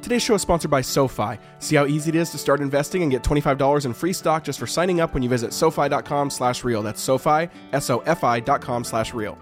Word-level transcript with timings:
Today's 0.00 0.22
show 0.22 0.34
is 0.34 0.42
sponsored 0.42 0.70
by 0.70 0.80
SoFi. 0.80 1.38
See 1.58 1.76
how 1.76 1.84
easy 1.86 2.10
it 2.10 2.14
is 2.14 2.30
to 2.30 2.38
start 2.38 2.60
investing 2.60 3.02
and 3.02 3.10
get 3.10 3.22
$25 3.22 3.84
in 3.84 3.92
free 3.92 4.12
stock 4.12 4.44
just 4.44 4.58
for 4.58 4.66
signing 4.66 5.00
up 5.00 5.12
when 5.12 5.22
you 5.22 5.28
visit 5.28 5.52
SoFi.com 5.52 6.30
slash 6.30 6.64
real. 6.64 6.82
That's 6.82 7.00
SoFi, 7.00 7.48
S-O-F-I 7.72 8.40
dot 8.40 8.60
com 8.60 8.84
slash 8.84 9.12
real. 9.12 9.36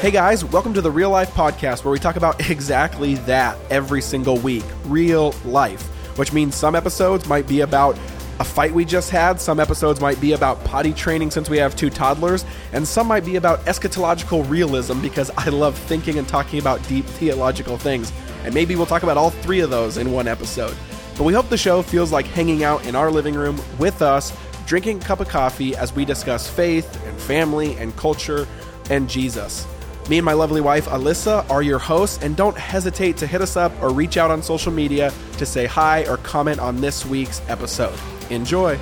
Hey 0.00 0.10
guys, 0.10 0.46
welcome 0.46 0.72
to 0.72 0.80
the 0.80 0.90
Real 0.90 1.10
Life 1.10 1.30
Podcast 1.32 1.84
where 1.84 1.92
we 1.92 1.98
talk 1.98 2.16
about 2.16 2.48
exactly 2.50 3.16
that 3.16 3.58
every 3.68 4.00
single 4.00 4.38
week. 4.38 4.64
Real 4.86 5.32
life. 5.44 5.82
Which 6.16 6.32
means 6.32 6.54
some 6.54 6.74
episodes 6.74 7.28
might 7.28 7.46
be 7.46 7.60
about 7.60 7.98
a 8.40 8.44
fight 8.44 8.72
we 8.72 8.86
just 8.86 9.10
had. 9.10 9.38
Some 9.38 9.60
episodes 9.60 10.00
might 10.00 10.18
be 10.18 10.32
about 10.32 10.64
potty 10.64 10.94
training 10.94 11.30
since 11.30 11.50
we 11.50 11.58
have 11.58 11.76
two 11.76 11.90
toddlers, 11.90 12.46
and 12.72 12.88
some 12.88 13.06
might 13.06 13.24
be 13.24 13.36
about 13.36 13.60
eschatological 13.66 14.48
realism 14.48 15.00
because 15.02 15.30
I 15.36 15.50
love 15.50 15.78
thinking 15.78 16.18
and 16.18 16.26
talking 16.26 16.58
about 16.58 16.82
deep 16.88 17.04
theological 17.04 17.76
things. 17.76 18.10
And 18.44 18.54
maybe 18.54 18.74
we'll 18.74 18.86
talk 18.86 19.02
about 19.02 19.18
all 19.18 19.28
three 19.28 19.60
of 19.60 19.68
those 19.68 19.98
in 19.98 20.10
one 20.10 20.26
episode. 20.26 20.74
But 21.18 21.24
we 21.24 21.34
hope 21.34 21.50
the 21.50 21.58
show 21.58 21.82
feels 21.82 22.12
like 22.12 22.24
hanging 22.26 22.64
out 22.64 22.86
in 22.86 22.96
our 22.96 23.10
living 23.10 23.34
room 23.34 23.60
with 23.78 24.00
us, 24.00 24.34
drinking 24.66 25.02
a 25.02 25.04
cup 25.04 25.20
of 25.20 25.28
coffee 25.28 25.76
as 25.76 25.94
we 25.94 26.06
discuss 26.06 26.48
faith 26.48 27.06
and 27.06 27.20
family 27.20 27.76
and 27.76 27.94
culture 27.98 28.48
and 28.88 29.08
Jesus. 29.08 29.66
Me 30.10 30.18
and 30.18 30.24
my 30.24 30.32
lovely 30.32 30.60
wife, 30.60 30.86
Alyssa, 30.86 31.48
are 31.48 31.62
your 31.62 31.78
hosts, 31.78 32.18
and 32.20 32.36
don't 32.36 32.58
hesitate 32.58 33.16
to 33.18 33.28
hit 33.28 33.40
us 33.40 33.56
up 33.56 33.70
or 33.80 33.90
reach 33.92 34.16
out 34.16 34.28
on 34.28 34.42
social 34.42 34.72
media 34.72 35.12
to 35.38 35.46
say 35.46 35.66
hi 35.66 36.04
or 36.06 36.16
comment 36.16 36.58
on 36.58 36.80
this 36.80 37.06
week's 37.06 37.40
episode. 37.48 37.96
Enjoy. 38.28 38.76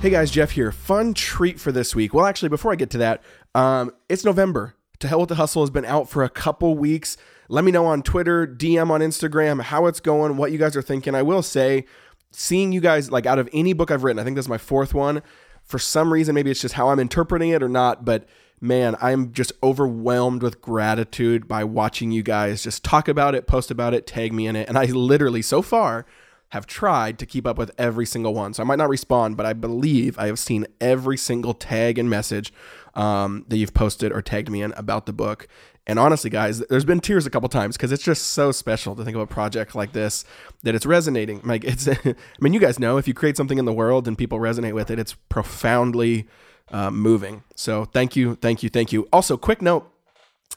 Hey 0.00 0.08
guys, 0.08 0.30
Jeff 0.30 0.52
here. 0.52 0.72
Fun 0.72 1.12
treat 1.12 1.60
for 1.60 1.72
this 1.72 1.94
week. 1.94 2.14
Well, 2.14 2.24
actually, 2.24 2.48
before 2.48 2.72
I 2.72 2.76
get 2.76 2.88
to 2.92 2.98
that, 2.98 3.22
um, 3.54 3.92
it's 4.08 4.24
November. 4.24 4.76
To 5.00 5.08
Hell 5.08 5.20
with 5.20 5.28
the 5.28 5.34
Hustle 5.34 5.60
has 5.60 5.68
been 5.68 5.84
out 5.84 6.08
for 6.08 6.24
a 6.24 6.30
couple 6.30 6.74
weeks. 6.74 7.18
Let 7.50 7.64
me 7.64 7.72
know 7.72 7.84
on 7.84 8.02
Twitter, 8.02 8.46
DM 8.46 8.90
on 8.90 9.00
Instagram, 9.00 9.60
how 9.60 9.86
it's 9.86 10.00
going, 10.00 10.38
what 10.38 10.52
you 10.52 10.58
guys 10.58 10.74
are 10.74 10.82
thinking. 10.82 11.14
I 11.14 11.22
will 11.22 11.42
say, 11.42 11.84
seeing 12.30 12.72
you 12.72 12.80
guys, 12.80 13.10
like 13.10 13.26
out 13.26 13.38
of 13.38 13.48
any 13.52 13.72
book 13.72 13.90
I've 13.90 14.04
written, 14.04 14.18
I 14.18 14.24
think 14.24 14.36
this 14.36 14.44
is 14.44 14.50
my 14.50 14.58
fourth 14.58 14.94
one. 14.94 15.22
For 15.62 15.78
some 15.78 16.12
reason, 16.12 16.34
maybe 16.34 16.50
it's 16.50 16.60
just 16.60 16.74
how 16.74 16.88
I'm 16.90 16.98
interpreting 16.98 17.50
it 17.50 17.62
or 17.62 17.68
not, 17.68 18.04
but 18.04 18.26
man, 18.60 18.96
I'm 19.00 19.32
just 19.32 19.52
overwhelmed 19.62 20.42
with 20.42 20.60
gratitude 20.60 21.48
by 21.48 21.64
watching 21.64 22.10
you 22.10 22.22
guys 22.22 22.62
just 22.62 22.84
talk 22.84 23.08
about 23.08 23.34
it, 23.34 23.46
post 23.46 23.70
about 23.70 23.94
it, 23.94 24.06
tag 24.06 24.32
me 24.32 24.46
in 24.46 24.56
it. 24.56 24.68
And 24.68 24.76
I 24.76 24.84
literally, 24.84 25.42
so 25.42 25.62
far, 25.62 26.06
have 26.50 26.66
tried 26.66 27.18
to 27.18 27.26
keep 27.26 27.46
up 27.46 27.56
with 27.56 27.70
every 27.78 28.04
single 28.04 28.34
one. 28.34 28.52
So 28.52 28.62
I 28.62 28.66
might 28.66 28.78
not 28.78 28.88
respond, 28.88 29.36
but 29.36 29.46
I 29.46 29.52
believe 29.52 30.18
I 30.18 30.26
have 30.26 30.38
seen 30.38 30.66
every 30.80 31.16
single 31.16 31.54
tag 31.54 31.98
and 31.98 32.10
message 32.10 32.52
um, 32.94 33.44
that 33.48 33.56
you've 33.56 33.74
posted 33.74 34.12
or 34.12 34.20
tagged 34.20 34.50
me 34.50 34.62
in 34.62 34.72
about 34.72 35.06
the 35.06 35.12
book. 35.12 35.46
And 35.90 35.98
honestly, 35.98 36.30
guys, 36.30 36.60
there's 36.60 36.84
been 36.84 37.00
tears 37.00 37.26
a 37.26 37.30
couple 37.30 37.48
times 37.48 37.76
because 37.76 37.90
it's 37.90 38.04
just 38.04 38.28
so 38.28 38.52
special 38.52 38.94
to 38.94 39.04
think 39.04 39.16
of 39.16 39.22
a 39.22 39.26
project 39.26 39.74
like 39.74 39.90
this 39.90 40.24
that 40.62 40.76
it's 40.76 40.86
resonating. 40.86 41.40
Like 41.42 41.64
it's, 41.64 41.88
I 42.06 42.14
mean, 42.38 42.52
you 42.52 42.60
guys 42.60 42.78
know 42.78 42.96
if 42.96 43.08
you 43.08 43.12
create 43.12 43.36
something 43.36 43.58
in 43.58 43.64
the 43.64 43.72
world 43.72 44.06
and 44.06 44.16
people 44.16 44.38
resonate 44.38 44.72
with 44.72 44.88
it, 44.92 45.00
it's 45.00 45.14
profoundly 45.28 46.28
uh, 46.70 46.92
moving. 46.92 47.42
So 47.56 47.86
thank 47.86 48.14
you, 48.14 48.36
thank 48.36 48.62
you, 48.62 48.68
thank 48.68 48.92
you. 48.92 49.08
Also, 49.12 49.36
quick 49.36 49.60
note 49.60 49.90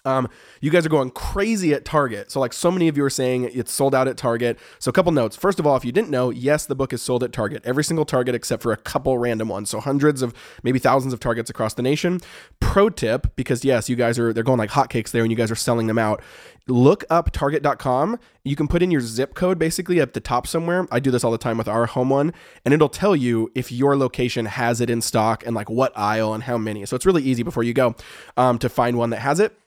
um, 0.05 0.27
you 0.59 0.69
guys 0.69 0.85
are 0.85 0.89
going 0.89 1.11
crazy 1.11 1.73
at 1.73 1.85
Target. 1.85 2.31
So, 2.31 2.39
like 2.39 2.53
so 2.53 2.69
many 2.69 2.87
of 2.87 2.97
you 2.97 3.03
are 3.03 3.09
saying, 3.09 3.49
it's 3.53 3.71
sold 3.71 3.95
out 3.95 4.07
at 4.07 4.17
Target. 4.17 4.59
So, 4.79 4.89
a 4.89 4.91
couple 4.91 5.11
notes. 5.11 5.35
First 5.35 5.59
of 5.59 5.67
all, 5.67 5.75
if 5.77 5.85
you 5.85 5.91
didn't 5.91 6.09
know, 6.09 6.29
yes, 6.29 6.65
the 6.65 6.75
book 6.75 6.93
is 6.93 7.01
sold 7.01 7.23
at 7.23 7.31
Target. 7.31 7.61
Every 7.65 7.83
single 7.83 8.05
Target 8.05 8.35
except 8.35 8.63
for 8.63 8.71
a 8.71 8.77
couple 8.77 9.17
random 9.17 9.47
ones. 9.47 9.69
So, 9.69 9.79
hundreds 9.79 10.21
of 10.21 10.33
maybe 10.61 10.79
thousands 10.79 11.13
of 11.13 11.19
Targets 11.19 11.49
across 11.49 11.73
the 11.73 11.81
nation. 11.81 12.19
Pro 12.59 12.89
tip, 12.89 13.35
because 13.35 13.63
yes, 13.63 13.89
you 13.89 13.95
guys 13.95 14.19
are 14.19 14.33
they're 14.33 14.43
going 14.43 14.59
like 14.59 14.71
hotcakes 14.71 15.11
there, 15.11 15.23
and 15.23 15.31
you 15.31 15.37
guys 15.37 15.51
are 15.51 15.55
selling 15.55 15.87
them 15.87 15.99
out. 15.99 16.21
Look 16.67 17.03
up 17.09 17.31
Target.com. 17.31 18.19
You 18.43 18.55
can 18.55 18.67
put 18.67 18.81
in 18.81 18.91
your 18.91 19.01
zip 19.01 19.35
code 19.35 19.59
basically 19.59 19.99
at 20.01 20.13
the 20.13 20.19
top 20.19 20.47
somewhere. 20.47 20.87
I 20.91 20.99
do 20.99 21.11
this 21.11 21.23
all 21.23 21.31
the 21.31 21.37
time 21.37 21.57
with 21.57 21.67
our 21.67 21.85
home 21.85 22.09
one, 22.09 22.33
and 22.65 22.73
it'll 22.73 22.89
tell 22.89 23.15
you 23.15 23.51
if 23.55 23.71
your 23.71 23.95
location 23.95 24.45
has 24.47 24.81
it 24.81 24.89
in 24.89 25.01
stock 25.01 25.45
and 25.45 25.55
like 25.55 25.69
what 25.69 25.97
aisle 25.97 26.33
and 26.33 26.43
how 26.43 26.57
many. 26.57 26.85
So, 26.85 26.95
it's 26.97 27.05
really 27.05 27.23
easy 27.23 27.43
before 27.43 27.63
you 27.63 27.73
go 27.73 27.95
um, 28.35 28.59
to 28.59 28.67
find 28.67 28.97
one 28.97 29.11
that 29.11 29.19
has 29.19 29.39
it. 29.39 29.57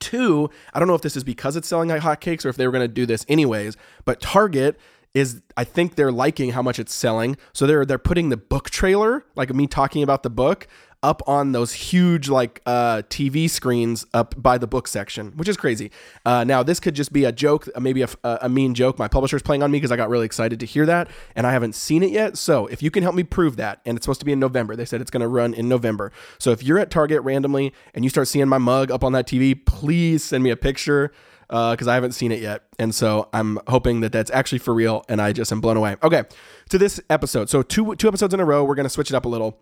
Two, 0.00 0.50
I 0.72 0.78
don't 0.78 0.88
know 0.88 0.94
if 0.94 1.02
this 1.02 1.16
is 1.16 1.24
because 1.24 1.56
it's 1.56 1.68
selling 1.68 1.88
like 1.88 2.02
hotcakes 2.02 2.44
or 2.44 2.48
if 2.48 2.56
they 2.56 2.66
were 2.66 2.72
going 2.72 2.86
to 2.86 2.92
do 2.92 3.06
this 3.06 3.24
anyways, 3.28 3.76
but 4.04 4.20
Target 4.20 4.78
is 5.14 5.40
I 5.56 5.64
think 5.64 5.94
they're 5.94 6.12
liking 6.12 6.50
how 6.50 6.62
much 6.62 6.78
it's 6.78 6.92
selling. 6.92 7.36
So 7.52 7.66
they're 7.66 7.84
they're 7.84 7.98
putting 7.98 8.28
the 8.28 8.36
book 8.36 8.70
trailer, 8.70 9.24
like 9.36 9.54
me 9.54 9.66
talking 9.66 10.02
about 10.02 10.24
the 10.24 10.30
book, 10.30 10.66
up 11.04 11.22
on 11.28 11.52
those 11.52 11.74
huge 11.74 12.30
like 12.30 12.62
uh, 12.64 13.02
TV 13.10 13.48
screens 13.48 14.06
up 14.14 14.34
by 14.40 14.56
the 14.56 14.66
book 14.66 14.88
section, 14.88 15.32
which 15.36 15.48
is 15.48 15.56
crazy. 15.56 15.90
Uh, 16.24 16.44
now 16.44 16.62
this 16.62 16.80
could 16.80 16.94
just 16.94 17.12
be 17.12 17.24
a 17.24 17.30
joke, 17.30 17.68
maybe 17.78 18.00
a, 18.00 18.08
a 18.24 18.48
mean 18.48 18.74
joke. 18.74 18.98
My 18.98 19.06
publisher's 19.06 19.42
playing 19.42 19.62
on 19.62 19.70
me 19.70 19.76
because 19.76 19.92
I 19.92 19.96
got 19.96 20.08
really 20.08 20.24
excited 20.24 20.58
to 20.60 20.66
hear 20.66 20.86
that, 20.86 21.10
and 21.36 21.46
I 21.46 21.52
haven't 21.52 21.74
seen 21.74 22.02
it 22.02 22.10
yet. 22.10 22.38
So 22.38 22.66
if 22.68 22.82
you 22.82 22.90
can 22.90 23.02
help 23.02 23.14
me 23.14 23.22
prove 23.22 23.56
that, 23.56 23.80
and 23.84 23.96
it's 23.96 24.06
supposed 24.06 24.20
to 24.20 24.26
be 24.26 24.32
in 24.32 24.40
November, 24.40 24.74
they 24.76 24.86
said 24.86 25.02
it's 25.02 25.10
going 25.10 25.20
to 25.20 25.28
run 25.28 25.52
in 25.52 25.68
November. 25.68 26.10
So 26.38 26.52
if 26.52 26.62
you're 26.62 26.78
at 26.78 26.90
Target 26.90 27.22
randomly 27.22 27.74
and 27.92 28.02
you 28.02 28.08
start 28.08 28.26
seeing 28.26 28.48
my 28.48 28.58
mug 28.58 28.90
up 28.90 29.04
on 29.04 29.12
that 29.12 29.26
TV, 29.26 29.54
please 29.66 30.24
send 30.24 30.42
me 30.42 30.50
a 30.50 30.56
picture 30.56 31.12
because 31.48 31.86
uh, 31.86 31.90
I 31.90 31.94
haven't 31.94 32.12
seen 32.12 32.32
it 32.32 32.40
yet. 32.40 32.62
And 32.78 32.94
so 32.94 33.28
I'm 33.34 33.58
hoping 33.68 34.00
that 34.00 34.12
that's 34.12 34.30
actually 34.30 34.58
for 34.58 34.72
real, 34.72 35.04
and 35.10 35.20
I 35.20 35.34
just 35.34 35.52
am 35.52 35.60
blown 35.60 35.76
away. 35.76 35.96
Okay, 36.02 36.24
to 36.70 36.78
this 36.78 36.98
episode. 37.10 37.50
So 37.50 37.60
two 37.60 37.94
two 37.96 38.08
episodes 38.08 38.32
in 38.32 38.40
a 38.40 38.44
row. 38.46 38.64
We're 38.64 38.74
going 38.74 38.86
to 38.86 38.90
switch 38.90 39.10
it 39.10 39.14
up 39.14 39.26
a 39.26 39.28
little. 39.28 39.60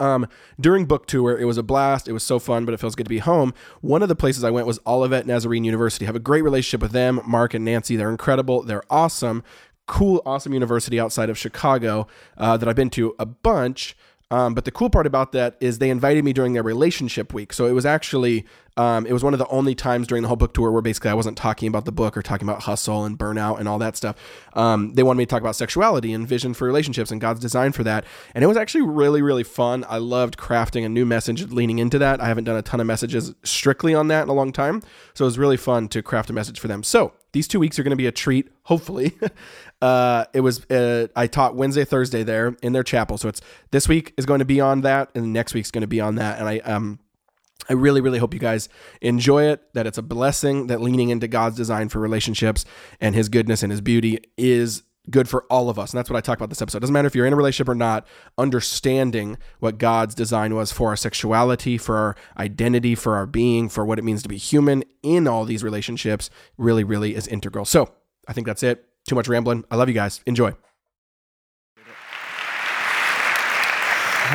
Um, 0.00 0.26
during 0.60 0.86
book 0.86 1.06
tour, 1.06 1.38
it 1.38 1.44
was 1.44 1.58
a 1.58 1.62
blast. 1.62 2.08
It 2.08 2.12
was 2.12 2.22
so 2.22 2.38
fun, 2.38 2.64
but 2.64 2.74
it 2.74 2.80
feels 2.80 2.94
good 2.94 3.04
to 3.04 3.10
be 3.10 3.18
home. 3.18 3.54
One 3.80 4.02
of 4.02 4.08
the 4.08 4.16
places 4.16 4.44
I 4.44 4.50
went 4.50 4.66
was 4.66 4.78
Olivet 4.86 5.26
Nazarene 5.26 5.64
University. 5.64 6.04
I 6.04 6.08
have 6.08 6.16
a 6.16 6.20
great 6.20 6.42
relationship 6.42 6.82
with 6.82 6.92
them, 6.92 7.20
Mark 7.26 7.54
and 7.54 7.64
Nancy. 7.64 7.96
They're 7.96 8.10
incredible. 8.10 8.62
They're 8.62 8.84
awesome. 8.90 9.42
Cool, 9.86 10.22
awesome 10.24 10.54
university 10.54 10.98
outside 10.98 11.30
of 11.30 11.36
Chicago 11.36 12.06
uh, 12.38 12.56
that 12.56 12.68
I've 12.68 12.76
been 12.76 12.90
to 12.90 13.14
a 13.18 13.26
bunch. 13.26 13.96
Um, 14.30 14.54
but 14.54 14.64
the 14.64 14.70
cool 14.70 14.90
part 14.90 15.06
about 15.06 15.32
that 15.32 15.56
is 15.60 15.78
they 15.78 15.90
invited 15.90 16.24
me 16.24 16.32
during 16.32 16.54
their 16.54 16.62
relationship 16.62 17.34
week. 17.34 17.52
So 17.52 17.66
it 17.66 17.72
was 17.72 17.86
actually 17.86 18.46
um, 18.76 19.06
it 19.06 19.12
was 19.12 19.22
one 19.22 19.34
of 19.34 19.38
the 19.38 19.46
only 19.48 19.74
times 19.74 20.06
during 20.06 20.22
the 20.22 20.28
whole 20.28 20.36
book 20.36 20.52
tour 20.52 20.72
where 20.72 20.82
basically 20.82 21.10
I 21.10 21.14
wasn't 21.14 21.36
talking 21.36 21.68
about 21.68 21.84
the 21.84 21.92
book 21.92 22.16
or 22.16 22.22
talking 22.22 22.48
about 22.48 22.62
hustle 22.62 23.04
and 23.04 23.16
burnout 23.16 23.60
and 23.60 23.68
all 23.68 23.78
that 23.78 23.96
stuff. 23.96 24.16
Um, 24.54 24.94
they 24.94 25.04
wanted 25.04 25.18
me 25.18 25.26
to 25.26 25.30
talk 25.30 25.40
about 25.40 25.54
sexuality 25.54 26.12
and 26.12 26.26
vision 26.26 26.54
for 26.54 26.66
relationships 26.66 27.12
and 27.12 27.20
God's 27.20 27.38
design 27.38 27.70
for 27.70 27.84
that. 27.84 28.04
And 28.34 28.42
it 28.42 28.48
was 28.48 28.56
actually 28.56 28.82
really, 28.82 29.22
really 29.22 29.44
fun. 29.44 29.84
I 29.88 29.98
loved 29.98 30.36
crafting 30.36 30.84
a 30.84 30.88
new 30.88 31.06
message 31.06 31.50
leaning 31.52 31.78
into 31.78 31.98
that. 31.98 32.20
I 32.20 32.26
haven't 32.26 32.44
done 32.44 32.56
a 32.56 32.62
ton 32.62 32.80
of 32.80 32.86
messages 32.86 33.34
strictly 33.44 33.94
on 33.94 34.08
that 34.08 34.24
in 34.24 34.28
a 34.28 34.34
long 34.34 34.50
time. 34.50 34.82
So 35.14 35.24
it 35.24 35.26
was 35.26 35.38
really 35.38 35.56
fun 35.56 35.88
to 35.88 36.02
craft 36.02 36.30
a 36.30 36.32
message 36.32 36.58
for 36.58 36.66
them. 36.66 36.82
So 36.82 37.12
these 37.32 37.46
two 37.46 37.60
weeks 37.60 37.78
are 37.78 37.84
going 37.84 37.90
to 37.90 37.96
be 37.96 38.06
a 38.06 38.12
treat, 38.12 38.48
hopefully. 38.64 39.16
uh, 39.82 40.24
it 40.32 40.40
was, 40.40 40.68
uh, 40.68 41.06
I 41.14 41.28
taught 41.28 41.54
Wednesday, 41.54 41.84
Thursday 41.84 42.24
there 42.24 42.56
in 42.60 42.72
their 42.72 42.82
chapel. 42.82 43.18
So 43.18 43.28
it's 43.28 43.40
this 43.70 43.88
week 43.88 44.14
is 44.16 44.26
going 44.26 44.40
to 44.40 44.44
be 44.44 44.60
on 44.60 44.80
that 44.80 45.10
and 45.14 45.32
next 45.32 45.54
week's 45.54 45.70
going 45.70 45.82
to 45.82 45.86
be 45.86 46.00
on 46.00 46.16
that. 46.16 46.40
And 46.40 46.48
I, 46.48 46.58
um, 46.58 46.98
I 47.68 47.72
really, 47.72 48.00
really 48.00 48.18
hope 48.18 48.34
you 48.34 48.40
guys 48.40 48.68
enjoy 49.00 49.44
it, 49.44 49.62
that 49.74 49.86
it's 49.86 49.98
a 49.98 50.02
blessing, 50.02 50.66
that 50.66 50.80
leaning 50.80 51.10
into 51.10 51.28
God's 51.28 51.56
design 51.56 51.88
for 51.88 51.98
relationships 51.98 52.64
and 53.00 53.14
his 53.14 53.28
goodness 53.28 53.62
and 53.62 53.70
his 53.70 53.80
beauty 53.80 54.18
is 54.36 54.82
good 55.10 55.28
for 55.28 55.44
all 55.50 55.68
of 55.68 55.78
us. 55.78 55.92
And 55.92 55.98
that's 55.98 56.08
what 56.08 56.16
I 56.16 56.20
talk 56.20 56.38
about 56.38 56.48
this 56.48 56.62
episode. 56.62 56.78
It 56.78 56.80
doesn't 56.80 56.94
matter 56.94 57.06
if 57.06 57.14
you're 57.14 57.26
in 57.26 57.32
a 57.32 57.36
relationship 57.36 57.68
or 57.68 57.74
not, 57.74 58.06
understanding 58.38 59.36
what 59.58 59.76
God's 59.78 60.14
design 60.14 60.54
was 60.54 60.72
for 60.72 60.88
our 60.88 60.96
sexuality, 60.96 61.76
for 61.76 61.96
our 61.96 62.16
identity, 62.38 62.94
for 62.94 63.14
our 63.16 63.26
being, 63.26 63.68
for 63.68 63.84
what 63.84 63.98
it 63.98 64.02
means 64.02 64.22
to 64.22 64.28
be 64.28 64.38
human 64.38 64.82
in 65.02 65.28
all 65.28 65.44
these 65.44 65.62
relationships 65.62 66.30
really, 66.56 66.84
really 66.84 67.14
is 67.14 67.26
integral. 67.26 67.66
So 67.66 67.92
I 68.26 68.32
think 68.32 68.46
that's 68.46 68.62
it. 68.62 68.86
Too 69.06 69.14
much 69.14 69.28
rambling. 69.28 69.64
I 69.70 69.76
love 69.76 69.88
you 69.88 69.94
guys. 69.94 70.22
Enjoy. 70.24 70.54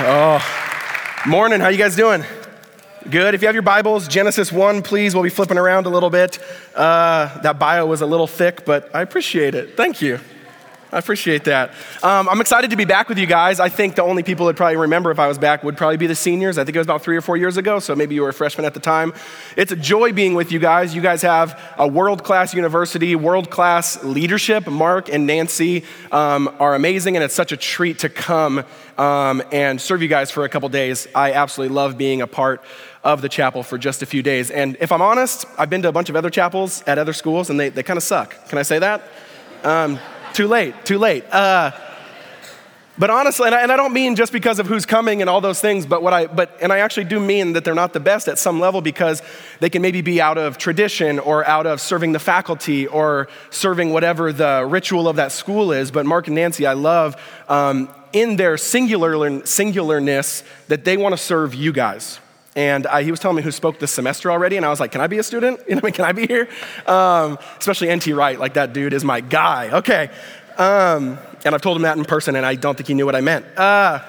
Oh, 0.02 0.40
morning. 1.26 1.60
How 1.60 1.70
you 1.70 1.80
guys 1.80 1.96
doing? 1.96 2.24
Good. 3.08 3.34
If 3.34 3.42
you 3.42 3.48
have 3.48 3.56
your 3.56 3.62
Bibles, 3.62 4.10
Genesis 4.10 4.52
1, 4.52 4.82
please. 4.82 5.16
We'll 5.16 5.24
be 5.24 5.30
flipping 5.30 5.58
around 5.58 5.86
a 5.86 5.90
little 5.90 6.10
bit. 6.10 6.38
Uh, 6.76 7.40
that 7.42 7.58
bio 7.58 7.86
was 7.86 8.02
a 8.02 8.06
little 8.06 8.28
thick, 8.28 8.66
but 8.66 8.94
I 8.94 9.02
appreciate 9.02 9.56
it. 9.56 9.78
Thank 9.78 10.02
you. 10.02 10.20
I 10.92 10.98
appreciate 10.98 11.44
that. 11.44 11.70
Um, 12.02 12.28
I'm 12.28 12.42
excited 12.42 12.72
to 12.72 12.76
be 12.76 12.86
back 12.86 13.10
with 13.10 13.20
you 13.20 13.28
guys. 13.28 13.60
I 13.60 13.70
think 13.70 13.96
the 13.96 14.02
only 14.02 14.24
people 14.24 14.48
that 14.48 14.56
probably 14.56 14.76
remember 14.76 15.12
if 15.12 15.20
I 15.20 15.28
was 15.28 15.38
back 15.38 15.64
would 15.64 15.78
probably 15.78 15.98
be 15.98 16.08
the 16.08 16.16
seniors. 16.16 16.58
I 16.58 16.66
think 16.66 16.76
it 16.76 16.80
was 16.80 16.88
about 16.88 17.04
three 17.04 17.16
or 17.16 17.22
four 17.22 17.38
years 17.38 17.58
ago, 17.58 17.78
so 17.78 17.96
maybe 17.96 18.16
you 18.16 18.24
were 18.24 18.30
a 18.30 18.34
freshman 18.34 18.66
at 18.66 18.74
the 18.74 18.80
time. 18.80 19.14
It's 19.56 19.72
a 19.72 19.76
joy 19.76 20.14
being 20.14 20.34
with 20.34 20.52
you 20.52 20.58
guys. 20.58 20.96
You 20.96 21.02
guys 21.02 21.22
have 21.22 21.62
a 21.78 21.88
world 21.88 22.24
class 22.24 22.56
university, 22.56 23.16
world 23.16 23.52
class 23.52 24.04
leadership. 24.04 24.66
Mark 24.68 25.10
and 25.10 25.28
Nancy 25.28 25.84
um, 26.12 26.54
are 26.60 26.74
amazing, 26.74 27.16
and 27.16 27.24
it's 27.24 27.36
such 27.36 27.52
a 27.52 27.58
treat 27.58 28.00
to 28.00 28.10
come 28.10 28.66
um, 28.98 29.44
and 29.52 29.80
serve 29.80 30.02
you 30.02 30.08
guys 30.08 30.32
for 30.32 30.44
a 30.44 30.50
couple 30.50 30.70
days. 30.70 31.08
I 31.14 31.34
absolutely 31.34 31.76
love 31.76 32.00
being 32.00 32.24
a 32.24 32.28
part 32.28 32.64
of 33.04 33.22
the 33.22 33.30
chapel 33.30 33.64
for 33.64 33.78
just 33.78 34.02
a 34.02 34.06
few 34.06 34.22
days. 34.22 34.52
And 34.52 34.78
if 34.80 34.92
I'm 34.92 35.02
honest, 35.02 35.46
I've 35.58 35.70
been 35.70 35.82
to 35.84 35.90
a 35.90 35.92
bunch 35.92 36.10
of 36.10 36.16
other 36.16 36.30
chapels 36.30 36.84
at 36.86 36.98
other 36.98 37.14
schools, 37.14 37.50
and 37.50 37.60
they, 37.60 37.70
they 37.70 37.84
kind 37.84 37.98
of 37.98 38.04
suck. 38.04 38.48
Can 38.50 38.58
I 38.58 38.64
say 38.64 38.80
that? 38.80 39.04
Um, 39.64 40.00
too 40.34 40.48
late, 40.48 40.86
too 40.86 40.98
late. 40.98 41.26
Uh, 41.32 41.72
but 43.00 43.10
honestly, 43.10 43.46
and 43.46 43.56
I, 43.56 43.62
and 43.62 43.72
I, 43.72 43.78
don't 43.78 43.94
mean 43.94 44.18
just 44.18 44.34
because 44.34 44.60
of 44.60 44.68
who's 44.68 44.86
coming 44.86 45.22
and 45.22 45.30
all 45.30 45.40
those 45.40 45.62
things, 45.62 45.86
but 45.86 46.04
what 46.04 46.12
I, 46.12 46.28
but, 46.28 46.58
and 46.62 46.74
I 46.74 46.80
actually 46.80 47.06
do 47.06 47.18
mean 47.18 47.54
that 47.54 47.64
they're 47.64 47.74
not 47.74 47.94
the 47.94 48.02
best 48.02 48.28
at 48.28 48.38
some 48.38 48.60
level 48.60 48.82
because 48.82 49.22
they 49.62 49.70
can 49.70 49.82
maybe 49.82 50.02
be 50.02 50.20
out 50.20 50.38
of 50.38 50.58
tradition 50.58 51.18
or 51.18 51.48
out 51.48 51.66
of 51.66 51.80
serving 51.80 52.12
the 52.12 52.20
faculty 52.20 52.88
or 52.88 53.30
serving 53.52 53.92
whatever 53.92 54.34
the 54.34 54.66
ritual 54.70 55.08
of 55.08 55.16
that 55.16 55.32
school 55.32 55.72
is. 55.72 55.92
But 55.92 56.06
Mark 56.06 56.28
and 56.28 56.36
Nancy, 56.36 56.68
I 56.68 56.74
love 56.74 57.16
um, 57.48 57.88
in 58.12 58.36
their 58.36 58.58
singular, 58.58 59.18
singularness 59.46 60.44
that 60.68 60.84
they 60.84 60.98
want 60.98 61.14
to 61.14 61.18
serve 61.18 61.56
you 61.56 61.72
guys. 61.72 62.20
And 62.60 62.88
I, 62.88 63.04
he 63.04 63.12
was 63.12 63.22
telling 63.22 63.38
me 63.38 63.42
who 63.42 63.52
spoke 63.52 63.80
this 63.80 63.90
semester 63.90 64.30
already, 64.30 64.58
and 64.58 64.66
I 64.66 64.70
was 64.70 64.82
like, 64.82 64.92
"Can 64.92 65.00
I 65.00 65.08
be 65.08 65.18
a 65.18 65.24
student? 65.24 65.62
You 65.70 65.76
know, 65.76 65.82
I 65.82 65.86
mean, 65.86 65.94
can 65.94 66.04
I 66.04 66.12
be 66.12 66.28
here?" 66.28 66.50
Um, 66.86 67.40
especially 67.58 67.96
NT 67.96 68.08
Wright, 68.08 68.38
like 68.38 68.56
that 68.56 68.74
dude 68.74 68.92
is 68.92 69.06
my 69.06 69.22
guy. 69.22 69.70
Okay, 69.70 70.10
um, 70.58 71.18
and 71.46 71.56
I've 71.56 71.62
told 71.62 71.78
him 71.78 71.84
that 71.84 71.98
in 71.98 72.04
person, 72.04 72.36
and 72.36 72.46
I 72.46 72.56
don't 72.56 72.76
think 72.76 72.88
he 72.88 72.94
knew 72.96 73.06
what 73.06 73.16
I 73.16 73.22
meant. 73.22 73.46
Uh, 73.58 74.02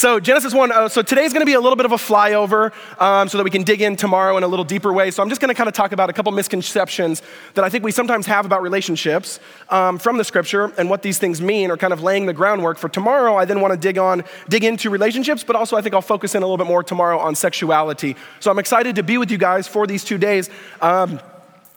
so, 0.00 0.18
Genesis 0.18 0.54
1, 0.54 0.72
uh, 0.72 0.88
so 0.88 1.02
today's 1.02 1.34
gonna 1.34 1.44
be 1.44 1.52
a 1.52 1.60
little 1.60 1.76
bit 1.76 1.84
of 1.84 1.92
a 1.92 1.96
flyover 1.96 2.72
um, 3.02 3.28
so 3.28 3.36
that 3.36 3.44
we 3.44 3.50
can 3.50 3.64
dig 3.64 3.82
in 3.82 3.96
tomorrow 3.96 4.38
in 4.38 4.42
a 4.42 4.48
little 4.48 4.64
deeper 4.64 4.94
way. 4.94 5.10
So, 5.10 5.22
I'm 5.22 5.28
just 5.28 5.42
gonna 5.42 5.52
kind 5.52 5.68
of 5.68 5.74
talk 5.74 5.92
about 5.92 6.08
a 6.08 6.14
couple 6.14 6.32
misconceptions 6.32 7.20
that 7.52 7.64
I 7.64 7.68
think 7.68 7.84
we 7.84 7.92
sometimes 7.92 8.24
have 8.24 8.46
about 8.46 8.62
relationships 8.62 9.40
um, 9.68 9.98
from 9.98 10.16
the 10.16 10.24
scripture 10.24 10.72
and 10.78 10.88
what 10.88 11.02
these 11.02 11.18
things 11.18 11.42
mean, 11.42 11.70
or 11.70 11.76
kind 11.76 11.92
of 11.92 12.02
laying 12.02 12.24
the 12.24 12.32
groundwork 12.32 12.78
for 12.78 12.88
tomorrow. 12.88 13.36
I 13.36 13.44
then 13.44 13.60
wanna 13.60 13.76
dig 13.76 13.98
on, 13.98 14.24
dig 14.48 14.64
into 14.64 14.88
relationships, 14.88 15.44
but 15.44 15.54
also 15.54 15.76
I 15.76 15.82
think 15.82 15.94
I'll 15.94 16.00
focus 16.00 16.34
in 16.34 16.42
a 16.42 16.46
little 16.46 16.56
bit 16.56 16.66
more 16.66 16.82
tomorrow 16.82 17.18
on 17.18 17.34
sexuality. 17.34 18.16
So, 18.38 18.50
I'm 18.50 18.58
excited 18.58 18.96
to 18.96 19.02
be 19.02 19.18
with 19.18 19.30
you 19.30 19.36
guys 19.36 19.68
for 19.68 19.86
these 19.86 20.02
two 20.02 20.16
days. 20.16 20.48
Um, 20.80 21.20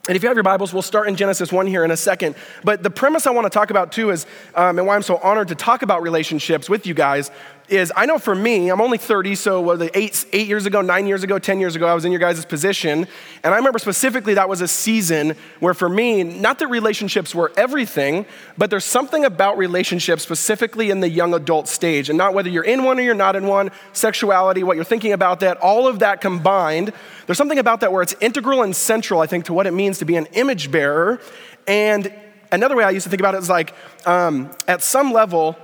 and 0.06 0.18
if 0.18 0.24
you 0.24 0.28
have 0.28 0.36
your 0.36 0.44
Bibles, 0.44 0.74
we'll 0.74 0.82
start 0.82 1.08
in 1.08 1.16
Genesis 1.16 1.50
1 1.50 1.66
here 1.66 1.86
in 1.86 1.92
a 1.92 1.96
second. 1.96 2.36
But 2.62 2.84
the 2.84 2.90
premise 2.90 3.26
I 3.26 3.32
want 3.32 3.46
to 3.46 3.50
talk 3.50 3.70
about 3.70 3.94
too 3.94 4.10
is, 4.10 4.26
um, 4.54 4.78
and 4.78 4.86
why 4.86 4.96
I'm 4.96 5.02
so 5.02 5.16
honored 5.24 5.48
to 5.48 5.56
talk 5.56 5.82
about 5.82 6.02
relationships 6.02 6.70
with 6.70 6.86
you 6.86 6.94
guys, 6.94 7.32
is 7.70 7.92
I 7.96 8.06
know 8.06 8.20
for 8.20 8.36
me, 8.36 8.70
I'm 8.70 8.82
only 8.82 8.98
30, 8.98 9.36
so 9.36 9.62
what, 9.62 9.82
eight, 9.96 10.26
eight 10.34 10.48
years 10.48 10.66
ago, 10.66 10.82
nine 10.82 11.08
years 11.08 11.24
ago, 11.24 11.40
10 11.40 11.60
years 11.60 11.76
ago, 11.76 11.88
I 11.88 11.94
was 11.94 12.06
in 12.06 12.12
your 12.12 12.20
guys' 12.20 12.46
position. 12.46 13.08
And 13.44 13.54
I 13.54 13.58
remember 13.58 13.80
specifically 13.80 14.34
that 14.36 14.50
was 14.50 14.62
a 14.62 14.68
season 14.68 15.36
where 15.60 15.74
for 15.74 15.88
me, 15.90 16.24
not 16.24 16.60
that 16.60 16.68
relationships 16.68 17.34
were 17.34 17.52
everything, 17.58 18.26
but 18.58 18.70
there's 18.70 18.86
something 18.86 19.26
about 19.26 19.58
relationships 19.58 20.24
specifically 20.24 20.92
in 20.92 21.00
the 21.00 21.10
young 21.10 21.34
adult 21.34 21.68
stage. 21.68 22.10
And 22.10 22.18
not 22.18 22.34
whether 22.34 22.50
you're 22.50 22.64
in 22.64 22.84
one 22.84 23.00
or 23.00 23.04
you're 23.04 23.16
not 23.16 23.36
in 23.36 23.48
one, 23.48 23.72
sexuality, 23.94 24.64
what 24.64 24.76
you're 24.76 24.86
thinking 24.86 25.14
about 25.14 25.40
that, 25.40 25.58
all 25.58 25.88
of 25.88 26.00
that 26.00 26.22
combined, 26.22 26.94
there's 27.26 27.38
something 27.38 27.60
about 27.60 27.80
that 27.82 27.92
where 27.92 28.02
it's 28.02 28.16
integral 28.20 28.64
and 28.64 28.76
central, 28.76 29.22
I 29.22 29.28
think, 29.28 29.46
to 29.46 29.54
what 29.54 29.68
it 29.68 29.72
means 29.72 30.00
to 30.00 30.06
be 30.06 30.16
an 30.16 30.26
image 30.34 30.72
bearer. 30.72 31.22
And 31.68 32.14
another 32.52 32.76
way 32.76 32.84
I 32.84 32.90
used 32.90 33.06
to 33.06 33.10
think 33.10 33.22
about 33.22 33.36
it 33.36 33.40
is 33.40 33.50
like, 33.50 33.74
um, 34.06 34.52
at 34.68 34.82
some 34.82 35.14
level, 35.14 35.58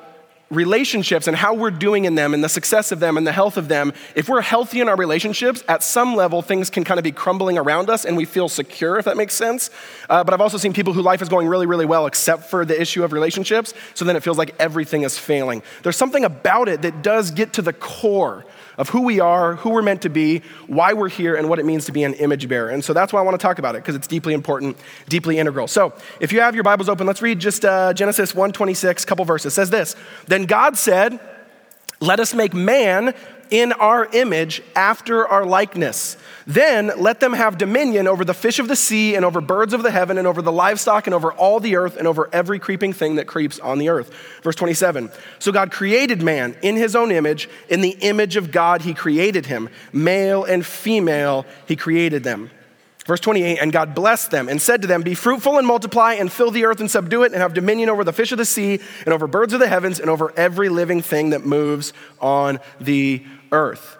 relationships 0.49 1.27
and 1.27 1.37
how 1.37 1.53
we're 1.53 1.71
doing 1.71 2.05
in 2.05 2.15
them 2.15 2.33
and 2.33 2.43
the 2.43 2.49
success 2.49 2.91
of 2.91 2.99
them 2.99 3.17
and 3.17 3.27
the 3.27 3.31
health 3.31 3.57
of 3.57 3.67
them, 3.67 3.93
if 4.15 4.27
we're 4.27 4.41
healthy 4.41 4.81
in 4.81 4.89
our 4.89 4.95
relationships, 4.95 5.63
at 5.67 5.83
some 5.83 6.15
level 6.15 6.41
things 6.41 6.69
can 6.69 6.83
kind 6.83 6.97
of 6.97 7.03
be 7.03 7.11
crumbling 7.11 7.57
around 7.57 7.89
us 7.89 8.05
and 8.05 8.17
we 8.17 8.25
feel 8.25 8.49
secure, 8.49 8.97
if 8.97 9.05
that 9.05 9.17
makes 9.17 9.33
sense. 9.33 9.69
Uh, 10.09 10.23
but 10.23 10.33
I've 10.33 10.41
also 10.41 10.57
seen 10.57 10.73
people 10.73 10.93
whose 10.93 11.05
life 11.05 11.21
is 11.21 11.29
going 11.29 11.47
really, 11.47 11.65
really 11.65 11.85
well 11.85 12.07
except 12.07 12.43
for 12.43 12.65
the 12.65 12.79
issue 12.79 13.03
of 13.03 13.13
relationships, 13.13 13.73
so 13.93 14.05
then 14.05 14.15
it 14.15 14.23
feels 14.23 14.37
like 14.37 14.55
everything 14.59 15.03
is 15.03 15.19
failing. 15.19 15.61
There's 15.83 15.97
something 15.97 16.25
about 16.25 16.67
it 16.67 16.81
that 16.81 17.03
does 17.03 17.31
get 17.31 17.53
to 17.53 17.61
the 17.61 17.73
core 17.73 18.45
of 18.79 18.89
who 18.89 19.01
we 19.01 19.19
are, 19.19 19.57
who 19.57 19.69
we're 19.69 19.83
meant 19.83 20.01
to 20.01 20.09
be, 20.09 20.41
why 20.65 20.93
we're 20.93 21.09
here, 21.09 21.35
and 21.35 21.49
what 21.49 21.59
it 21.59 21.65
means 21.65 21.85
to 21.85 21.91
be 21.91 22.03
an 22.03 22.13
image 22.15 22.47
bearer. 22.47 22.69
And 22.69 22.83
so 22.83 22.93
that's 22.93 23.13
why 23.13 23.19
I 23.19 23.23
want 23.23 23.39
to 23.39 23.43
talk 23.43 23.59
about 23.59 23.75
it 23.75 23.79
because 23.79 23.93
it's 23.93 24.07
deeply 24.07 24.33
important, 24.33 24.77
deeply 25.09 25.37
integral. 25.37 25.67
So 25.67 25.93
if 26.21 26.31
you 26.31 26.39
have 26.39 26.55
your 26.55 26.63
Bibles 26.63 26.89
open, 26.89 27.05
let's 27.05 27.21
read 27.21 27.39
just 27.39 27.65
uh, 27.65 27.93
Genesis 27.93 28.33
1:26, 28.33 29.05
couple 29.05 29.25
verses. 29.25 29.53
It 29.53 29.55
says 29.55 29.69
this: 29.69 29.95
Then 30.27 30.45
God 30.45 30.77
said, 30.77 31.19
"Let 31.99 32.21
us 32.21 32.33
make 32.33 32.53
man 32.53 33.13
in 33.49 33.71
our 33.73 34.07
image 34.11 34.61
after 34.75 35.27
our 35.27 35.45
likeness." 35.45 36.17
Then 36.49 36.91
let 36.97 37.19
them 37.19 37.33
have 37.33 37.59
dominion 37.59 38.07
over 38.07 38.25
the 38.25 38.33
fish 38.33 38.57
of 38.57 38.67
the 38.67 38.75
sea 38.75 39.15
and 39.15 39.23
over 39.23 39.39
birds 39.39 39.71
of 39.71 39.83
the 39.83 39.91
heaven 39.91 40.17
and 40.17 40.25
over 40.25 40.41
the 40.41 40.51
livestock 40.51 41.05
and 41.05 41.13
over 41.13 41.31
all 41.31 41.59
the 41.59 41.75
earth 41.75 41.95
and 41.95 42.07
over 42.07 42.27
every 42.33 42.57
creeping 42.57 42.91
thing 42.91 43.17
that 43.17 43.27
creeps 43.27 43.59
on 43.59 43.77
the 43.77 43.89
earth. 43.89 44.11
Verse 44.41 44.55
27. 44.55 45.11
So 45.37 45.51
God 45.51 45.71
created 45.71 46.23
man 46.23 46.55
in 46.63 46.75
his 46.75 46.95
own 46.95 47.11
image. 47.11 47.47
In 47.69 47.81
the 47.81 47.95
image 48.01 48.35
of 48.35 48.51
God, 48.51 48.81
he 48.81 48.95
created 48.95 49.45
him. 49.45 49.69
Male 49.93 50.43
and 50.43 50.65
female, 50.65 51.45
he 51.67 51.75
created 51.75 52.23
them. 52.23 52.49
Verse 53.05 53.19
28 53.19 53.59
And 53.59 53.71
God 53.71 53.93
blessed 53.93 54.31
them 54.31 54.49
and 54.49 54.61
said 54.61 54.81
to 54.81 54.87
them, 54.87 55.03
Be 55.03 55.13
fruitful 55.13 55.59
and 55.59 55.67
multiply 55.67 56.13
and 56.13 56.31
fill 56.31 56.49
the 56.49 56.65
earth 56.65 56.79
and 56.79 56.89
subdue 56.89 57.23
it 57.23 57.31
and 57.31 57.41
have 57.41 57.53
dominion 57.53 57.89
over 57.89 58.03
the 58.03 58.13
fish 58.13 58.31
of 58.31 58.37
the 58.39 58.45
sea 58.45 58.79
and 59.05 59.13
over 59.13 59.27
birds 59.27 59.53
of 59.53 59.59
the 59.59 59.67
heavens 59.67 59.99
and 59.99 60.09
over 60.09 60.33
every 60.35 60.69
living 60.69 61.01
thing 61.01 61.29
that 61.29 61.45
moves 61.45 61.93
on 62.19 62.59
the 62.79 63.23
earth. 63.51 63.97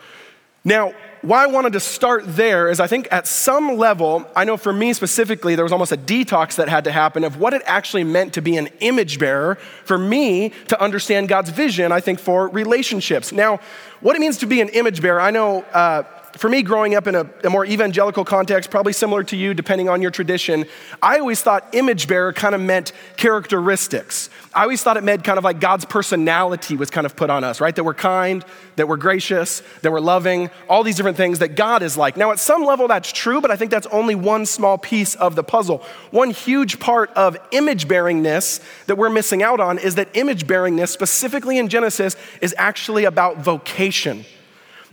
Now, 0.63 0.93
why 1.21 1.43
I 1.43 1.47
wanted 1.47 1.73
to 1.73 1.79
start 1.79 2.23
there 2.25 2.69
is 2.69 2.79
I 2.79 2.87
think 2.87 3.07
at 3.11 3.27
some 3.27 3.77
level, 3.77 4.25
I 4.35 4.45
know 4.45 4.55
for 4.55 4.71
me 4.71 4.93
specifically, 4.93 5.55
there 5.55 5.65
was 5.65 5.71
almost 5.71 5.91
a 5.91 5.97
detox 5.97 6.55
that 6.55 6.69
had 6.69 6.85
to 6.85 6.91
happen 6.91 7.23
of 7.23 7.37
what 7.37 7.53
it 7.53 7.61
actually 7.65 8.03
meant 8.03 8.33
to 8.33 8.41
be 8.41 8.55
an 8.57 8.67
image 8.79 9.19
bearer 9.19 9.55
for 9.83 9.97
me 9.97 10.49
to 10.67 10.81
understand 10.81 11.27
God's 11.27 11.49
vision, 11.49 11.91
I 11.91 11.99
think, 11.99 12.19
for 12.19 12.47
relationships. 12.49 13.31
Now, 13.31 13.59
what 13.99 14.15
it 14.15 14.19
means 14.19 14.37
to 14.37 14.45
be 14.45 14.61
an 14.61 14.69
image 14.69 15.01
bearer, 15.01 15.19
I 15.19 15.31
know. 15.31 15.61
Uh, 15.61 16.03
for 16.33 16.49
me, 16.49 16.61
growing 16.61 16.95
up 16.95 17.07
in 17.07 17.15
a, 17.15 17.29
a, 17.43 17.49
more 17.49 17.65
evangelical 17.65 18.23
context, 18.23 18.69
probably 18.69 18.93
similar 18.93 19.23
to 19.25 19.35
you, 19.35 19.53
depending 19.53 19.89
on 19.89 20.01
your 20.01 20.11
tradition, 20.11 20.65
I 21.01 21.19
always 21.19 21.41
thought 21.41 21.67
image 21.73 22.07
bearer 22.07 22.33
kind 22.33 22.53
of 22.53 22.61
meant 22.61 22.91
characteristics. 23.17 24.29
I 24.53 24.63
always 24.63 24.83
thought 24.83 24.97
it 24.97 25.03
meant 25.03 25.23
kind 25.23 25.37
of 25.37 25.43
like 25.43 25.59
God's 25.59 25.85
personality 25.85 26.75
was 26.75 26.89
kind 26.89 27.05
of 27.05 27.15
put 27.15 27.29
on 27.29 27.43
us, 27.43 27.59
right? 27.61 27.75
That 27.75 27.83
we're 27.83 27.93
kind, 27.93 28.43
that 28.75 28.87
we're 28.87 28.97
gracious, 28.97 29.61
that 29.81 29.91
we're 29.91 29.99
loving, 29.99 30.49
all 30.67 30.83
these 30.83 30.95
different 30.95 31.17
things 31.17 31.39
that 31.39 31.55
God 31.55 31.83
is 31.83 31.97
like. 31.97 32.17
Now, 32.17 32.31
at 32.31 32.39
some 32.39 32.63
level, 32.63 32.87
that's 32.87 33.11
true, 33.11 33.41
but 33.41 33.51
I 33.51 33.55
think 33.55 33.71
that's 33.71 33.87
only 33.87 34.15
one 34.15 34.45
small 34.45 34.77
piece 34.77 35.15
of 35.15 35.35
the 35.35 35.43
puzzle. 35.43 35.83
One 36.11 36.31
huge 36.31 36.79
part 36.79 37.11
of 37.11 37.37
image 37.51 37.87
bearingness 37.87 38.61
that 38.85 38.97
we're 38.97 39.09
missing 39.09 39.43
out 39.43 39.59
on 39.59 39.77
is 39.77 39.95
that 39.95 40.09
image 40.13 40.47
bearingness, 40.47 40.89
specifically 40.89 41.57
in 41.57 41.69
Genesis, 41.69 42.15
is 42.41 42.55
actually 42.57 43.05
about 43.05 43.37
vocation. 43.37 44.25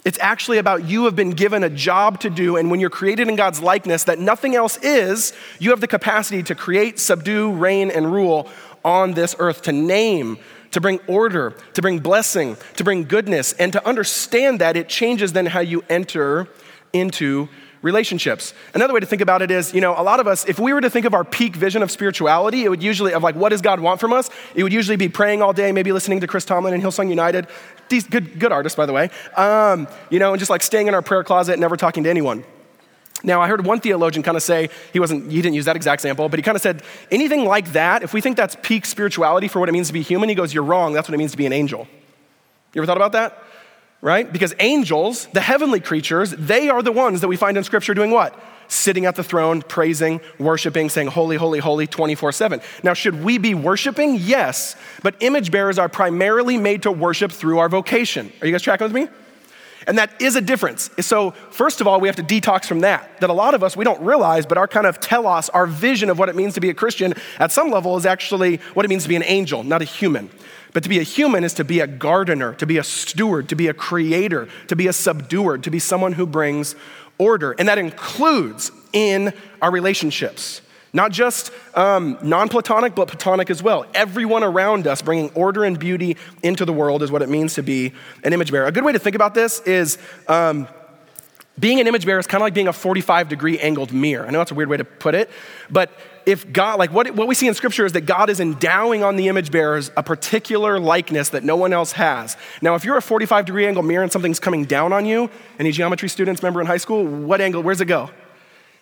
It's 0.06 0.20
actually 0.20 0.58
about 0.58 0.84
you 0.84 1.06
have 1.06 1.16
been 1.16 1.32
given 1.32 1.64
a 1.64 1.68
job 1.68 2.20
to 2.20 2.30
do, 2.30 2.56
and 2.56 2.70
when 2.70 2.78
you're 2.78 2.90
created 2.90 3.26
in 3.26 3.34
God's 3.34 3.60
likeness, 3.60 4.04
that 4.04 4.20
nothing 4.20 4.54
else 4.54 4.76
is, 4.76 5.32
you 5.58 5.70
have 5.70 5.80
the 5.80 5.88
capacity 5.88 6.44
to 6.44 6.54
create, 6.54 7.00
subdue, 7.00 7.50
reign, 7.50 7.90
and 7.90 8.12
rule 8.12 8.48
on 8.84 9.14
this 9.14 9.34
earth, 9.40 9.62
to 9.62 9.72
name, 9.72 10.38
to 10.70 10.80
bring 10.80 11.00
order, 11.08 11.56
to 11.74 11.82
bring 11.82 11.98
blessing, 11.98 12.56
to 12.76 12.84
bring 12.84 13.02
goodness. 13.02 13.52
And 13.54 13.72
to 13.72 13.84
understand 13.84 14.60
that, 14.60 14.76
it 14.76 14.88
changes 14.88 15.32
then 15.32 15.46
how 15.46 15.58
you 15.58 15.82
enter 15.88 16.46
into 16.92 17.48
relationships. 17.86 18.52
Another 18.74 18.92
way 18.92 19.00
to 19.00 19.06
think 19.06 19.22
about 19.22 19.40
it 19.40 19.50
is, 19.50 19.72
you 19.72 19.80
know, 19.80 19.94
a 19.96 20.02
lot 20.02 20.20
of 20.20 20.26
us, 20.26 20.44
if 20.46 20.58
we 20.58 20.74
were 20.74 20.80
to 20.82 20.90
think 20.90 21.06
of 21.06 21.14
our 21.14 21.24
peak 21.24 21.56
vision 21.56 21.82
of 21.82 21.90
spirituality, 21.90 22.64
it 22.64 22.68
would 22.68 22.82
usually, 22.82 23.14
of 23.14 23.22
like, 23.22 23.36
what 23.36 23.50
does 23.50 23.62
God 23.62 23.80
want 23.80 24.00
from 24.00 24.12
us? 24.12 24.28
It 24.54 24.62
would 24.64 24.72
usually 24.72 24.96
be 24.96 25.08
praying 25.08 25.40
all 25.40 25.52
day, 25.52 25.72
maybe 25.72 25.92
listening 25.92 26.20
to 26.20 26.26
Chris 26.26 26.44
Tomlin 26.44 26.74
and 26.74 26.82
Hillsong 26.82 27.08
United. 27.08 27.46
These 27.88 28.08
good, 28.08 28.38
good 28.38 28.52
artists, 28.52 28.76
by 28.76 28.84
the 28.84 28.92
way. 28.92 29.08
Um, 29.36 29.88
you 30.10 30.18
know, 30.18 30.32
and 30.32 30.38
just 30.38 30.50
like 30.50 30.62
staying 30.62 30.88
in 30.88 30.94
our 30.94 31.02
prayer 31.02 31.24
closet 31.24 31.58
never 31.58 31.76
talking 31.76 32.02
to 32.04 32.10
anyone. 32.10 32.44
Now, 33.22 33.40
I 33.40 33.48
heard 33.48 33.64
one 33.64 33.80
theologian 33.80 34.22
kind 34.22 34.36
of 34.36 34.42
say, 34.42 34.68
he 34.92 35.00
wasn't, 35.00 35.30
he 35.30 35.40
didn't 35.40 35.54
use 35.54 35.64
that 35.64 35.76
exact 35.76 36.00
example, 36.00 36.28
but 36.28 36.38
he 36.38 36.42
kind 36.42 36.56
of 36.56 36.62
said, 36.62 36.82
anything 37.10 37.44
like 37.44 37.72
that, 37.72 38.02
if 38.02 38.12
we 38.12 38.20
think 38.20 38.36
that's 38.36 38.56
peak 38.62 38.84
spirituality 38.84 39.48
for 39.48 39.60
what 39.60 39.68
it 39.68 39.72
means 39.72 39.86
to 39.86 39.92
be 39.92 40.02
human, 40.02 40.28
he 40.28 40.34
goes, 40.34 40.52
you're 40.52 40.64
wrong. 40.64 40.92
That's 40.92 41.08
what 41.08 41.14
it 41.14 41.18
means 41.18 41.30
to 41.30 41.36
be 41.36 41.46
an 41.46 41.52
angel. 41.52 41.88
You 42.74 42.82
ever 42.82 42.86
thought 42.86 42.98
about 42.98 43.12
that? 43.12 43.42
Right? 44.06 44.32
Because 44.32 44.54
angels, 44.60 45.26
the 45.32 45.40
heavenly 45.40 45.80
creatures, 45.80 46.30
they 46.30 46.68
are 46.68 46.80
the 46.80 46.92
ones 46.92 47.22
that 47.22 47.26
we 47.26 47.36
find 47.36 47.56
in 47.56 47.64
Scripture 47.64 47.92
doing 47.92 48.12
what? 48.12 48.40
Sitting 48.68 49.04
at 49.04 49.16
the 49.16 49.24
throne, 49.24 49.62
praising, 49.62 50.20
worshiping, 50.38 50.90
saying, 50.90 51.08
Holy, 51.08 51.34
holy, 51.34 51.58
holy, 51.58 51.88
24 51.88 52.30
7. 52.30 52.60
Now, 52.84 52.94
should 52.94 53.24
we 53.24 53.38
be 53.38 53.52
worshiping? 53.54 54.14
Yes, 54.20 54.76
but 55.02 55.16
image 55.18 55.50
bearers 55.50 55.76
are 55.76 55.88
primarily 55.88 56.56
made 56.56 56.84
to 56.84 56.92
worship 56.92 57.32
through 57.32 57.58
our 57.58 57.68
vocation. 57.68 58.32
Are 58.40 58.46
you 58.46 58.52
guys 58.52 58.62
tracking 58.62 58.84
with 58.84 58.92
me? 58.92 59.08
And 59.86 59.98
that 59.98 60.20
is 60.20 60.34
a 60.34 60.40
difference. 60.40 60.90
So, 61.00 61.30
first 61.50 61.80
of 61.80 61.86
all, 61.86 62.00
we 62.00 62.08
have 62.08 62.16
to 62.16 62.22
detox 62.22 62.64
from 62.66 62.80
that. 62.80 63.20
That 63.20 63.30
a 63.30 63.32
lot 63.32 63.54
of 63.54 63.62
us, 63.62 63.76
we 63.76 63.84
don't 63.84 64.02
realize, 64.02 64.44
but 64.44 64.58
our 64.58 64.66
kind 64.66 64.86
of 64.86 64.98
telos, 64.98 65.48
our 65.50 65.66
vision 65.66 66.10
of 66.10 66.18
what 66.18 66.28
it 66.28 66.34
means 66.34 66.54
to 66.54 66.60
be 66.60 66.70
a 66.70 66.74
Christian 66.74 67.14
at 67.38 67.52
some 67.52 67.70
level 67.70 67.96
is 67.96 68.04
actually 68.04 68.56
what 68.74 68.84
it 68.84 68.88
means 68.88 69.04
to 69.04 69.08
be 69.08 69.16
an 69.16 69.24
angel, 69.24 69.62
not 69.62 69.82
a 69.82 69.84
human. 69.84 70.28
But 70.72 70.82
to 70.82 70.88
be 70.88 70.98
a 70.98 71.04
human 71.04 71.44
is 71.44 71.54
to 71.54 71.64
be 71.64 71.80
a 71.80 71.86
gardener, 71.86 72.52
to 72.54 72.66
be 72.66 72.78
a 72.78 72.84
steward, 72.84 73.48
to 73.48 73.54
be 73.54 73.68
a 73.68 73.74
creator, 73.74 74.48
to 74.66 74.76
be 74.76 74.88
a 74.88 74.92
subduer, 74.92 75.58
to 75.62 75.70
be 75.70 75.78
someone 75.78 76.12
who 76.12 76.26
brings 76.26 76.74
order. 77.16 77.52
And 77.52 77.68
that 77.68 77.78
includes 77.78 78.72
in 78.92 79.32
our 79.62 79.70
relationships. 79.70 80.60
Not 80.96 81.12
just 81.12 81.50
um, 81.74 82.16
non 82.22 82.48
platonic, 82.48 82.94
but 82.94 83.08
platonic 83.08 83.50
as 83.50 83.62
well. 83.62 83.84
Everyone 83.92 84.42
around 84.42 84.86
us 84.86 85.02
bringing 85.02 85.28
order 85.34 85.62
and 85.62 85.78
beauty 85.78 86.16
into 86.42 86.64
the 86.64 86.72
world 86.72 87.02
is 87.02 87.10
what 87.10 87.20
it 87.20 87.28
means 87.28 87.52
to 87.56 87.62
be 87.62 87.92
an 88.24 88.32
image 88.32 88.50
bearer. 88.50 88.66
A 88.66 88.72
good 88.72 88.82
way 88.82 88.92
to 88.92 88.98
think 88.98 89.14
about 89.14 89.34
this 89.34 89.60
is 89.60 89.98
um, 90.26 90.66
being 91.58 91.80
an 91.80 91.86
image 91.86 92.06
bearer 92.06 92.18
is 92.18 92.26
kind 92.26 92.40
of 92.40 92.46
like 92.46 92.54
being 92.54 92.66
a 92.66 92.72
45 92.72 93.28
degree 93.28 93.58
angled 93.58 93.92
mirror. 93.92 94.26
I 94.26 94.30
know 94.30 94.38
that's 94.38 94.52
a 94.52 94.54
weird 94.54 94.70
way 94.70 94.78
to 94.78 94.86
put 94.86 95.14
it, 95.14 95.28
but 95.68 95.90
if 96.24 96.50
God, 96.50 96.78
like 96.78 96.92
what, 96.92 97.10
what 97.10 97.28
we 97.28 97.34
see 97.34 97.46
in 97.46 97.52
scripture 97.52 97.84
is 97.84 97.92
that 97.92 98.06
God 98.06 98.30
is 98.30 98.40
endowing 98.40 99.04
on 99.04 99.16
the 99.16 99.28
image 99.28 99.50
bearers 99.50 99.90
a 99.98 100.02
particular 100.02 100.80
likeness 100.80 101.28
that 101.28 101.44
no 101.44 101.56
one 101.56 101.74
else 101.74 101.92
has. 101.92 102.38
Now, 102.62 102.74
if 102.74 102.86
you're 102.86 102.96
a 102.96 103.02
45 103.02 103.44
degree 103.44 103.66
angle 103.66 103.82
mirror 103.82 104.02
and 104.02 104.10
something's 104.10 104.40
coming 104.40 104.64
down 104.64 104.94
on 104.94 105.04
you, 105.04 105.28
any 105.58 105.72
geometry 105.72 106.08
students 106.08 106.42
remember 106.42 106.62
in 106.62 106.66
high 106.66 106.78
school, 106.78 107.04
what 107.04 107.42
angle, 107.42 107.62
where's 107.62 107.82
it 107.82 107.84
go? 107.84 108.08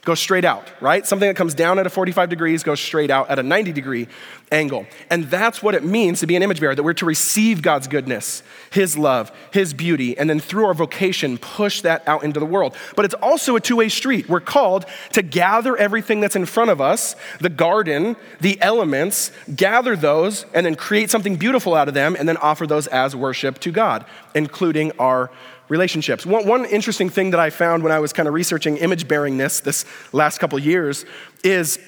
Goes 0.04 0.20
straight 0.20 0.44
out, 0.44 0.70
right? 0.80 1.06
Something 1.06 1.28
that 1.28 1.36
comes 1.36 1.54
down 1.54 1.78
at 1.78 1.86
a 1.86 1.90
45 1.90 2.28
degrees 2.28 2.62
goes 2.62 2.80
straight 2.80 3.10
out 3.10 3.30
at 3.30 3.38
a 3.38 3.42
90 3.42 3.72
degree 3.72 4.08
angle. 4.52 4.86
And 5.10 5.24
that's 5.24 5.62
what 5.62 5.74
it 5.74 5.84
means 5.84 6.20
to 6.20 6.26
be 6.26 6.36
an 6.36 6.42
image 6.42 6.60
bearer, 6.60 6.74
that 6.74 6.82
we're 6.82 6.92
to 6.94 7.06
receive 7.06 7.62
God's 7.62 7.88
goodness, 7.88 8.42
His 8.70 8.96
love, 8.96 9.32
His 9.52 9.74
beauty, 9.74 10.16
and 10.16 10.28
then 10.28 10.40
through 10.40 10.66
our 10.66 10.74
vocation, 10.74 11.38
push 11.38 11.80
that 11.80 12.06
out 12.06 12.22
into 12.22 12.38
the 12.38 12.46
world. 12.46 12.76
But 12.96 13.04
it's 13.04 13.14
also 13.14 13.56
a 13.56 13.60
two 13.60 13.76
way 13.76 13.88
street. 13.88 14.28
We're 14.28 14.40
called 14.40 14.86
to 15.12 15.22
gather 15.22 15.76
everything 15.76 16.20
that's 16.20 16.36
in 16.36 16.46
front 16.46 16.70
of 16.70 16.80
us 16.80 17.16
the 17.40 17.48
garden, 17.48 18.16
the 18.40 18.60
elements, 18.60 19.32
gather 19.54 19.96
those, 19.96 20.46
and 20.54 20.66
then 20.66 20.74
create 20.74 21.10
something 21.10 21.36
beautiful 21.36 21.74
out 21.74 21.88
of 21.88 21.94
them, 21.94 22.16
and 22.18 22.28
then 22.28 22.36
offer 22.38 22.66
those 22.66 22.86
as 22.88 23.16
worship 23.16 23.58
to 23.60 23.70
God, 23.70 24.04
including 24.34 24.92
our 24.98 25.30
relationships. 25.68 26.26
One, 26.26 26.46
one 26.46 26.64
interesting 26.66 27.08
thing 27.08 27.30
that 27.30 27.40
I 27.40 27.50
found 27.50 27.82
when 27.82 27.92
I 27.92 27.98
was 27.98 28.12
kind 28.12 28.28
of 28.28 28.34
researching 28.34 28.76
image 28.76 29.06
bearingness 29.08 29.62
this 29.62 29.84
last 30.12 30.38
couple 30.38 30.58
years 30.58 31.04
is 31.42 31.78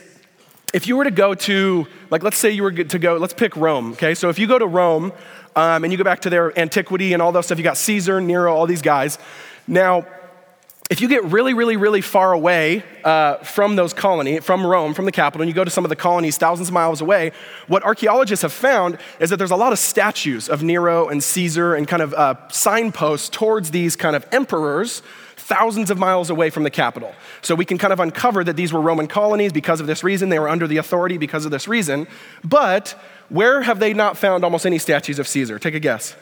if 0.72 0.86
you 0.86 0.96
were 0.96 1.04
to 1.04 1.10
go 1.10 1.34
to, 1.34 1.86
like, 2.10 2.22
let's 2.22 2.38
say 2.38 2.50
you 2.50 2.62
were 2.62 2.72
to 2.72 2.98
go, 2.98 3.16
let's 3.16 3.34
pick 3.34 3.56
Rome, 3.56 3.92
okay? 3.92 4.14
So 4.14 4.28
if 4.28 4.38
you 4.38 4.46
go 4.46 4.58
to 4.58 4.66
Rome 4.66 5.12
um, 5.54 5.84
and 5.84 5.92
you 5.92 5.96
go 5.96 6.04
back 6.04 6.20
to 6.20 6.30
their 6.30 6.58
antiquity 6.58 7.12
and 7.12 7.22
all 7.22 7.32
that 7.32 7.44
stuff, 7.44 7.58
you 7.58 7.64
got 7.64 7.76
Caesar, 7.76 8.20
Nero, 8.20 8.54
all 8.54 8.66
these 8.66 8.82
guys. 8.82 9.18
Now, 9.66 10.06
if 10.88 11.00
you 11.00 11.08
get 11.08 11.24
really, 11.24 11.52
really, 11.52 11.76
really 11.76 12.00
far 12.00 12.32
away 12.32 12.84
uh, 13.02 13.38
from 13.38 13.74
those 13.74 13.92
colonies, 13.92 14.44
from 14.44 14.64
Rome, 14.64 14.94
from 14.94 15.04
the 15.04 15.12
capital, 15.12 15.42
and 15.42 15.48
you 15.48 15.54
go 15.54 15.64
to 15.64 15.70
some 15.70 15.84
of 15.84 15.88
the 15.88 15.96
colonies 15.96 16.38
thousands 16.38 16.68
of 16.68 16.74
miles 16.74 17.00
away, 17.00 17.32
what 17.66 17.82
archaeologists 17.82 18.42
have 18.42 18.52
found 18.52 18.98
is 19.18 19.30
that 19.30 19.36
there's 19.36 19.50
a 19.50 19.56
lot 19.56 19.72
of 19.72 19.80
statues 19.80 20.48
of 20.48 20.62
Nero 20.62 21.08
and 21.08 21.22
Caesar 21.22 21.74
and 21.74 21.88
kind 21.88 22.02
of 22.02 22.14
uh, 22.14 22.36
signposts 22.48 23.28
towards 23.28 23.72
these 23.72 23.96
kind 23.96 24.14
of 24.14 24.24
emperors 24.30 25.02
thousands 25.36 25.90
of 25.90 25.98
miles 25.98 26.30
away 26.30 26.50
from 26.50 26.62
the 26.62 26.70
capital. 26.70 27.14
So 27.42 27.54
we 27.54 27.64
can 27.64 27.78
kind 27.78 27.92
of 27.92 28.00
uncover 28.00 28.42
that 28.44 28.56
these 28.56 28.72
were 28.72 28.80
Roman 28.80 29.06
colonies 29.06 29.52
because 29.52 29.80
of 29.80 29.86
this 29.86 30.02
reason. 30.02 30.28
They 30.28 30.38
were 30.38 30.48
under 30.48 30.66
the 30.66 30.76
authority 30.76 31.18
because 31.18 31.44
of 31.44 31.50
this 31.50 31.68
reason. 31.68 32.08
But 32.42 32.98
where 33.28 33.62
have 33.62 33.78
they 33.78 33.92
not 33.92 34.16
found 34.16 34.44
almost 34.44 34.66
any 34.66 34.78
statues 34.78 35.18
of 35.18 35.28
Caesar? 35.28 35.58
Take 35.58 35.74
a 35.74 35.80
guess. 35.80 36.16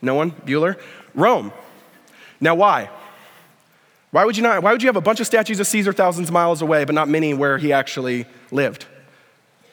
No 0.00 0.14
one? 0.14 0.32
Bueller? 0.32 0.78
Rome. 1.14 1.52
Now, 2.40 2.54
why? 2.54 2.90
Why 4.10 4.24
would 4.24 4.36
you 4.36 4.42
not? 4.42 4.62
Why 4.62 4.72
would 4.72 4.82
you 4.82 4.88
have 4.88 4.96
a 4.96 5.00
bunch 5.00 5.20
of 5.20 5.26
statues 5.26 5.58
of 5.60 5.66
Caesar 5.66 5.92
thousands 5.92 6.28
of 6.28 6.32
miles 6.32 6.62
away, 6.62 6.84
but 6.84 6.94
not 6.94 7.08
many 7.08 7.34
where 7.34 7.58
he 7.58 7.72
actually 7.72 8.26
lived? 8.50 8.86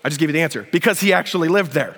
I 0.03 0.09
just 0.09 0.19
gave 0.19 0.29
you 0.29 0.33
the 0.33 0.41
answer. 0.41 0.67
Because 0.71 0.99
he 0.99 1.13
actually 1.13 1.47
lived 1.47 1.73
there, 1.73 1.95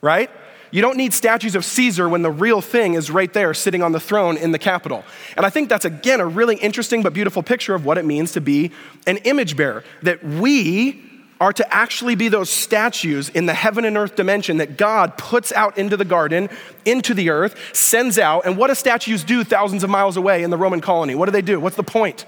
right? 0.00 0.30
You 0.70 0.82
don't 0.82 0.96
need 0.96 1.14
statues 1.14 1.54
of 1.54 1.64
Caesar 1.64 2.08
when 2.08 2.22
the 2.22 2.30
real 2.30 2.60
thing 2.60 2.94
is 2.94 3.10
right 3.10 3.32
there 3.32 3.54
sitting 3.54 3.82
on 3.82 3.92
the 3.92 4.00
throne 4.00 4.36
in 4.36 4.52
the 4.52 4.58
Capitol. 4.58 5.04
And 5.36 5.46
I 5.46 5.50
think 5.50 5.68
that's, 5.68 5.84
again, 5.84 6.20
a 6.20 6.26
really 6.26 6.56
interesting 6.56 7.02
but 7.02 7.12
beautiful 7.12 7.42
picture 7.42 7.74
of 7.74 7.84
what 7.84 7.98
it 7.98 8.04
means 8.04 8.32
to 8.32 8.40
be 8.40 8.72
an 9.06 9.18
image 9.18 9.56
bearer. 9.56 9.84
That 10.02 10.22
we 10.24 11.02
are 11.40 11.52
to 11.52 11.74
actually 11.74 12.14
be 12.14 12.28
those 12.28 12.48
statues 12.48 13.28
in 13.28 13.46
the 13.46 13.54
heaven 13.54 13.84
and 13.84 13.96
earth 13.96 14.16
dimension 14.16 14.56
that 14.56 14.76
God 14.76 15.18
puts 15.18 15.52
out 15.52 15.76
into 15.76 15.96
the 15.96 16.04
garden, 16.04 16.48
into 16.84 17.12
the 17.12 17.30
earth, 17.30 17.74
sends 17.74 18.18
out. 18.18 18.46
And 18.46 18.56
what 18.56 18.68
do 18.68 18.74
statues 18.74 19.22
do 19.22 19.44
thousands 19.44 19.84
of 19.84 19.90
miles 19.90 20.16
away 20.16 20.42
in 20.42 20.50
the 20.50 20.56
Roman 20.56 20.80
colony? 20.80 21.14
What 21.14 21.26
do 21.26 21.32
they 21.32 21.42
do? 21.42 21.60
What's 21.60 21.76
the 21.76 21.82
point? 21.82 22.24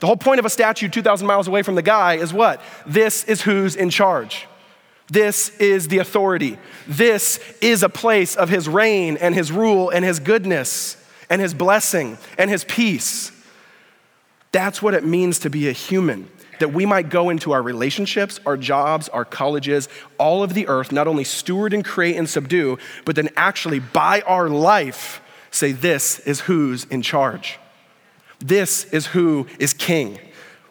The 0.00 0.06
whole 0.06 0.16
point 0.16 0.40
of 0.40 0.46
a 0.46 0.50
statue 0.50 0.88
2,000 0.88 1.26
miles 1.26 1.46
away 1.46 1.62
from 1.62 1.74
the 1.74 1.82
guy 1.82 2.14
is 2.14 2.32
what? 2.32 2.60
This 2.86 3.22
is 3.24 3.42
who's 3.42 3.76
in 3.76 3.90
charge. 3.90 4.46
This 5.08 5.50
is 5.58 5.88
the 5.88 5.98
authority. 5.98 6.58
This 6.88 7.38
is 7.60 7.82
a 7.82 7.88
place 7.88 8.34
of 8.36 8.48
his 8.48 8.68
reign 8.68 9.16
and 9.18 9.34
his 9.34 9.52
rule 9.52 9.90
and 9.90 10.04
his 10.04 10.18
goodness 10.18 10.96
and 11.28 11.40
his 11.40 11.52
blessing 11.52 12.16
and 12.38 12.48
his 12.48 12.64
peace. 12.64 13.30
That's 14.52 14.80
what 14.80 14.94
it 14.94 15.04
means 15.04 15.38
to 15.40 15.50
be 15.50 15.68
a 15.68 15.72
human 15.72 16.28
that 16.60 16.72
we 16.72 16.86
might 16.86 17.08
go 17.08 17.28
into 17.28 17.52
our 17.52 17.62
relationships, 17.62 18.38
our 18.46 18.56
jobs, 18.56 19.08
our 19.08 19.24
colleges, 19.24 19.88
all 20.18 20.42
of 20.42 20.54
the 20.54 20.68
earth, 20.68 20.92
not 20.92 21.08
only 21.08 21.24
steward 21.24 21.74
and 21.74 21.84
create 21.84 22.16
and 22.16 22.28
subdue, 22.28 22.78
but 23.04 23.16
then 23.16 23.28
actually 23.36 23.80
by 23.80 24.20
our 24.22 24.48
life 24.48 25.20
say, 25.50 25.72
This 25.72 26.20
is 26.20 26.40
who's 26.40 26.84
in 26.84 27.02
charge. 27.02 27.58
This 28.38 28.84
is 28.84 29.06
who 29.06 29.46
is 29.58 29.74
king. 29.74 30.18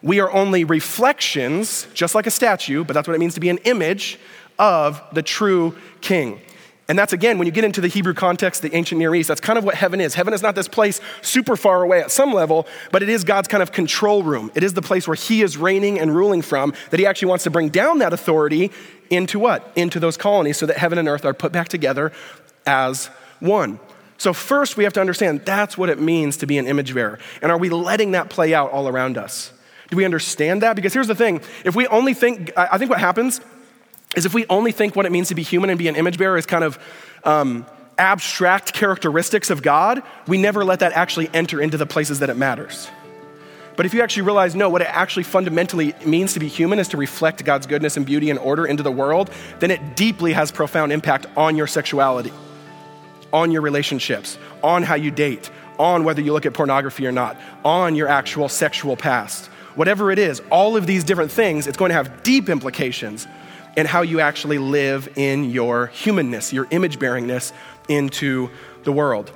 We 0.02 0.18
are 0.20 0.32
only 0.32 0.64
reflections, 0.64 1.86
just 1.92 2.14
like 2.14 2.26
a 2.26 2.30
statue, 2.30 2.84
but 2.84 2.94
that's 2.94 3.06
what 3.06 3.14
it 3.14 3.20
means 3.20 3.34
to 3.34 3.40
be 3.40 3.50
an 3.50 3.58
image 3.58 4.18
of 4.58 5.02
the 5.12 5.22
true 5.22 5.76
king. 6.00 6.40
And 6.90 6.98
that's 6.98 7.12
again, 7.12 7.38
when 7.38 7.46
you 7.46 7.52
get 7.52 7.62
into 7.62 7.80
the 7.80 7.86
Hebrew 7.86 8.14
context, 8.14 8.62
the 8.62 8.74
ancient 8.74 8.98
Near 8.98 9.14
East, 9.14 9.28
that's 9.28 9.40
kind 9.40 9.56
of 9.56 9.62
what 9.62 9.76
heaven 9.76 10.00
is. 10.00 10.14
Heaven 10.14 10.34
is 10.34 10.42
not 10.42 10.56
this 10.56 10.66
place 10.66 11.00
super 11.22 11.54
far 11.54 11.84
away 11.84 12.00
at 12.00 12.10
some 12.10 12.32
level, 12.32 12.66
but 12.90 13.00
it 13.00 13.08
is 13.08 13.22
God's 13.22 13.46
kind 13.46 13.62
of 13.62 13.70
control 13.70 14.24
room. 14.24 14.50
It 14.56 14.64
is 14.64 14.74
the 14.74 14.82
place 14.82 15.06
where 15.06 15.14
He 15.14 15.40
is 15.42 15.56
reigning 15.56 16.00
and 16.00 16.12
ruling 16.12 16.42
from, 16.42 16.74
that 16.90 16.98
He 16.98 17.06
actually 17.06 17.28
wants 17.28 17.44
to 17.44 17.50
bring 17.50 17.68
down 17.68 17.98
that 17.98 18.12
authority 18.12 18.72
into 19.08 19.38
what? 19.38 19.70
Into 19.76 20.00
those 20.00 20.16
colonies 20.16 20.56
so 20.56 20.66
that 20.66 20.78
heaven 20.78 20.98
and 20.98 21.06
earth 21.06 21.24
are 21.24 21.32
put 21.32 21.52
back 21.52 21.68
together 21.68 22.10
as 22.66 23.06
one. 23.38 23.78
So, 24.18 24.32
first, 24.32 24.76
we 24.76 24.82
have 24.82 24.92
to 24.94 25.00
understand 25.00 25.42
that's 25.44 25.78
what 25.78 25.90
it 25.90 26.00
means 26.00 26.38
to 26.38 26.46
be 26.48 26.58
an 26.58 26.66
image 26.66 26.92
bearer. 26.92 27.20
And 27.40 27.52
are 27.52 27.58
we 27.58 27.70
letting 27.70 28.10
that 28.10 28.30
play 28.30 28.52
out 28.52 28.72
all 28.72 28.88
around 28.88 29.16
us? 29.16 29.52
Do 29.90 29.96
we 29.96 30.04
understand 30.04 30.62
that? 30.62 30.74
Because 30.74 30.92
here's 30.92 31.06
the 31.06 31.14
thing 31.14 31.40
if 31.64 31.76
we 31.76 31.86
only 31.86 32.14
think, 32.14 32.50
I 32.56 32.78
think 32.78 32.90
what 32.90 32.98
happens 32.98 33.40
is 34.16 34.26
if 34.26 34.34
we 34.34 34.46
only 34.48 34.72
think 34.72 34.96
what 34.96 35.06
it 35.06 35.12
means 35.12 35.28
to 35.28 35.34
be 35.34 35.42
human 35.42 35.70
and 35.70 35.78
be 35.78 35.88
an 35.88 35.96
image 35.96 36.18
bearer 36.18 36.36
is 36.36 36.46
kind 36.46 36.64
of 36.64 36.78
um, 37.24 37.64
abstract 37.98 38.72
characteristics 38.72 39.50
of 39.50 39.62
God, 39.62 40.02
we 40.26 40.38
never 40.38 40.64
let 40.64 40.80
that 40.80 40.92
actually 40.92 41.30
enter 41.32 41.60
into 41.60 41.76
the 41.76 41.86
places 41.86 42.18
that 42.20 42.30
it 42.30 42.36
matters. 42.36 42.88
But 43.76 43.86
if 43.86 43.94
you 43.94 44.02
actually 44.02 44.24
realize, 44.24 44.54
no, 44.54 44.68
what 44.68 44.82
it 44.82 44.88
actually 44.90 45.22
fundamentally 45.22 45.94
means 46.04 46.34
to 46.34 46.40
be 46.40 46.48
human 46.48 46.78
is 46.78 46.88
to 46.88 46.96
reflect 46.96 47.44
God's 47.44 47.66
goodness 47.66 47.96
and 47.96 48.04
beauty 48.04 48.28
and 48.30 48.38
order 48.38 48.66
into 48.66 48.82
the 48.82 48.90
world, 48.90 49.30
then 49.60 49.70
it 49.70 49.96
deeply 49.96 50.32
has 50.32 50.50
profound 50.50 50.92
impact 50.92 51.26
on 51.36 51.56
your 51.56 51.66
sexuality, 51.66 52.32
on 53.32 53.52
your 53.52 53.62
relationships, 53.62 54.38
on 54.62 54.82
how 54.82 54.96
you 54.96 55.10
date, 55.10 55.50
on 55.78 56.04
whether 56.04 56.20
you 56.20 56.32
look 56.32 56.44
at 56.44 56.52
pornography 56.52 57.06
or 57.06 57.12
not, 57.12 57.38
on 57.64 57.94
your 57.94 58.08
actual 58.08 58.48
sexual 58.48 58.96
past. 58.96 59.46
Whatever 59.76 60.10
it 60.10 60.18
is, 60.18 60.42
all 60.50 60.76
of 60.76 60.86
these 60.86 61.04
different 61.04 61.30
things, 61.30 61.66
it's 61.66 61.78
going 61.78 61.90
to 61.90 61.94
have 61.94 62.22
deep 62.22 62.48
implications 62.48 63.26
and 63.76 63.86
how 63.86 64.02
you 64.02 64.20
actually 64.20 64.58
live 64.58 65.08
in 65.16 65.50
your 65.50 65.86
humanness, 65.88 66.52
your 66.52 66.66
image 66.70 66.98
bearingness 66.98 67.52
into 67.88 68.50
the 68.84 68.92
world. 68.92 69.32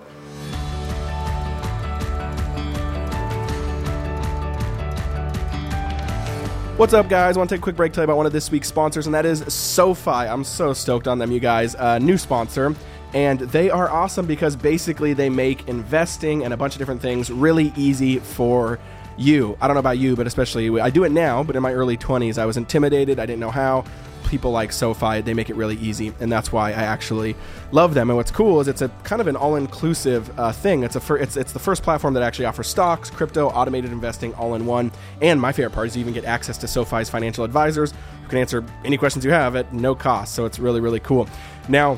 What's 6.76 6.92
up, 6.92 7.08
guys? 7.08 7.36
I 7.36 7.38
want 7.38 7.50
to 7.50 7.54
take 7.54 7.60
a 7.60 7.62
quick 7.62 7.76
break 7.76 7.92
to 7.92 7.94
tell 7.94 8.02
you 8.02 8.06
about 8.06 8.16
one 8.16 8.26
of 8.26 8.32
this 8.32 8.50
week's 8.50 8.66
sponsors, 8.66 9.06
and 9.06 9.14
that 9.14 9.24
is 9.24 9.44
SoFi. 9.52 10.10
I'm 10.10 10.42
so 10.42 10.72
stoked 10.72 11.06
on 11.06 11.18
them, 11.18 11.30
you 11.30 11.38
guys. 11.38 11.76
Uh, 11.76 12.00
new 12.00 12.18
sponsor. 12.18 12.74
And 13.14 13.38
they 13.38 13.70
are 13.70 13.88
awesome 13.88 14.26
because 14.26 14.56
basically 14.56 15.12
they 15.12 15.30
make 15.30 15.68
investing 15.68 16.44
and 16.44 16.52
a 16.52 16.56
bunch 16.56 16.74
of 16.74 16.80
different 16.80 17.00
things 17.00 17.30
really 17.30 17.72
easy 17.76 18.18
for 18.18 18.80
you. 19.16 19.56
I 19.60 19.68
don't 19.68 19.74
know 19.74 19.80
about 19.80 19.98
you, 19.98 20.16
but 20.16 20.26
especially 20.26 20.80
I 20.80 20.90
do 20.90 21.04
it 21.04 21.12
now, 21.12 21.44
but 21.44 21.54
in 21.54 21.62
my 21.62 21.72
early 21.72 21.96
20s, 21.96 22.38
I 22.38 22.44
was 22.44 22.56
intimidated. 22.56 23.20
I 23.20 23.26
didn't 23.26 23.38
know 23.38 23.52
how 23.52 23.84
people 24.34 24.50
like 24.50 24.72
SoFi, 24.72 25.20
they 25.20 25.32
make 25.32 25.48
it 25.48 25.54
really 25.54 25.76
easy, 25.76 26.12
and 26.18 26.30
that's 26.30 26.50
why 26.50 26.70
I 26.70 26.82
actually 26.82 27.36
love 27.70 27.94
them. 27.94 28.10
And 28.10 28.16
what's 28.16 28.32
cool 28.32 28.60
is 28.60 28.66
it's 28.66 28.82
a 28.82 28.88
kind 29.04 29.20
of 29.20 29.28
an 29.28 29.36
all-inclusive 29.36 30.36
uh, 30.36 30.50
thing. 30.50 30.82
It's 30.82 30.96
a 30.96 31.00
fir- 31.00 31.18
it's 31.18 31.36
it's 31.36 31.52
the 31.52 31.60
first 31.60 31.84
platform 31.84 32.14
that 32.14 32.24
actually 32.24 32.46
offers 32.46 32.66
stocks, 32.66 33.10
crypto, 33.10 33.48
automated 33.50 33.92
investing 33.92 34.34
all 34.34 34.56
in 34.56 34.66
one. 34.66 34.90
And 35.22 35.40
my 35.40 35.52
favorite 35.52 35.70
part 35.70 35.86
is 35.86 35.96
you 35.96 36.00
even 36.00 36.14
get 36.14 36.24
access 36.24 36.58
to 36.58 36.66
SoFi's 36.66 37.08
financial 37.08 37.44
advisors 37.44 37.92
who 37.92 38.28
can 38.28 38.38
answer 38.38 38.64
any 38.84 38.96
questions 38.96 39.24
you 39.24 39.30
have 39.30 39.54
at 39.54 39.72
no 39.72 39.94
cost. 39.94 40.34
So 40.34 40.46
it's 40.46 40.58
really 40.58 40.80
really 40.80 41.00
cool. 41.00 41.28
Now 41.68 41.96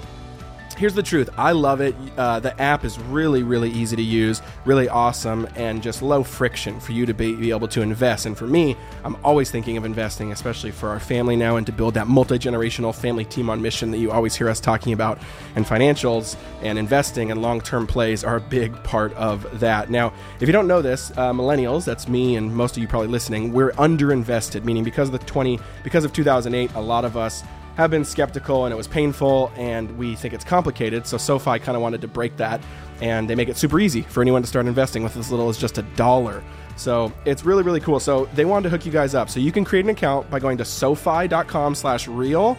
here's 0.76 0.94
the 0.94 1.02
truth. 1.02 1.30
I 1.38 1.52
love 1.52 1.80
it. 1.80 1.94
Uh, 2.16 2.40
the 2.40 2.58
app 2.60 2.84
is 2.84 2.98
really 2.98 3.42
really 3.42 3.70
easy 3.70 3.96
to 3.96 4.02
use 4.02 4.42
really 4.64 4.88
awesome 4.88 5.48
and 5.56 5.82
just 5.82 6.02
low 6.02 6.22
friction 6.22 6.80
for 6.80 6.92
you 6.92 7.06
to 7.06 7.14
be, 7.14 7.34
be, 7.34 7.50
able 7.50 7.68
to 7.68 7.82
invest. 7.82 8.26
And 8.26 8.36
for 8.36 8.46
me 8.46 8.76
i'm 9.04 9.16
always 9.24 9.50
thinking 9.50 9.76
of 9.76 9.84
investing 9.84 10.32
especially 10.32 10.70
for 10.70 10.88
our 10.88 11.00
family 11.00 11.36
now 11.36 11.56
and 11.56 11.66
to 11.66 11.72
build 11.72 11.94
that 11.94 12.06
multi-generational 12.06 12.94
family 12.94 13.24
team 13.24 13.48
on 13.48 13.62
mission 13.62 13.90
that 13.90 13.98
you 13.98 14.10
always 14.10 14.34
hear 14.34 14.48
us 14.48 14.60
talking 14.60 14.92
about. 14.92 15.18
And 15.54 15.64
financials 15.64 16.36
and 16.62 16.78
investing 16.78 17.30
and 17.30 17.40
long-term 17.40 17.86
plays 17.86 18.24
are 18.24 18.36
a 18.36 18.40
big 18.40 18.82
part 18.82 19.12
of 19.14 19.60
that. 19.60 19.90
Now 19.90 20.12
if 20.40 20.48
you 20.48 20.52
don't 20.52 20.66
know 20.66 20.82
this 20.82 21.10
uh, 21.12 21.32
millennials 21.32 21.84
that's 21.84 22.08
me 22.08 22.36
and 22.36 22.54
most 22.54 22.76
of 22.76 22.82
you 22.82 22.88
probably 22.88 23.08
listening 23.08 23.52
we're 23.52 23.72
underinvested 23.72 24.64
meaning 24.64 24.84
because 24.84 25.08
of 25.08 25.18
the 25.18 25.26
20 25.26 25.58
because 25.82 26.04
of 26.04 26.12
2008 26.12 26.74
a 26.74 26.80
lot 26.80 27.04
of 27.04 27.16
us 27.16 27.42
have 27.76 27.90
been 27.90 28.04
skeptical 28.04 28.64
and 28.64 28.72
it 28.72 28.76
was 28.76 28.88
painful 28.88 29.52
and 29.56 29.96
we 29.98 30.14
think 30.16 30.34
it's 30.34 30.44
complicated. 30.44 31.06
So 31.06 31.18
SoFi 31.18 31.58
kind 31.58 31.76
of 31.76 31.82
wanted 31.82 32.00
to 32.00 32.08
break 32.08 32.36
that 32.38 32.60
and 33.00 33.28
they 33.28 33.34
make 33.34 33.48
it 33.48 33.56
super 33.56 33.78
easy 33.78 34.02
for 34.02 34.22
anyone 34.22 34.42
to 34.42 34.48
start 34.48 34.66
investing 34.66 35.02
with 35.02 35.16
as 35.16 35.30
little 35.30 35.48
as 35.48 35.58
just 35.58 35.78
a 35.78 35.82
dollar 35.82 36.42
So 36.76 37.12
it's 37.24 37.44
really, 37.44 37.62
really 37.62 37.80
cool. 37.80 38.00
So 38.00 38.26
they 38.34 38.44
wanted 38.44 38.64
to 38.64 38.70
hook 38.70 38.86
you 38.86 38.92
guys 38.92 39.14
up. 39.14 39.28
So 39.28 39.40
you 39.40 39.52
can 39.52 39.64
create 39.64 39.84
an 39.84 39.90
account 39.90 40.30
by 40.30 40.40
going 40.40 40.58
to 40.58 40.64
SoFi.com 40.64 41.74
slash 41.74 42.08
real. 42.08 42.56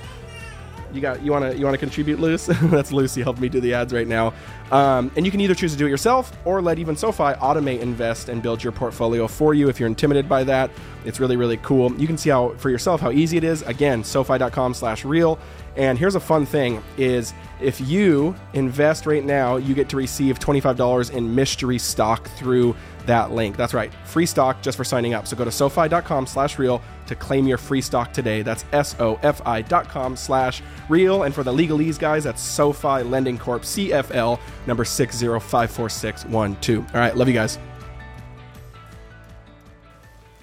You 0.94 1.02
got 1.02 1.22
you 1.22 1.32
want 1.32 1.52
to 1.52 1.58
you 1.58 1.66
want 1.66 1.74
to 1.74 1.80
contribute, 1.80 2.20
Luce? 2.20 2.46
That's 2.62 2.92
Lucy 2.92 3.22
helping 3.22 3.42
me 3.42 3.50
do 3.50 3.60
the 3.60 3.74
ads 3.74 3.94
right 3.94 4.08
now. 4.08 4.34
Um, 4.72 5.12
and 5.16 5.26
you 5.26 5.32
can 5.32 5.40
either 5.40 5.56
choose 5.56 5.72
to 5.72 5.78
do 5.78 5.86
it 5.86 5.90
yourself 5.90 6.36
or 6.46 6.62
let 6.62 6.78
even 6.78 6.96
SoFi 6.96 7.34
automate, 7.36 7.80
invest, 7.80 8.30
and 8.30 8.42
build 8.42 8.64
your 8.64 8.74
portfolio 8.74 9.28
for 9.28 9.54
you. 9.54 9.70
If 9.70 9.80
you're 9.80 9.88
intimidated 9.88 10.28
by 10.28 10.44
that, 10.46 10.72
it's 11.06 11.20
really 11.20 11.38
really 11.38 11.58
cool. 11.58 11.94
You 11.94 12.08
can 12.08 12.18
see 12.18 12.30
how 12.30 12.50
for 12.58 12.70
yourself 12.70 13.00
how 13.00 13.12
easy 13.12 13.38
it 13.38 13.44
is. 13.44 13.62
Again, 13.64 14.04
SoFi.com/real. 14.04 15.40
And 15.78 15.98
here's 15.98 16.16
a 16.16 16.20
fun 16.20 16.46
thing: 16.46 16.84
is 16.98 17.34
if 17.62 17.80
you 17.80 18.36
invest 18.54 19.06
right 19.06 19.24
now, 19.24 19.56
you 19.56 19.74
get 19.74 19.90
to 19.90 19.98
receive 19.98 20.40
$25 20.40 21.12
in 21.12 21.34
mystery 21.34 21.78
stock 21.78 22.28
through 22.32 22.76
that 23.08 23.32
link. 23.32 23.58
That's 23.58 23.74
right, 23.74 23.92
free 24.06 24.26
stock 24.26 24.62
just 24.62 24.78
for 24.78 24.84
signing 24.84 25.14
up. 25.14 25.28
So 25.28 25.36
go 25.36 25.46
to 25.46 25.52
SoFi.com 25.52 26.28
slash 26.28 26.60
real 26.60 26.82
to 27.08 27.16
claim 27.16 27.48
your 27.48 27.58
free 27.58 27.82
stock 27.82 28.14
today. 28.14 28.44
That's 28.44 28.66
S-O-F-I 28.72 29.62
dot 29.64 29.90
com 29.90 30.16
slash 30.16 30.62
real. 30.90 31.24
And 31.24 31.34
for 31.34 31.44
the 31.44 31.54
legalese 31.54 31.98
guys, 31.98 32.26
that's 32.26 32.42
SoFi 32.42 33.04
Lending 33.04 33.38
Corp, 33.38 33.64
CFL, 33.64 34.40
number 34.68 34.84
6054612. 34.84 36.94
All 36.94 37.00
right, 37.00 37.18
love 37.18 37.28
you 37.28 37.34
guys. 37.34 37.58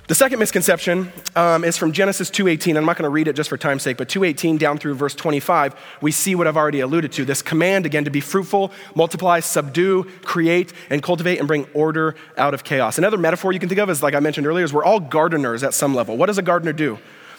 The 0.07 0.15
second 0.15 0.39
misconception 0.39 1.11
um, 1.35 1.65
is 1.65 1.79
from 1.79 1.93
Genesis 1.93 2.29
2:18. 2.31 2.77
I'm 2.77 2.85
not 2.85 2.99
going 2.99 3.05
to 3.05 3.09
read 3.09 3.27
it 3.27 3.37
just 3.37 3.49
for 3.49 3.57
time's 3.57 3.83
sake, 3.83 3.97
but 3.97 4.07
2:18 4.07 4.59
down 4.59 4.77
through 4.77 4.97
verse 4.97 5.15
25, 5.15 5.75
we 6.03 6.13
see 6.13 6.35
what 6.35 6.47
I've 6.47 6.59
already 6.59 6.81
alluded 6.81 7.11
to. 7.13 7.25
This 7.25 7.41
command 7.41 7.87
again 7.87 8.05
to 8.05 8.11
be 8.11 8.21
fruitful, 8.21 8.71
multiply, 8.95 9.41
subdue, 9.41 10.05
create, 10.23 10.75
and 10.91 11.03
cultivate 11.03 11.39
and 11.39 11.49
bring 11.49 11.67
order 11.73 12.17
out 12.37 12.53
of 12.53 12.65
chaos. 12.65 12.99
Another 12.99 13.17
metaphor 13.17 13.55
you 13.55 13.59
can 13.59 13.71
think 13.71 13.81
of 13.81 13.89
is, 13.89 14.03
like 14.03 14.15
I 14.15 14.21
mentioned 14.21 14.47
earlier, 14.47 14.63
is 14.63 14.75
we're 14.75 14.85
all 14.85 15.01
gardeners 15.01 15.63
at 15.63 15.73
some 15.73 15.95
level. 15.95 16.19
What 16.19 16.27
does 16.27 16.37
a 16.37 16.43
gardener 16.43 16.75
do? 16.75 16.99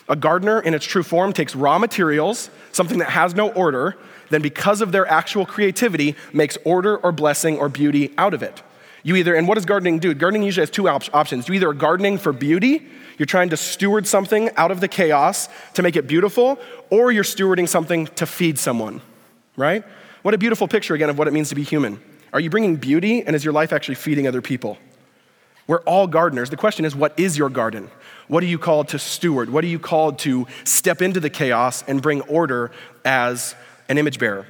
A 0.09 0.15
gardener, 0.15 0.59
in 0.59 0.73
its 0.73 0.87
true 0.87 1.03
form, 1.03 1.33
takes 1.33 1.55
raw 1.55 1.77
materials, 1.77 2.49
something 2.71 2.97
that 2.97 3.11
has 3.11 3.35
no 3.35 3.51
order, 3.51 3.95
then 4.31 4.41
because 4.41 4.81
of 4.81 4.91
their 4.91 5.05
actual 5.05 5.45
creativity, 5.45 6.15
makes 6.33 6.57
order 6.63 6.97
or 6.97 7.11
blessing 7.11 7.59
or 7.59 7.69
beauty 7.69 8.11
out 8.17 8.33
of 8.33 8.41
it. 8.41 8.63
You 9.05 9.15
either, 9.17 9.35
and 9.35 9.47
what 9.47 9.53
does 9.53 9.65
gardening 9.65 9.99
do? 9.99 10.15
Gardening 10.15 10.41
usually 10.41 10.63
has 10.63 10.71
two 10.71 10.89
op- 10.89 11.13
options. 11.13 11.47
You 11.47 11.53
either 11.53 11.69
are 11.69 11.75
gardening 11.75 12.17
for 12.17 12.33
beauty, 12.33 12.87
you're 13.19 13.27
trying 13.27 13.51
to 13.51 13.57
steward 13.57 14.07
something 14.07 14.49
out 14.57 14.71
of 14.71 14.81
the 14.81 14.87
chaos 14.87 15.47
to 15.75 15.83
make 15.83 15.95
it 15.95 16.07
beautiful, 16.07 16.57
or 16.89 17.11
you're 17.11 17.23
stewarding 17.23 17.69
something 17.69 18.07
to 18.07 18.25
feed 18.25 18.57
someone, 18.57 19.01
right? 19.57 19.83
What 20.23 20.33
a 20.33 20.39
beautiful 20.39 20.67
picture 20.67 20.95
again 20.95 21.11
of 21.11 21.19
what 21.19 21.27
it 21.27 21.35
means 21.35 21.49
to 21.49 21.55
be 21.55 21.61
human. 21.61 22.01
Are 22.33 22.39
you 22.39 22.49
bringing 22.49 22.77
beauty, 22.77 23.21
and 23.21 23.35
is 23.35 23.45
your 23.45 23.53
life 23.53 23.71
actually 23.71 23.93
feeding 23.93 24.25
other 24.27 24.41
people? 24.41 24.79
We're 25.67 25.81
all 25.81 26.07
gardeners. 26.07 26.49
The 26.49 26.57
question 26.57 26.83
is, 26.83 26.95
what 26.95 27.19
is 27.19 27.37
your 27.37 27.49
garden? 27.49 27.91
What 28.27 28.41
are 28.41 28.47
you 28.47 28.57
called 28.57 28.87
to 28.87 28.97
steward? 28.97 29.51
What 29.51 29.63
are 29.63 29.67
you 29.67 29.77
called 29.77 30.17
to 30.19 30.47
step 30.63 31.03
into 31.03 31.19
the 31.19 31.29
chaos 31.29 31.83
and 31.87 32.01
bring 32.01 32.21
order 32.21 32.71
as 33.05 33.53
an 33.87 33.99
image 33.99 34.17
bearer? 34.17 34.47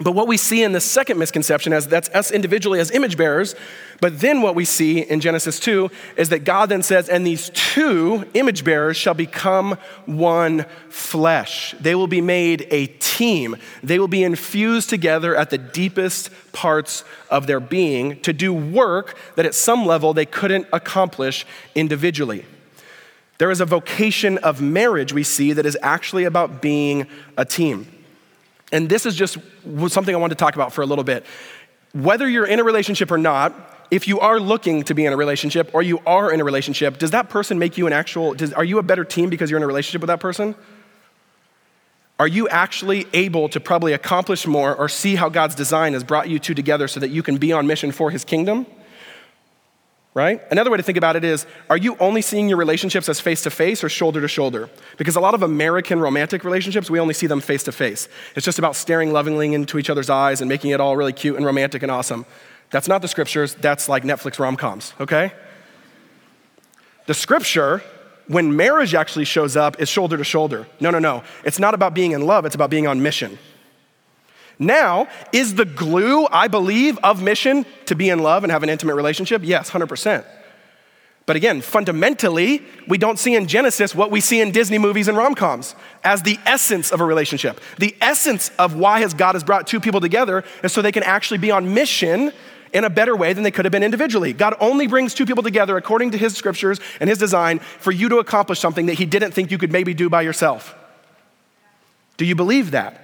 But 0.00 0.12
what 0.12 0.26
we 0.26 0.38
see 0.38 0.62
in 0.62 0.72
the 0.72 0.80
second 0.80 1.18
misconception 1.18 1.74
is 1.74 1.86
that's 1.86 2.08
us 2.10 2.30
individually 2.30 2.80
as 2.80 2.90
image 2.90 3.18
bearers. 3.18 3.54
But 4.00 4.20
then 4.20 4.40
what 4.40 4.54
we 4.54 4.64
see 4.64 5.00
in 5.00 5.20
Genesis 5.20 5.60
2 5.60 5.90
is 6.16 6.30
that 6.30 6.44
God 6.44 6.70
then 6.70 6.82
says, 6.82 7.10
and 7.10 7.26
these 7.26 7.50
two 7.50 8.24
image 8.32 8.64
bearers 8.64 8.96
shall 8.96 9.12
become 9.12 9.76
one 10.06 10.64
flesh. 10.88 11.74
They 11.78 11.94
will 11.94 12.06
be 12.06 12.22
made 12.22 12.66
a 12.70 12.86
team. 12.86 13.54
They 13.82 13.98
will 13.98 14.08
be 14.08 14.24
infused 14.24 14.88
together 14.88 15.36
at 15.36 15.50
the 15.50 15.58
deepest 15.58 16.30
parts 16.52 17.04
of 17.30 17.46
their 17.46 17.60
being 17.60 18.18
to 18.22 18.32
do 18.32 18.52
work 18.52 19.14
that 19.36 19.44
at 19.44 19.54
some 19.54 19.84
level 19.84 20.14
they 20.14 20.26
couldn't 20.26 20.66
accomplish 20.72 21.44
individually. 21.74 22.46
There 23.36 23.50
is 23.50 23.60
a 23.60 23.66
vocation 23.66 24.38
of 24.38 24.62
marriage 24.62 25.12
we 25.12 25.22
see 25.22 25.52
that 25.52 25.66
is 25.66 25.76
actually 25.82 26.24
about 26.24 26.62
being 26.62 27.06
a 27.36 27.44
team. 27.44 27.86
And 28.72 28.88
this 28.88 29.06
is 29.06 29.14
just 29.14 29.38
something 29.88 30.14
I 30.14 30.18
want 30.18 30.32
to 30.32 30.36
talk 30.36 30.54
about 30.54 30.72
for 30.72 30.82
a 30.82 30.86
little 30.86 31.04
bit. 31.04 31.24
Whether 31.92 32.28
you're 32.28 32.46
in 32.46 32.58
a 32.58 32.64
relationship 32.64 33.10
or 33.10 33.18
not, 33.18 33.54
if 33.90 34.08
you 34.08 34.18
are 34.20 34.40
looking 34.40 34.82
to 34.84 34.94
be 34.94 35.04
in 35.04 35.12
a 35.12 35.16
relationship 35.16 35.70
or 35.74 35.82
you 35.82 36.00
are 36.06 36.32
in 36.32 36.40
a 36.40 36.44
relationship, 36.44 36.96
does 36.96 37.10
that 37.10 37.28
person 37.28 37.58
make 37.58 37.76
you 37.76 37.86
an 37.86 37.92
actual, 37.92 38.32
does, 38.32 38.54
are 38.54 38.64
you 38.64 38.78
a 38.78 38.82
better 38.82 39.04
team 39.04 39.28
because 39.28 39.50
you're 39.50 39.58
in 39.58 39.62
a 39.62 39.66
relationship 39.66 40.00
with 40.00 40.08
that 40.08 40.20
person? 40.20 40.54
Are 42.18 42.26
you 42.26 42.48
actually 42.48 43.06
able 43.12 43.50
to 43.50 43.60
probably 43.60 43.92
accomplish 43.92 44.46
more 44.46 44.74
or 44.74 44.88
see 44.88 45.16
how 45.16 45.28
God's 45.28 45.54
design 45.54 45.92
has 45.92 46.02
brought 46.02 46.30
you 46.30 46.38
two 46.38 46.54
together 46.54 46.88
so 46.88 47.00
that 47.00 47.10
you 47.10 47.22
can 47.22 47.36
be 47.36 47.52
on 47.52 47.66
mission 47.66 47.92
for 47.92 48.10
his 48.10 48.24
kingdom? 48.24 48.64
Right? 50.14 50.42
Another 50.50 50.70
way 50.70 50.76
to 50.76 50.82
think 50.82 50.98
about 50.98 51.16
it 51.16 51.24
is 51.24 51.46
are 51.70 51.76
you 51.76 51.96
only 51.98 52.22
seeing 52.22 52.48
your 52.48 52.58
relationships 52.58 53.08
as 53.08 53.20
face 53.20 53.42
to 53.42 53.50
face 53.50 53.82
or 53.82 53.88
shoulder 53.88 54.20
to 54.20 54.28
shoulder? 54.28 54.68
Because 54.98 55.16
a 55.16 55.20
lot 55.20 55.34
of 55.34 55.42
American 55.42 56.00
romantic 56.00 56.44
relationships, 56.44 56.90
we 56.90 57.00
only 57.00 57.14
see 57.14 57.26
them 57.26 57.40
face 57.40 57.62
to 57.64 57.72
face. 57.72 58.08
It's 58.36 58.44
just 58.44 58.58
about 58.58 58.76
staring 58.76 59.12
lovingly 59.12 59.54
into 59.54 59.78
each 59.78 59.90
other's 59.90 60.10
eyes 60.10 60.40
and 60.40 60.48
making 60.48 60.70
it 60.70 60.80
all 60.80 60.96
really 60.96 61.12
cute 61.12 61.36
and 61.36 61.46
romantic 61.46 61.82
and 61.82 61.90
awesome. 61.90 62.26
That's 62.70 62.88
not 62.88 63.02
the 63.02 63.08
scriptures, 63.08 63.54
that's 63.54 63.88
like 63.88 64.02
Netflix 64.02 64.38
rom 64.38 64.56
coms, 64.56 64.94
okay? 64.98 65.32
The 67.06 67.14
scripture, 67.14 67.82
when 68.28 68.56
marriage 68.56 68.94
actually 68.94 69.26
shows 69.26 69.56
up, 69.56 69.80
is 69.80 69.88
shoulder 69.88 70.16
to 70.16 70.24
shoulder. 70.24 70.66
No, 70.80 70.90
no, 70.90 70.98
no. 70.98 71.22
It's 71.44 71.58
not 71.58 71.74
about 71.74 71.92
being 71.92 72.12
in 72.12 72.22
love, 72.22 72.46
it's 72.46 72.54
about 72.54 72.70
being 72.70 72.86
on 72.86 73.02
mission. 73.02 73.38
Now, 74.62 75.08
is 75.32 75.56
the 75.56 75.64
glue, 75.64 76.26
I 76.26 76.46
believe, 76.48 76.98
of 77.02 77.20
mission 77.22 77.66
to 77.86 77.96
be 77.96 78.08
in 78.08 78.20
love 78.20 78.44
and 78.44 78.52
have 78.52 78.62
an 78.62 78.70
intimate 78.70 78.94
relationship? 78.94 79.42
Yes, 79.44 79.70
100%. 79.70 80.24
But 81.26 81.36
again, 81.36 81.60
fundamentally, 81.60 82.62
we 82.88 82.98
don't 82.98 83.18
see 83.18 83.34
in 83.34 83.46
Genesis 83.46 83.94
what 83.94 84.10
we 84.10 84.20
see 84.20 84.40
in 84.40 84.50
Disney 84.52 84.78
movies 84.78 85.08
and 85.08 85.16
rom 85.16 85.34
coms 85.34 85.74
as 86.02 86.22
the 86.22 86.38
essence 86.46 86.92
of 86.92 87.00
a 87.00 87.04
relationship. 87.04 87.60
The 87.78 87.96
essence 88.00 88.50
of 88.58 88.74
why 88.74 89.00
has 89.00 89.14
God 89.14 89.34
has 89.34 89.44
brought 89.44 89.66
two 89.66 89.80
people 89.80 90.00
together 90.00 90.44
is 90.62 90.72
so 90.72 90.80
they 90.80 90.92
can 90.92 91.04
actually 91.04 91.38
be 91.38 91.50
on 91.50 91.74
mission 91.74 92.32
in 92.72 92.84
a 92.84 92.90
better 92.90 93.16
way 93.16 93.32
than 93.32 93.44
they 93.44 93.50
could 93.50 93.64
have 93.64 93.72
been 93.72 93.82
individually. 93.82 94.32
God 94.32 94.54
only 94.58 94.86
brings 94.86 95.12
two 95.12 95.26
people 95.26 95.42
together 95.42 95.76
according 95.76 96.12
to 96.12 96.18
his 96.18 96.36
scriptures 96.36 96.80
and 97.00 97.08
his 97.10 97.18
design 97.18 97.58
for 97.58 97.92
you 97.92 98.08
to 98.08 98.18
accomplish 98.18 98.60
something 98.60 98.86
that 98.86 98.94
he 98.94 99.06
didn't 99.06 99.32
think 99.32 99.50
you 99.50 99.58
could 99.58 99.72
maybe 99.72 99.92
do 99.94 100.08
by 100.08 100.22
yourself. 100.22 100.74
Do 102.16 102.24
you 102.24 102.34
believe 102.34 102.70
that? 102.70 103.01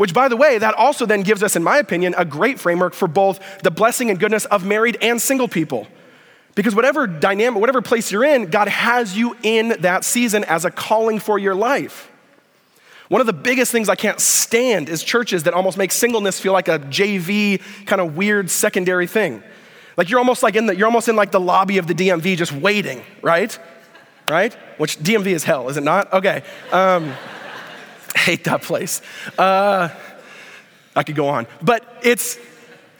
Which, 0.00 0.14
by 0.14 0.28
the 0.28 0.36
way, 0.38 0.56
that 0.56 0.72
also 0.76 1.04
then 1.04 1.20
gives 1.20 1.42
us, 1.42 1.56
in 1.56 1.62
my 1.62 1.76
opinion, 1.76 2.14
a 2.16 2.24
great 2.24 2.58
framework 2.58 2.94
for 2.94 3.06
both 3.06 3.38
the 3.62 3.70
blessing 3.70 4.08
and 4.08 4.18
goodness 4.18 4.46
of 4.46 4.64
married 4.64 4.96
and 5.02 5.20
single 5.20 5.46
people. 5.46 5.86
Because 6.54 6.74
whatever 6.74 7.06
dynamic, 7.06 7.60
whatever 7.60 7.82
place 7.82 8.10
you're 8.10 8.24
in, 8.24 8.46
God 8.46 8.66
has 8.68 9.14
you 9.14 9.36
in 9.42 9.76
that 9.80 10.06
season 10.06 10.42
as 10.44 10.64
a 10.64 10.70
calling 10.70 11.18
for 11.18 11.38
your 11.38 11.54
life. 11.54 12.10
One 13.08 13.20
of 13.20 13.26
the 13.26 13.34
biggest 13.34 13.72
things 13.72 13.90
I 13.90 13.94
can't 13.94 14.18
stand 14.18 14.88
is 14.88 15.04
churches 15.04 15.42
that 15.42 15.52
almost 15.52 15.76
make 15.76 15.92
singleness 15.92 16.40
feel 16.40 16.54
like 16.54 16.68
a 16.68 16.78
JV 16.78 17.60
kind 17.84 18.00
of 18.00 18.16
weird 18.16 18.48
secondary 18.48 19.06
thing. 19.06 19.42
Like 19.98 20.08
you're 20.08 20.18
almost 20.18 20.42
like 20.42 20.56
in 20.56 20.64
the, 20.64 20.74
you're 20.74 20.88
almost 20.88 21.10
in 21.10 21.16
like 21.16 21.30
the 21.30 21.40
lobby 21.40 21.76
of 21.76 21.86
the 21.86 21.94
DMV 21.94 22.38
just 22.38 22.52
waiting, 22.52 23.02
right? 23.20 23.58
Right? 24.30 24.54
Which 24.78 24.98
DMV 24.98 25.26
is 25.26 25.44
hell, 25.44 25.68
is 25.68 25.76
it 25.76 25.82
not? 25.82 26.10
Okay. 26.10 26.42
Um, 26.72 27.12
hate 28.26 28.44
that 28.44 28.62
place. 28.62 29.02
Uh, 29.38 29.88
I 30.94 31.02
could 31.02 31.16
go 31.16 31.28
on. 31.28 31.46
But 31.62 31.84
it's 32.02 32.38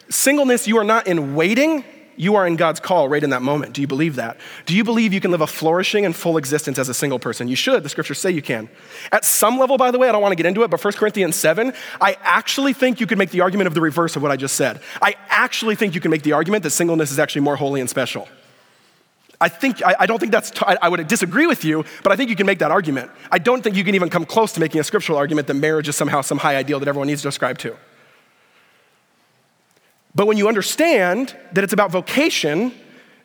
singleness, 0.09 0.67
you 0.67 0.79
are 0.79 0.85
not 0.85 1.07
in 1.07 1.35
waiting, 1.35 1.85
you 2.17 2.35
are 2.35 2.47
in 2.47 2.57
God's 2.57 2.81
call 2.81 3.09
right 3.09 3.23
in 3.23 3.31
that 3.31 3.41
moment. 3.41 3.73
Do 3.73 3.81
you 3.81 3.87
believe 3.87 4.17
that? 4.17 4.37
Do 4.67 4.77
you 4.77 4.85
believe 4.85 5.13
you 5.13 5.21
can 5.21 5.31
live 5.31 5.41
a 5.41 5.47
flourishing 5.47 6.05
and 6.05 6.15
full 6.15 6.37
existence 6.37 6.79
as 6.79 6.89
a 6.89 6.95
single 6.95 7.19
person? 7.19 7.49
You 7.49 7.57
should. 7.57 7.83
The 7.83 7.89
scriptures 7.89 8.19
say 8.19 8.31
you 8.31 8.43
can. 8.43 8.69
At 9.11 9.25
some 9.25 9.59
level, 9.59 9.79
by 9.79 9.91
the 9.91 9.99
way, 9.99 10.09
I 10.09 10.13
don't 10.13 10.21
want 10.21 10.33
to 10.33 10.37
get 10.37 10.45
into 10.45 10.63
it, 10.63 10.71
but 10.71 10.85
1 10.85 10.93
Corinthians 10.95 11.37
7, 11.37 11.73
I 12.01 12.17
actually 12.21 12.75
think 12.75 13.01
you 13.01 13.07
could 13.07 13.17
make 13.17 13.31
the 13.31 13.41
argument 13.41 13.69
of 13.69 13.75
the 13.75 13.81
reverse 13.81 14.17
of 14.17 14.23
what 14.23 14.31
I 14.31 14.37
just 14.37 14.55
said. 14.55 14.81
I 15.01 15.17
actually 15.29 15.77
think 15.77 15.95
you 15.95 16.01
can 16.01 16.11
make 16.11 16.23
the 16.23 16.33
argument 16.33 16.63
that 16.65 16.71
singleness 16.71 17.11
is 17.11 17.19
actually 17.19 17.43
more 17.43 17.57
holy 17.57 17.81
and 17.81 17.89
special. 17.89 18.29
I 19.41 19.49
think 19.49 19.83
I, 19.83 19.97
I 20.01 20.07
don't 20.07 20.19
think 20.19 20.33
that's. 20.33 20.51
T- 20.51 20.67
I 20.67 20.89
would 20.89 21.07
disagree 21.09 21.47
with 21.47 21.65
you, 21.65 21.85
but 22.03 22.13
I 22.13 22.17
think 22.17 22.29
you 22.29 22.37
can 22.37 22.47
make 22.47 22.59
that 22.59 22.71
argument. 22.71 23.11
I 23.33 23.39
don't 23.39 23.63
think 23.63 23.75
you 23.75 23.85
can 23.85 23.95
even 23.95 24.11
come 24.11 24.27
close 24.27 24.53
to 24.53 24.61
making 24.61 24.81
a 24.81 24.85
scriptural 24.85 25.17
argument 25.17 25.47
that 25.47 25.55
marriage 25.55 25.89
is 25.89 25.97
somehow 25.97 26.21
some 26.21 26.39
high 26.39 26.57
ideal 26.57 26.79
that 26.79 26.89
everyone 26.89 27.09
needs 27.09 27.23
to 27.23 27.29
ascribe 27.29 27.57
to. 27.59 27.75
But 30.15 30.27
when 30.27 30.37
you 30.37 30.49
understand 30.49 31.37
that 31.53 31.65
it's 31.65 31.73
about 31.73 31.91
vocation, 31.91 32.75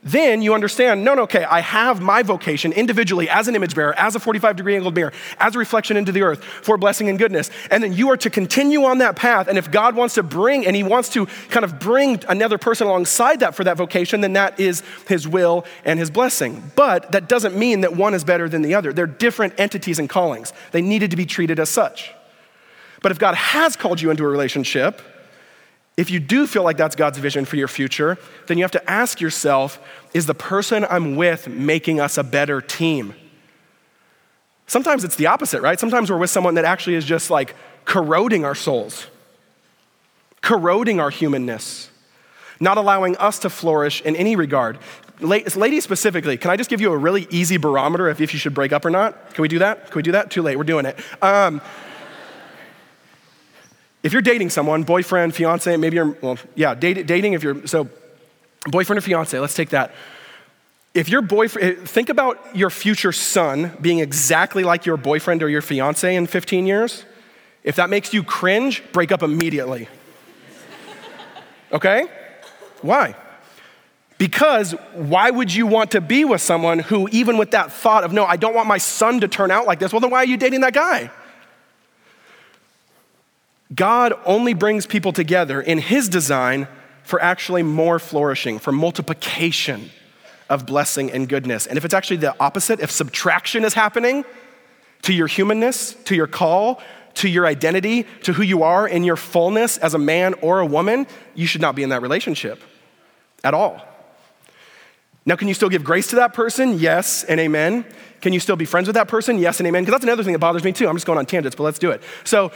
then 0.05 0.43
you 0.43 0.53
understand 0.53 1.03
no, 1.03 1.15
no, 1.15 1.23
okay, 1.23 1.43
I 1.43 1.61
have 1.61 1.99
my 1.99 2.21
vocation 2.21 2.71
individually 2.71 3.27
as 3.27 3.47
an 3.47 3.55
image 3.55 3.73
bearer, 3.73 3.97
as 3.97 4.15
a 4.15 4.19
45 4.19 4.55
degree 4.55 4.75
angled 4.75 4.93
mirror, 4.93 5.11
as 5.39 5.55
a 5.55 5.59
reflection 5.59 5.97
into 5.97 6.11
the 6.11 6.21
earth 6.21 6.43
for 6.43 6.77
blessing 6.77 7.09
and 7.09 7.17
goodness. 7.17 7.49
And 7.71 7.83
then 7.83 7.91
you 7.91 8.09
are 8.11 8.17
to 8.17 8.29
continue 8.29 8.83
on 8.83 8.99
that 8.99 9.15
path. 9.15 9.47
And 9.47 9.57
if 9.57 9.71
God 9.71 9.95
wants 9.95 10.13
to 10.15 10.23
bring, 10.23 10.67
and 10.67 10.75
He 10.75 10.83
wants 10.83 11.09
to 11.09 11.25
kind 11.49 11.65
of 11.65 11.79
bring 11.79 12.21
another 12.29 12.59
person 12.59 12.85
alongside 12.85 13.39
that 13.39 13.55
for 13.55 13.63
that 13.63 13.77
vocation, 13.77 14.21
then 14.21 14.33
that 14.33 14.59
is 14.59 14.83
His 15.07 15.27
will 15.27 15.65
and 15.83 15.97
His 15.97 16.11
blessing. 16.11 16.71
But 16.75 17.11
that 17.11 17.27
doesn't 17.27 17.57
mean 17.57 17.81
that 17.81 17.95
one 17.95 18.13
is 18.13 18.23
better 18.23 18.47
than 18.47 18.61
the 18.61 18.75
other. 18.75 18.93
They're 18.93 19.07
different 19.07 19.59
entities 19.59 19.97
and 19.97 20.07
callings, 20.07 20.53
they 20.71 20.83
needed 20.83 21.09
to 21.11 21.17
be 21.17 21.25
treated 21.25 21.59
as 21.59 21.69
such. 21.69 22.13
But 23.01 23.11
if 23.11 23.17
God 23.17 23.35
has 23.35 23.75
called 23.75 24.01
you 24.01 24.11
into 24.11 24.23
a 24.23 24.27
relationship, 24.27 25.01
If 25.97 26.09
you 26.09 26.19
do 26.19 26.45
feel 26.45 26.63
like 26.63 26.77
that's 26.77 26.95
God's 26.95 27.17
vision 27.17 27.45
for 27.45 27.55
your 27.55 27.69
future, 27.69 28.17
then 28.47 28.57
you 28.57 28.63
have 28.63 28.71
to 28.71 28.89
ask 28.89 29.21
yourself 29.21 29.79
is 30.13 30.25
the 30.25 30.33
person 30.33 30.85
I'm 30.89 31.15
with 31.15 31.47
making 31.47 31.99
us 31.99 32.17
a 32.17 32.23
better 32.23 32.61
team? 32.61 33.15
Sometimes 34.67 35.03
it's 35.03 35.15
the 35.15 35.27
opposite, 35.27 35.61
right? 35.61 35.79
Sometimes 35.79 36.09
we're 36.09 36.17
with 36.17 36.29
someone 36.29 36.55
that 36.55 36.65
actually 36.65 36.95
is 36.95 37.05
just 37.05 37.29
like 37.29 37.55
corroding 37.85 38.43
our 38.43 38.55
souls, 38.55 39.07
corroding 40.41 40.99
our 40.99 41.09
humanness, 41.09 41.89
not 42.59 42.77
allowing 42.77 43.15
us 43.17 43.39
to 43.39 43.49
flourish 43.49 44.01
in 44.01 44.15
any 44.15 44.35
regard. 44.35 44.79
Ladies 45.21 45.83
specifically, 45.83 46.35
can 46.35 46.51
I 46.51 46.57
just 46.57 46.69
give 46.69 46.81
you 46.81 46.91
a 46.91 46.97
really 46.97 47.27
easy 47.29 47.57
barometer 47.57 48.09
of 48.09 48.19
if 48.19 48.33
you 48.33 48.39
should 48.39 48.53
break 48.53 48.73
up 48.73 48.83
or 48.83 48.89
not? 48.89 49.33
Can 49.33 49.43
we 49.43 49.47
do 49.47 49.59
that? 49.59 49.91
Can 49.91 49.95
we 49.95 50.03
do 50.03 50.11
that? 50.13 50.29
Too 50.29 50.41
late, 50.41 50.57
we're 50.57 50.63
doing 50.65 50.85
it. 50.85 50.97
Um, 51.21 51.61
if 54.05 54.13
you're 54.13 54.21
dating 54.21 54.51
someone, 54.51 54.83
boyfriend, 54.83 55.33
fiance, 55.33 55.75
maybe 55.77 55.95
you're, 55.95 56.15
well, 56.21 56.37
yeah, 56.53 56.75
date, 56.75 57.07
dating, 57.07 57.33
if 57.33 57.41
you're, 57.41 57.65
so 57.65 57.89
boyfriend 58.67 58.99
or 58.99 59.01
fiance, 59.01 59.39
let's 59.39 59.55
take 59.55 59.69
that. 59.69 59.95
If 60.93 61.09
your 61.09 61.23
boyfriend, 61.23 61.79
eh, 61.79 61.85
think 61.85 62.09
about 62.09 62.55
your 62.55 62.69
future 62.69 63.11
son 63.11 63.75
being 63.81 63.97
exactly 63.97 64.63
like 64.63 64.85
your 64.85 64.95
boyfriend 64.95 65.41
or 65.41 65.49
your 65.49 65.63
fiance 65.63 66.15
in 66.15 66.27
15 66.27 66.67
years. 66.67 67.03
If 67.63 67.77
that 67.77 67.89
makes 67.89 68.13
you 68.13 68.21
cringe, 68.21 68.83
break 68.91 69.11
up 69.11 69.23
immediately. 69.23 69.87
Okay? 71.71 72.05
Why? 72.83 73.15
Because 74.19 74.73
why 74.93 75.31
would 75.31 75.51
you 75.51 75.65
want 75.65 75.89
to 75.91 75.99
be 75.99 76.25
with 76.25 76.41
someone 76.41 76.77
who, 76.77 77.09
even 77.11 77.39
with 77.39 77.49
that 77.51 77.71
thought 77.71 78.03
of, 78.03 78.13
no, 78.13 78.23
I 78.23 78.35
don't 78.35 78.53
want 78.53 78.67
my 78.67 78.77
son 78.77 79.21
to 79.21 79.27
turn 79.27 79.49
out 79.49 79.65
like 79.65 79.79
this, 79.79 79.91
well, 79.91 79.99
then 79.99 80.11
why 80.11 80.19
are 80.19 80.27
you 80.27 80.37
dating 80.37 80.61
that 80.61 80.73
guy? 80.75 81.09
God 83.73 84.13
only 84.25 84.53
brings 84.53 84.85
people 84.85 85.11
together 85.11 85.59
in 85.61 85.79
His 85.79 86.09
design 86.09 86.67
for 87.03 87.21
actually 87.21 87.63
more 87.63 87.99
flourishing, 87.99 88.59
for 88.59 88.71
multiplication 88.71 89.89
of 90.49 90.65
blessing 90.65 91.11
and 91.11 91.27
goodness. 91.27 91.65
And 91.65 91.77
if 91.77 91.85
it's 91.85 91.93
actually 91.93 92.17
the 92.17 92.35
opposite, 92.39 92.79
if 92.79 92.91
subtraction 92.91 93.63
is 93.63 93.73
happening 93.73 94.25
to 95.03 95.13
your 95.13 95.27
humanness, 95.27 95.93
to 96.05 96.15
your 96.15 96.27
call, 96.27 96.81
to 97.15 97.29
your 97.29 97.45
identity, 97.45 98.05
to 98.23 98.33
who 98.33 98.43
you 98.43 98.63
are 98.63 98.87
in 98.87 99.03
your 99.03 99.15
fullness 99.15 99.77
as 99.77 99.93
a 99.93 99.99
man 99.99 100.33
or 100.35 100.59
a 100.59 100.65
woman, 100.65 101.07
you 101.33 101.47
should 101.47 101.61
not 101.61 101.75
be 101.75 101.83
in 101.83 101.89
that 101.89 102.01
relationship 102.01 102.61
at 103.43 103.53
all. 103.53 103.81
Now, 105.25 105.35
can 105.35 105.47
you 105.47 105.55
still 105.55 105.69
give 105.69 105.83
grace 105.83 106.07
to 106.09 106.17
that 106.17 106.33
person? 106.33 106.77
Yes 106.77 107.23
and 107.23 107.39
amen. 107.39 107.85
Can 108.21 108.31
you 108.31 108.39
still 108.39 108.55
be 108.55 108.65
friends 108.65 108.87
with 108.87 108.95
that 108.95 109.07
person? 109.07 109.39
Yes 109.39 109.59
and 109.59 109.67
amen. 109.67 109.83
Because 109.83 109.93
that's 109.93 110.03
another 110.03 110.23
thing 110.23 110.33
that 110.33 110.39
bothers 110.39 110.63
me 110.63 110.71
too. 110.71 110.87
I'm 110.87 110.95
just 110.95 111.07
going 111.07 111.17
on 111.17 111.25
tangents, 111.25 111.55
but 111.55 111.63
let's 111.63 111.79
do 111.79 111.91
it. 111.91 112.03
So, 112.25 112.51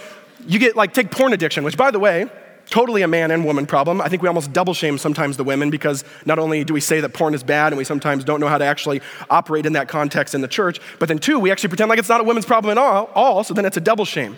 you 0.47 0.59
get 0.59 0.75
like, 0.75 0.93
take 0.93 1.11
porn 1.11 1.33
addiction, 1.33 1.63
which 1.63 1.77
by 1.77 1.91
the 1.91 1.99
way, 1.99 2.29
totally 2.69 3.01
a 3.01 3.07
man 3.07 3.31
and 3.31 3.43
woman 3.45 3.65
problem. 3.65 4.01
I 4.01 4.09
think 4.09 4.21
we 4.21 4.27
almost 4.27 4.53
double 4.53 4.73
shame 4.73 4.97
sometimes 4.97 5.37
the 5.37 5.43
women 5.43 5.69
because 5.69 6.03
not 6.25 6.39
only 6.39 6.63
do 6.63 6.73
we 6.73 6.81
say 6.81 7.01
that 7.01 7.13
porn 7.13 7.33
is 7.33 7.43
bad 7.43 7.73
and 7.73 7.77
we 7.77 7.83
sometimes 7.83 8.23
don't 8.23 8.39
know 8.39 8.47
how 8.47 8.57
to 8.57 8.65
actually 8.65 9.01
operate 9.29 9.65
in 9.65 9.73
that 9.73 9.87
context 9.87 10.35
in 10.35 10.41
the 10.41 10.47
church, 10.47 10.79
but 10.99 11.07
then 11.07 11.19
two, 11.19 11.39
we 11.39 11.51
actually 11.51 11.69
pretend 11.69 11.89
like 11.89 11.99
it's 11.99 12.09
not 12.09 12.21
a 12.21 12.23
women's 12.23 12.45
problem 12.45 12.71
at 12.71 12.77
all, 12.77 13.09
all 13.15 13.43
so 13.43 13.53
then 13.53 13.65
it's 13.65 13.77
a 13.77 13.81
double 13.81 14.05
shame. 14.05 14.37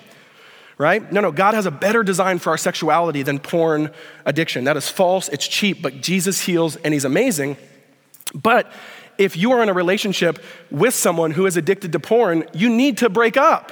Right? 0.77 1.11
No, 1.11 1.21
no, 1.21 1.31
God 1.31 1.53
has 1.53 1.67
a 1.67 1.71
better 1.71 2.01
design 2.01 2.39
for 2.39 2.49
our 2.49 2.57
sexuality 2.57 3.21
than 3.21 3.37
porn 3.37 3.91
addiction. 4.25 4.63
That 4.63 4.77
is 4.77 4.89
false, 4.89 5.29
it's 5.29 5.47
cheap, 5.47 5.81
but 5.81 6.01
Jesus 6.01 6.41
heals 6.41 6.75
and 6.77 6.93
he's 6.93 7.05
amazing. 7.05 7.57
But 8.33 8.71
if 9.17 9.37
you 9.37 9.51
are 9.51 9.61
in 9.61 9.69
a 9.69 9.73
relationship 9.73 10.43
with 10.71 10.95
someone 10.95 11.31
who 11.31 11.45
is 11.45 11.55
addicted 11.55 11.91
to 11.91 11.99
porn, 11.99 12.45
you 12.53 12.69
need 12.69 12.97
to 12.99 13.09
break 13.09 13.37
up. 13.37 13.71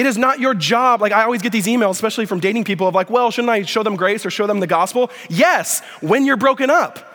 It 0.00 0.06
is 0.06 0.16
not 0.16 0.40
your 0.40 0.54
job. 0.54 1.02
Like, 1.02 1.12
I 1.12 1.24
always 1.24 1.42
get 1.42 1.52
these 1.52 1.66
emails, 1.66 1.90
especially 1.90 2.24
from 2.24 2.40
dating 2.40 2.64
people, 2.64 2.88
of 2.88 2.94
like, 2.94 3.10
well, 3.10 3.30
shouldn't 3.30 3.50
I 3.50 3.64
show 3.64 3.82
them 3.82 3.96
grace 3.96 4.24
or 4.24 4.30
show 4.30 4.46
them 4.46 4.58
the 4.58 4.66
gospel? 4.66 5.10
Yes, 5.28 5.82
when 6.00 6.24
you're 6.24 6.38
broken 6.38 6.70
up. 6.70 7.06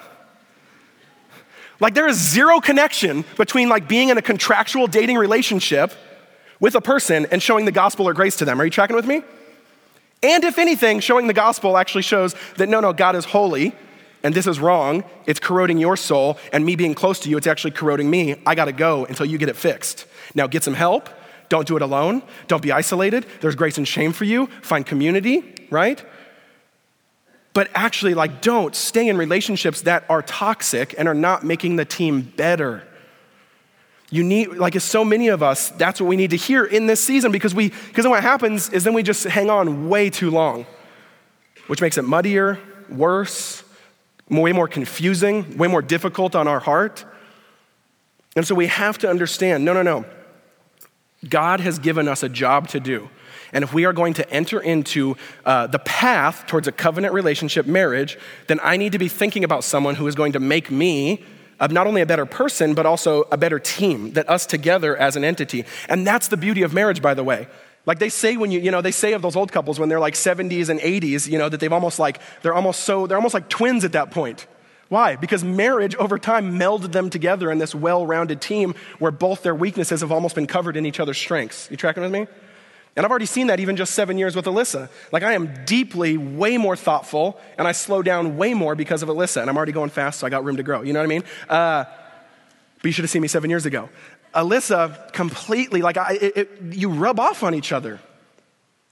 Like, 1.80 1.96
there 1.96 2.08
is 2.08 2.16
zero 2.16 2.60
connection 2.60 3.26
between 3.38 3.70
like 3.70 3.88
being 3.88 4.10
in 4.10 4.20
a 4.20 4.22
contractual 4.22 4.86
dating 4.86 5.18
relationship 5.18 5.94
with 6.60 6.76
a 6.76 6.80
person 6.82 7.26
and 7.32 7.42
showing 7.42 7.66
the 7.66 7.72
gospel 7.72 8.08
or 8.08 8.14
grace 8.14 8.36
to 8.36 8.46
them. 8.46 8.62
Are 8.62 8.66
you 8.66 8.70
tracking 8.70 8.96
with 8.96 9.08
me? 9.08 9.24
And 10.22 10.44
if 10.44 10.60
anything, 10.60 11.00
showing 11.00 11.26
the 11.26 11.34
gospel 11.34 11.78
actually 11.78 12.04
shows 12.04 12.36
that 12.58 12.70
no, 12.70 12.82
no, 12.82 12.94
God 12.94 13.16
is 13.16 13.26
holy 13.26 13.74
and 14.22 14.32
this 14.32 14.46
is 14.46 14.60
wrong. 14.60 15.04
It's 15.26 15.40
corroding 15.40 15.80
your 15.80 15.98
soul, 15.98 16.38
and 16.54 16.64
me 16.64 16.76
being 16.76 16.94
close 16.94 17.20
to 17.22 17.30
you, 17.30 17.38
it's 17.38 17.48
actually 17.48 17.72
corroding 17.72 18.12
me. 18.12 18.36
I 18.46 18.54
gotta 18.54 18.74
go 18.74 19.06
until 19.06 19.26
you 19.26 19.40
get 19.40 19.50
it 19.50 19.56
fixed. 19.56 20.06
Now, 20.36 20.46
get 20.46 20.64
some 20.64 20.76
help 20.76 21.10
don't 21.50 21.68
do 21.68 21.76
it 21.76 21.82
alone. 21.82 22.24
Don't 22.48 22.62
be 22.62 22.72
isolated. 22.72 23.26
There's 23.42 23.56
grace 23.56 23.78
and 23.78 23.88
shame 23.88 24.14
for 24.14 24.26
you. 24.26 24.48
Find 24.62 24.86
community, 24.86 25.56
right? 25.70 26.04
But 27.54 27.70
actually, 27.74 28.14
like, 28.14 28.42
don't 28.42 28.76
stay 28.76 29.08
in 29.08 29.18
relationships 29.18 29.82
that 29.84 30.04
are 30.10 30.22
toxic 30.22 30.94
and 30.98 31.08
are 31.08 31.14
not 31.14 31.44
making 31.44 31.78
the 31.78 31.86
team 31.86 32.22
better. 32.22 32.84
You 34.10 34.24
need, 34.24 34.50
like, 34.50 34.80
so 34.82 35.06
many 35.06 35.30
of 35.30 35.42
us, 35.42 35.70
that's 35.70 36.02
what 36.02 36.08
we 36.08 36.18
need 36.18 36.32
to 36.32 36.38
hear 36.38 36.66
in 36.66 36.86
this 36.88 37.04
season 37.04 37.32
because 37.32 37.56
we, 37.56 37.70
because 37.70 38.04
then 38.04 38.12
what 38.12 38.24
happens 38.24 38.70
is 38.70 38.84
then 38.84 38.94
we 38.94 39.04
just 39.04 39.24
hang 39.24 39.50
on 39.50 39.88
way 39.88 40.10
too 40.10 40.32
long, 40.32 40.66
which 41.68 41.80
makes 41.82 41.98
it 41.98 42.04
muddier, 42.04 42.60
worse, 42.90 43.64
way 44.30 44.52
more 44.52 44.68
confusing, 44.68 45.58
way 45.58 45.68
more 45.68 45.82
difficult 45.82 46.36
on 46.36 46.48
our 46.48 46.60
heart. 46.60 47.06
And 48.36 48.46
so 48.46 48.54
we 48.54 48.68
have 48.68 48.98
to 49.00 49.10
understand 49.10 49.64
no, 49.64 49.74
no, 49.74 49.82
no. 49.82 50.06
God 51.28 51.60
has 51.60 51.80
given 51.80 52.08
us 52.08 52.24
a 52.24 52.30
job 52.30 52.68
to 52.70 52.80
do. 52.80 53.10
And 53.54 53.64
if 53.64 53.74
we 53.74 53.86
are 53.86 53.94
going 53.94 54.14
to 54.16 54.30
enter 54.30 54.60
into 54.60 55.16
uh, 55.46 55.68
the 55.68 55.80
path 55.80 56.46
towards 56.46 56.68
a 56.68 56.72
covenant 56.72 57.14
relationship 57.14 57.66
marriage, 57.66 58.18
then 58.48 58.60
I 58.62 58.78
need 58.78 58.92
to 58.92 59.00
be 59.00 59.08
thinking 59.08 59.44
about 59.44 59.64
someone 59.64 59.96
who 59.96 60.08
is 60.08 60.16
going 60.16 60.34
to 60.34 60.40
make 60.40 60.70
me 60.70 61.24
uh, 61.60 61.68
not 61.68 61.88
only 61.88 62.02
a 62.02 62.06
better 62.06 62.26
person, 62.26 62.74
but 62.74 62.86
also 62.86 63.24
a 63.32 63.38
better 63.38 63.60
team, 63.60 64.12
that 64.14 64.30
us 64.30 64.46
together 64.46 64.98
as 64.98 65.16
an 65.16 65.24
entity. 65.24 65.64
And 65.88 66.06
that's 66.06 66.28
the 66.28 66.38
beauty 66.38 66.64
of 66.64 66.74
marriage, 66.74 67.02
by 67.02 67.14
the 67.14 67.24
way. 67.24 67.48
Like 67.86 68.00
they 68.00 68.10
say 68.10 68.36
when 68.36 68.52
you, 68.52 68.60
you 68.60 68.72
know, 68.72 68.82
they 68.82 68.92
say 68.92 69.14
of 69.14 69.22
those 69.22 69.36
old 69.36 69.52
couples 69.52 69.80
when 69.80 69.90
they're 69.90 70.00
like 70.00 70.16
70s 70.16 70.70
and 70.70 70.80
80s, 70.80 71.30
you 71.30 71.38
know, 71.38 71.50
that 71.50 71.60
they've 71.60 71.72
almost 71.72 72.00
like, 72.00 72.20
they're 72.42 72.54
almost 72.54 72.82
so, 72.82 73.08
they're 73.08 73.18
almost 73.18 73.34
like 73.34 73.48
twins 73.48 73.86
at 73.86 73.94
that 73.94 74.12
point. 74.12 74.48
Why? 74.90 75.16
Because 75.16 75.44
marriage 75.44 75.96
over 75.96 76.20
time 76.20 76.60
melded 76.60 76.92
them 76.92 77.10
together 77.10 77.52
in 77.52 77.58
this 77.58 77.74
well 77.74 78.06
rounded 78.06 78.42
team 78.42 78.76
where 79.00 79.12
both 79.12 79.42
their 79.42 79.56
weaknesses 79.56 80.02
have 80.02 80.12
almost 80.12 80.36
been 80.36 80.48
covered 80.48 80.78
in 80.78 80.86
each 80.86 81.00
other's 81.00 81.18
strengths. 81.18 81.70
You 81.72 81.78
tracking 81.78 82.04
with 82.04 82.12
me? 82.12 82.28
And 82.96 83.06
I've 83.06 83.10
already 83.10 83.26
seen 83.26 83.48
that 83.48 83.60
even 83.60 83.76
just 83.76 83.94
seven 83.94 84.18
years 84.18 84.36
with 84.36 84.46
Alyssa. 84.46 84.90
Like, 85.12 85.24
I 85.24 85.34
am 85.34 85.66
deeply 85.66 86.16
way 86.16 86.58
more 86.58 86.78
thoughtful, 86.78 87.38
and 87.58 87.68
I 87.68 87.74
slow 87.74 88.02
down 88.02 88.38
way 88.38 88.54
more 88.54 88.74
because 88.74 89.04
of 89.04 89.10
Alyssa. 89.10 89.42
And 89.42 89.50
I'm 89.50 89.58
already 89.58 89.74
going 89.74 89.90
fast, 89.90 90.20
so 90.20 90.28
I 90.28 90.30
got 90.30 90.46
room 90.46 90.56
to 90.58 90.64
grow. 90.64 90.82
You 90.82 90.94
know 90.94 91.00
what 91.00 91.06
I 91.06 91.08
mean? 91.08 91.24
Uh, 91.50 91.84
but 92.78 92.86
you 92.86 92.92
should 92.94 93.04
have 93.04 93.10
seen 93.10 93.22
me 93.22 93.28
seven 93.28 93.50
years 93.50 93.66
ago. 93.66 93.90
Alyssa 94.34 95.12
completely, 95.12 95.82
like, 95.82 95.98
I, 95.98 96.14
it, 96.14 96.38
it, 96.38 96.62
you 96.72 96.90
rub 96.90 97.20
off 97.20 97.44
on 97.44 97.54
each 97.54 97.74
other. 97.74 98.00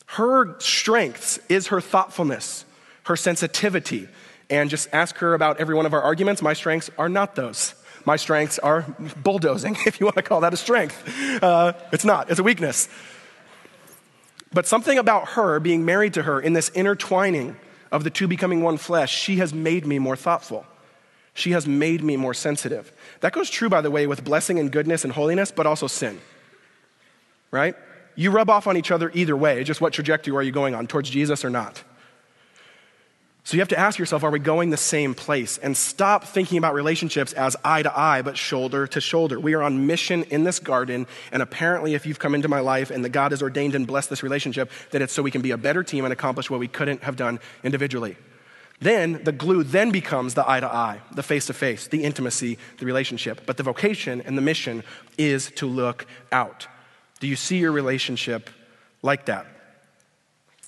Her 0.06 0.60
strengths 0.60 1.40
is 1.48 1.68
her 1.68 1.80
thoughtfulness, 1.80 2.66
her 3.06 3.16
sensitivity, 3.16 4.10
and 4.50 4.70
just 4.70 4.90
ask 4.94 5.18
her 5.18 5.34
about 5.34 5.60
every 5.60 5.76
one 5.76 5.86
of 5.86 5.94
our 5.94 6.02
arguments. 6.02 6.42
My 6.42 6.54
strengths 6.54 6.90
are 6.98 7.10
not 7.10 7.36
those. 7.36 7.76
My 8.06 8.16
strengths 8.18 8.60
are 8.60 8.82
bulldozing, 9.18 9.78
if 9.86 10.00
you 10.00 10.06
want 10.06 10.18
to 10.18 10.22
call 10.22 10.42
that 10.42 10.54
a 10.54 10.58
strength. 10.58 11.42
Uh, 11.42 11.74
it's 11.92 12.06
not, 12.06 12.30
it's 12.30 12.40
a 12.40 12.44
weakness. 12.44 12.90
But 14.54 14.68
something 14.68 14.98
about 14.98 15.30
her, 15.30 15.60
being 15.60 15.86
married 15.86 16.14
to 16.14 16.24
her, 16.24 16.40
in 16.40 16.54
this 16.54 16.70
intertwining 16.70 17.56
of 17.92 18.04
the 18.04 18.10
two 18.10 18.28
becoming 18.28 18.62
one 18.62 18.78
flesh, 18.78 19.16
she 19.16 19.38
has 19.38 19.54
made 19.54 19.86
me 19.86 20.00
more 20.00 20.16
thoughtful. 20.16 20.66
She 21.34 21.52
has 21.52 21.66
made 21.66 22.04
me 22.04 22.18
more 22.18 22.34
sensitive. 22.34 22.92
That 23.22 23.34
goes 23.34 23.50
true, 23.50 23.70
by 23.70 23.82
the 23.82 23.90
way, 23.90 24.06
with 24.06 24.24
blessing 24.24 24.60
and 24.60 24.72
goodness 24.72 25.04
and 25.04 25.14
holiness, 25.14 25.52
but 25.52 25.66
also 25.66 25.88
sin. 25.88 26.20
Right? 27.50 27.76
You 28.16 28.30
rub 28.30 28.50
off 28.50 28.68
on 28.68 28.78
each 28.78 28.92
other 28.92 29.10
either 29.14 29.36
way. 29.36 29.64
Just 29.64 29.82
what 29.82 29.94
trajectory 29.94 30.36
are 30.36 30.44
you 30.44 30.52
going 30.52 30.76
on, 30.76 30.86
towards 30.86 31.10
Jesus 31.10 31.44
or 31.44 31.50
not? 31.50 31.84
So 33.46 33.56
you 33.56 33.62
have 33.62 33.70
to 33.70 33.80
ask 33.80 34.00
yourself, 34.00 34.24
are 34.24 34.32
we 34.32 34.40
going 34.40 34.70
the 34.70 34.78
same 34.78 35.14
place? 35.14 35.58
And 35.58 35.76
stop 35.76 36.24
thinking 36.24 36.58
about 36.58 36.74
relationships 36.74 37.34
as 37.34 37.58
eye 37.64 37.84
to 37.84 37.98
eye, 37.98 38.22
but 38.22 38.38
shoulder 38.38 38.88
to 38.88 39.02
shoulder. 39.02 39.38
We 39.38 39.54
are 39.54 39.62
on 39.62 39.86
mission 39.86 40.24
in 40.24 40.46
this 40.46 40.60
garden, 40.60 41.08
and 41.30 41.42
apparently, 41.42 41.94
if 41.94 42.06
you've 42.06 42.20
come 42.20 42.36
into 42.36 42.48
my 42.48 42.62
life 42.62 42.90
and 42.90 43.04
that 43.04 43.10
God 43.10 43.32
has 43.32 43.42
ordained 43.42 43.76
and 43.76 43.86
blessed 43.86 44.10
this 44.10 44.24
relationship, 44.24 44.72
that 44.92 45.02
it's 45.02 45.12
so 45.12 45.22
we 45.22 45.32
can 45.32 45.42
be 45.42 45.52
a 45.52 45.58
better 45.58 45.84
team 45.84 46.06
and 46.06 46.14
accomplish 46.14 46.50
what 46.50 46.62
we 46.62 46.70
couldn't 46.70 47.04
have 47.04 47.18
done 47.18 47.42
individually. 47.66 48.16
Then 48.80 49.22
the 49.24 49.34
glue 49.34 49.64
then 49.64 49.92
becomes 49.92 50.36
the 50.36 50.50
eye 50.50 50.62
to 50.62 50.74
eye, 50.74 51.02
the 51.14 51.24
face 51.24 51.48
to 51.48 51.54
face, 51.54 51.88
the 51.88 52.04
intimacy, 52.06 52.58
the 52.80 52.86
relationship. 52.86 53.46
But 53.46 53.58
the 53.58 53.64
vocation 53.64 54.22
and 54.22 54.38
the 54.38 54.42
mission 54.42 54.84
is 55.18 55.52
to 55.56 55.68
look 55.68 56.06
out. 56.32 56.68
Do 57.20 57.28
you 57.28 57.36
see 57.36 57.58
your 57.58 57.74
relationship 57.74 58.50
like 59.02 59.26
that? 59.26 59.48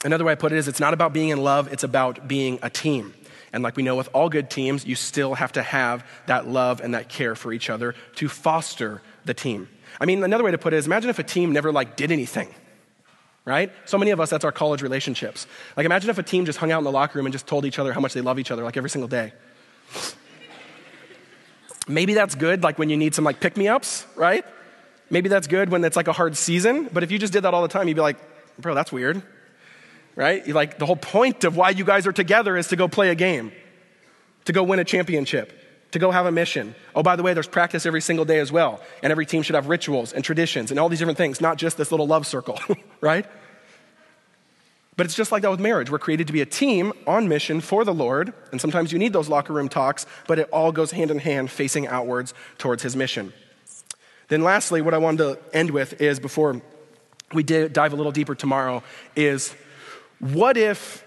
Another 0.05 0.23
way 0.23 0.33
I 0.33 0.35
put 0.35 0.51
it 0.51 0.57
is 0.59 0.67
it's 0.67 0.79
not 0.79 0.93
about 0.93 1.13
being 1.13 1.29
in 1.29 1.43
love, 1.43 1.73
it's 1.73 1.83
about 1.83 2.27
being 2.27 2.59
a 2.61 2.69
team. 2.69 3.15
And 3.51 3.63
like 3.63 3.75
we 3.75 3.81
know 3.81 3.95
with 3.95 4.07
all 4.13 4.29
good 4.29 4.51
teams, 4.51 4.85
you 4.85 4.93
still 4.93 5.33
have 5.33 5.51
to 5.53 5.63
have 5.63 6.05
that 6.27 6.47
love 6.47 6.79
and 6.79 6.93
that 6.93 7.09
care 7.09 7.35
for 7.35 7.51
each 7.51 7.71
other 7.71 7.95
to 8.17 8.29
foster 8.29 9.01
the 9.25 9.33
team. 9.33 9.67
I 9.99 10.05
mean, 10.05 10.23
another 10.23 10.43
way 10.43 10.51
to 10.51 10.59
put 10.59 10.73
it 10.73 10.77
is 10.77 10.85
imagine 10.85 11.09
if 11.09 11.17
a 11.17 11.23
team 11.23 11.53
never 11.53 11.71
like 11.71 11.95
did 11.95 12.11
anything. 12.11 12.53
right? 13.45 13.71
So 13.85 13.97
many 13.97 14.11
of 14.11 14.19
us, 14.19 14.29
that's 14.29 14.43
our 14.43 14.51
college 14.51 14.81
relationships. 14.81 15.47
Like, 15.77 15.85
imagine 15.85 16.09
if 16.09 16.17
a 16.17 16.23
team 16.23 16.45
just 16.45 16.57
hung 16.57 16.71
out 16.71 16.79
in 16.79 16.83
the 16.83 16.91
locker 16.91 17.17
room 17.17 17.25
and 17.25 17.33
just 17.33 17.47
told 17.47 17.65
each 17.65 17.79
other 17.79 17.93
how 17.93 17.99
much 17.99 18.13
they 18.13 18.21
love 18.21 18.39
each 18.39 18.51
other, 18.51 18.63
like 18.63 18.75
every 18.75 18.89
single 18.89 19.07
day. 19.07 19.33
Maybe 21.87 22.15
that's 22.15 22.33
good, 22.33 22.63
like 22.63 22.79
when 22.79 22.89
you 22.89 22.97
need 22.97 23.13
some 23.13 23.23
like 23.23 23.39
pick 23.39 23.55
me 23.55 23.67
ups, 23.67 24.05
right? 24.15 24.43
Maybe 25.11 25.29
that's 25.29 25.45
good 25.45 25.69
when 25.69 25.83
it's 25.83 25.95
like 25.95 26.07
a 26.07 26.13
hard 26.13 26.35
season, 26.35 26.89
but 26.91 27.03
if 27.03 27.11
you 27.11 27.19
just 27.19 27.31
did 27.31 27.41
that 27.43 27.53
all 27.53 27.61
the 27.61 27.67
time, 27.67 27.87
you'd 27.87 27.93
be 27.95 28.01
like, 28.01 28.17
bro, 28.59 28.73
that's 28.73 28.91
weird, 28.91 29.21
right? 30.15 30.47
Like, 30.47 30.79
the 30.79 30.85
whole 30.85 30.95
point 30.95 31.43
of 31.43 31.57
why 31.57 31.71
you 31.71 31.83
guys 31.83 32.07
are 32.07 32.13
together 32.13 32.57
is 32.57 32.67
to 32.69 32.75
go 32.75 32.87
play 32.87 33.09
a 33.09 33.15
game, 33.15 33.51
to 34.45 34.53
go 34.53 34.63
win 34.63 34.79
a 34.79 34.83
championship 34.85 35.61
to 35.95 35.99
go 35.99 36.11
have 36.11 36.25
a 36.25 36.31
mission. 36.31 36.75
Oh, 36.93 37.03
by 37.03 37.15
the 37.15 37.23
way, 37.23 37.33
there's 37.33 37.47
practice 37.47 37.85
every 37.85 38.01
single 38.01 38.25
day 38.25 38.39
as 38.39 38.51
well. 38.51 38.81
And 39.01 39.11
every 39.11 39.25
team 39.25 39.43
should 39.43 39.55
have 39.55 39.67
rituals 39.67 40.11
and 40.11 40.25
traditions 40.25 40.69
and 40.69 40.77
all 40.77 40.89
these 40.89 40.99
different 40.99 41.17
things, 41.17 41.39
not 41.39 41.55
just 41.55 41.77
this 41.77 41.89
little 41.89 42.05
love 42.05 42.27
circle, 42.27 42.59
right? 43.01 43.25
But 44.97 45.05
it's 45.05 45.15
just 45.15 45.31
like 45.31 45.41
that 45.43 45.51
with 45.51 45.61
marriage. 45.61 45.89
We're 45.89 45.99
created 45.99 46.27
to 46.27 46.33
be 46.33 46.41
a 46.41 46.45
team 46.45 46.91
on 47.07 47.29
mission 47.29 47.61
for 47.61 47.85
the 47.85 47.93
Lord. 47.93 48.33
And 48.51 48.59
sometimes 48.59 48.91
you 48.91 48.99
need 48.99 49.13
those 49.13 49.29
locker 49.29 49.53
room 49.53 49.69
talks, 49.69 50.05
but 50.27 50.37
it 50.37 50.49
all 50.51 50.73
goes 50.73 50.91
hand 50.91 51.11
in 51.11 51.19
hand, 51.19 51.49
facing 51.49 51.87
outwards 51.87 52.33
towards 52.57 52.83
his 52.83 52.97
mission. 52.97 53.31
Then, 54.27 54.43
lastly, 54.43 54.81
what 54.81 54.93
I 54.93 54.97
wanted 54.97 55.17
to 55.19 55.55
end 55.55 55.71
with 55.71 56.01
is 56.01 56.19
before 56.19 56.61
we 57.33 57.43
dive 57.43 57.93
a 57.93 57.95
little 57.95 58.11
deeper 58.11 58.35
tomorrow, 58.35 58.83
is 59.15 59.55
what 60.19 60.57
if 60.57 61.05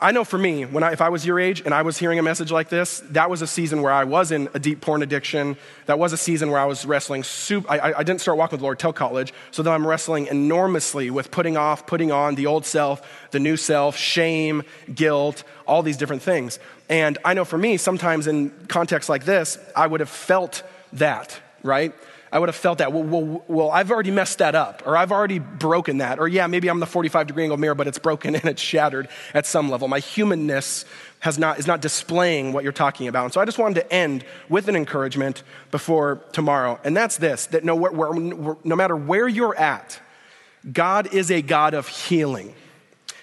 I 0.00 0.10
know 0.10 0.24
for 0.24 0.36
me, 0.36 0.66
when 0.66 0.82
I, 0.82 0.92
if 0.92 1.00
I 1.00 1.08
was 1.08 1.24
your 1.24 1.40
age 1.40 1.62
and 1.64 1.72
I 1.72 1.80
was 1.80 1.96
hearing 1.96 2.18
a 2.18 2.22
message 2.22 2.52
like 2.52 2.68
this, 2.68 3.00
that 3.10 3.30
was 3.30 3.40
a 3.40 3.46
season 3.46 3.80
where 3.80 3.90
I 3.90 4.04
was 4.04 4.32
in 4.32 4.50
a 4.52 4.58
deep 4.58 4.82
porn 4.82 5.02
addiction. 5.02 5.56
That 5.86 5.98
was 5.98 6.12
a 6.12 6.18
season 6.18 6.50
where 6.50 6.60
I 6.60 6.66
was 6.66 6.84
wrestling. 6.84 7.24
I, 7.68 7.94
I 7.96 8.02
didn't 8.02 8.20
start 8.20 8.36
walking 8.36 8.56
with 8.56 8.60
the 8.60 8.64
Lord 8.64 8.78
till 8.78 8.92
college, 8.92 9.32
so 9.50 9.62
then 9.62 9.72
I'm 9.72 9.86
wrestling 9.86 10.26
enormously 10.26 11.10
with 11.10 11.30
putting 11.30 11.56
off, 11.56 11.86
putting 11.86 12.12
on 12.12 12.34
the 12.34 12.44
old 12.44 12.66
self, 12.66 13.28
the 13.30 13.40
new 13.40 13.56
self, 13.56 13.96
shame, 13.96 14.64
guilt, 14.94 15.42
all 15.66 15.82
these 15.82 15.96
different 15.96 16.20
things. 16.20 16.58
And 16.90 17.16
I 17.24 17.32
know 17.32 17.46
for 17.46 17.56
me, 17.56 17.78
sometimes 17.78 18.26
in 18.26 18.50
contexts 18.68 19.08
like 19.08 19.24
this, 19.24 19.58
I 19.74 19.86
would 19.86 20.00
have 20.00 20.10
felt 20.10 20.64
that, 20.92 21.40
right? 21.62 21.94
I 22.34 22.38
would 22.40 22.48
have 22.48 22.56
felt 22.56 22.78
that. 22.78 22.92
Well, 22.92 23.04
well, 23.04 23.44
well, 23.46 23.70
I've 23.70 23.92
already 23.92 24.10
messed 24.10 24.38
that 24.38 24.56
up, 24.56 24.82
or 24.84 24.96
I've 24.96 25.12
already 25.12 25.38
broken 25.38 25.98
that, 25.98 26.18
or 26.18 26.26
yeah, 26.26 26.48
maybe 26.48 26.66
I'm 26.66 26.80
the 26.80 26.86
45 26.86 27.28
degree 27.28 27.44
angle 27.44 27.58
mirror, 27.58 27.76
but 27.76 27.86
it's 27.86 28.00
broken 28.00 28.34
and 28.34 28.44
it's 28.44 28.60
shattered 28.60 29.06
at 29.32 29.46
some 29.46 29.70
level. 29.70 29.86
My 29.86 30.00
humanness 30.00 30.84
has 31.20 31.38
not, 31.38 31.60
is 31.60 31.68
not 31.68 31.80
displaying 31.80 32.52
what 32.52 32.64
you're 32.64 32.72
talking 32.72 33.06
about. 33.06 33.26
And 33.26 33.32
so 33.32 33.40
I 33.40 33.44
just 33.44 33.56
wanted 33.56 33.76
to 33.76 33.92
end 33.92 34.24
with 34.48 34.66
an 34.68 34.74
encouragement 34.74 35.44
before 35.70 36.22
tomorrow, 36.32 36.80
and 36.82 36.96
that's 36.96 37.18
this 37.18 37.46
that 37.46 37.62
no, 37.62 37.78
no 38.64 38.76
matter 38.76 38.96
where 38.96 39.28
you're 39.28 39.56
at, 39.56 40.00
God 40.70 41.14
is 41.14 41.30
a 41.30 41.40
God 41.40 41.72
of 41.72 41.86
healing, 41.86 42.52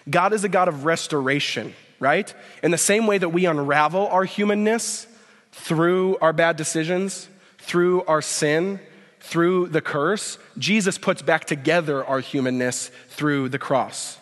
God 0.10 0.32
is 0.32 0.45
a 0.45 0.50
God 0.50 0.69
of 0.69 0.86
restoration, 0.86 1.74
right? 2.00 2.34
In 2.63 2.71
the 2.71 2.78
same 2.78 3.08
way 3.08 3.17
that 3.17 3.30
we 3.30 3.45
unravel 3.45 4.08
our 4.08 4.24
humanness 4.24 5.06
through 5.52 6.17
our 6.21 6.32
bad 6.32 6.56
decisions, 6.56 7.28
through 7.58 8.04
our 8.04 8.21
sin, 8.21 8.80
through 9.22 9.68
the 9.68 9.82
curse, 9.82 10.38
Jesus 10.58 10.98
puts 10.98 11.22
back 11.22 11.46
together 11.46 12.04
our 12.06 12.20
humanness 12.20 12.92
through 13.10 13.50
the 13.50 13.60
cross 13.60 14.18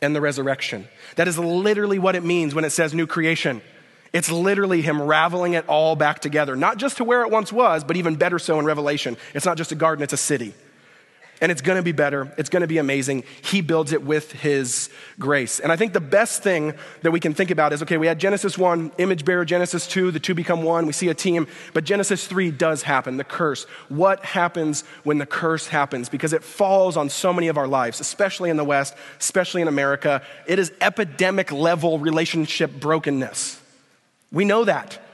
and 0.00 0.14
the 0.14 0.20
resurrection. 0.20 0.88
That 1.16 1.28
is 1.28 1.38
literally 1.38 1.98
what 1.98 2.16
it 2.16 2.24
means 2.24 2.54
when 2.54 2.64
it 2.64 2.70
says 2.70 2.94
new 2.94 3.06
creation. 3.06 3.60
It's 4.12 4.30
literally 4.30 4.82
him 4.82 5.02
raveling 5.02 5.54
it 5.54 5.68
all 5.68 5.96
back 5.96 6.20
together, 6.20 6.56
not 6.56 6.78
just 6.78 6.96
to 6.98 7.04
where 7.04 7.22
it 7.22 7.30
once 7.30 7.52
was, 7.52 7.84
but 7.84 7.96
even 7.96 8.16
better 8.16 8.38
so 8.38 8.58
in 8.58 8.64
Revelation. 8.64 9.16
It's 9.34 9.44
not 9.44 9.58
just 9.58 9.72
a 9.72 9.74
garden, 9.74 10.02
it's 10.02 10.12
a 10.12 10.18
city 10.18 10.54
and 11.40 11.52
it's 11.52 11.62
going 11.62 11.76
to 11.76 11.82
be 11.82 11.92
better. 11.92 12.32
It's 12.38 12.48
going 12.48 12.62
to 12.62 12.66
be 12.66 12.78
amazing. 12.78 13.24
He 13.42 13.60
builds 13.60 13.92
it 13.92 14.02
with 14.02 14.32
His 14.32 14.90
grace. 15.18 15.60
And 15.60 15.70
I 15.70 15.76
think 15.76 15.92
the 15.92 16.00
best 16.00 16.42
thing 16.42 16.74
that 17.02 17.10
we 17.10 17.20
can 17.20 17.34
think 17.34 17.50
about 17.50 17.72
is 17.72 17.82
okay, 17.82 17.96
we 17.96 18.06
had 18.06 18.18
Genesis 18.18 18.56
1, 18.56 18.92
image 18.98 19.24
bearer, 19.24 19.44
Genesis 19.44 19.86
2, 19.86 20.10
the 20.10 20.20
two 20.20 20.34
become 20.34 20.62
one, 20.62 20.86
we 20.86 20.92
see 20.92 21.08
a 21.08 21.14
team, 21.14 21.46
but 21.72 21.84
Genesis 21.84 22.26
3 22.26 22.50
does 22.50 22.82
happen, 22.82 23.16
the 23.16 23.24
curse. 23.24 23.64
What 23.88 24.24
happens 24.24 24.82
when 25.04 25.18
the 25.18 25.26
curse 25.26 25.68
happens? 25.68 26.08
Because 26.08 26.32
it 26.32 26.42
falls 26.42 26.96
on 26.96 27.10
so 27.10 27.32
many 27.32 27.48
of 27.48 27.58
our 27.58 27.68
lives, 27.68 28.00
especially 28.00 28.50
in 28.50 28.56
the 28.56 28.64
West, 28.64 28.94
especially 29.18 29.62
in 29.62 29.68
America. 29.68 30.22
It 30.46 30.58
is 30.58 30.72
epidemic 30.80 31.52
level 31.52 31.98
relationship 31.98 32.72
brokenness. 32.80 33.60
We 34.32 34.44
know 34.44 34.64
that. 34.64 35.05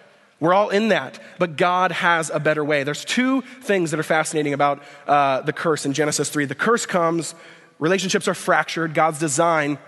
We're 0.43 0.55
all 0.55 0.71
in 0.71 0.89
that, 0.89 1.21
but 1.39 1.57
God 1.57 1.93
has 1.93 2.29
a 2.29 2.41
better 2.41 2.65
way. 2.65 2.83
There's 2.83 3.05
two 3.05 3.43
things 3.61 3.93
that 3.93 4.01
are 4.01 4.03
fascinating 4.03 4.55
about 4.55 4.83
uh, 5.07 5.43
the 5.43 5.53
curse 5.53 5.87
in 5.87 5.93
Genesis 5.93 6.31
3. 6.31 6.47
The 6.47 6.57
curse 6.57 6.85
comes, 6.85 7.37
relationships 7.79 8.27
are 8.27 8.35
fractured, 8.35 8.93
God's 8.93 9.21
design 9.21 9.79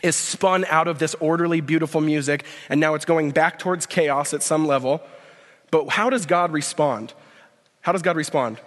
is 0.00 0.14
spun 0.14 0.64
out 0.66 0.86
of 0.86 1.00
this 1.00 1.16
orderly, 1.16 1.60
beautiful 1.60 2.00
music, 2.00 2.44
and 2.68 2.78
now 2.78 2.94
it's 2.94 3.04
going 3.04 3.32
back 3.32 3.58
towards 3.58 3.84
chaos 3.84 4.32
at 4.32 4.44
some 4.44 4.64
level. 4.64 5.02
But 5.72 5.88
how 5.88 6.08
does 6.08 6.24
God 6.24 6.52
respond? 6.52 7.12
How 7.80 7.90
does 7.90 8.02
God 8.02 8.14
respond? 8.14 8.60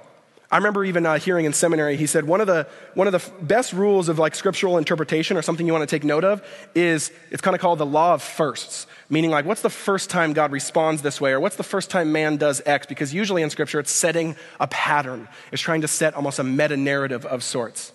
I 0.53 0.57
remember 0.57 0.85
even 0.85 1.03
uh, 1.03 1.17
hearing 1.17 1.45
in 1.45 1.53
seminary, 1.53 1.97
he 1.97 2.05
said 2.05 2.25
one 2.25 2.39
of 2.39 2.45
the 2.45 2.67
one 2.93 3.07
of 3.07 3.11
the 3.11 3.31
best 3.41 3.73
rules 3.73 4.07
of 4.07 4.19
like 4.19 4.35
scriptural 4.35 4.77
interpretation, 4.77 5.35
or 5.35 5.41
something 5.41 5.65
you 5.65 5.73
want 5.73 5.81
to 5.81 5.91
take 5.95 6.03
note 6.03 6.23
of, 6.23 6.43
is 6.75 7.11
it's 7.31 7.41
kind 7.41 7.55
of 7.55 7.59
called 7.59 7.79
the 7.79 7.87
law 7.87 8.13
of 8.13 8.21
firsts. 8.21 8.85
Meaning, 9.09 9.31
like, 9.31 9.45
what's 9.45 9.63
the 9.63 9.71
first 9.71 10.11
time 10.11 10.31
God 10.31 10.51
responds 10.51 11.01
this 11.01 11.19
way, 11.19 11.31
or 11.31 11.39
what's 11.39 11.55
the 11.55 11.63
first 11.63 11.89
time 11.89 12.11
man 12.11 12.37
does 12.37 12.61
X? 12.67 12.85
Because 12.85 13.11
usually 13.15 13.41
in 13.41 13.49
scripture, 13.49 13.79
it's 13.79 13.91
setting 13.91 14.35
a 14.59 14.67
pattern. 14.67 15.27
It's 15.51 15.59
trying 15.59 15.81
to 15.81 15.87
set 15.87 16.13
almost 16.13 16.37
a 16.37 16.43
meta 16.43 16.77
narrative 16.77 17.25
of 17.25 17.43
sorts. 17.43 17.91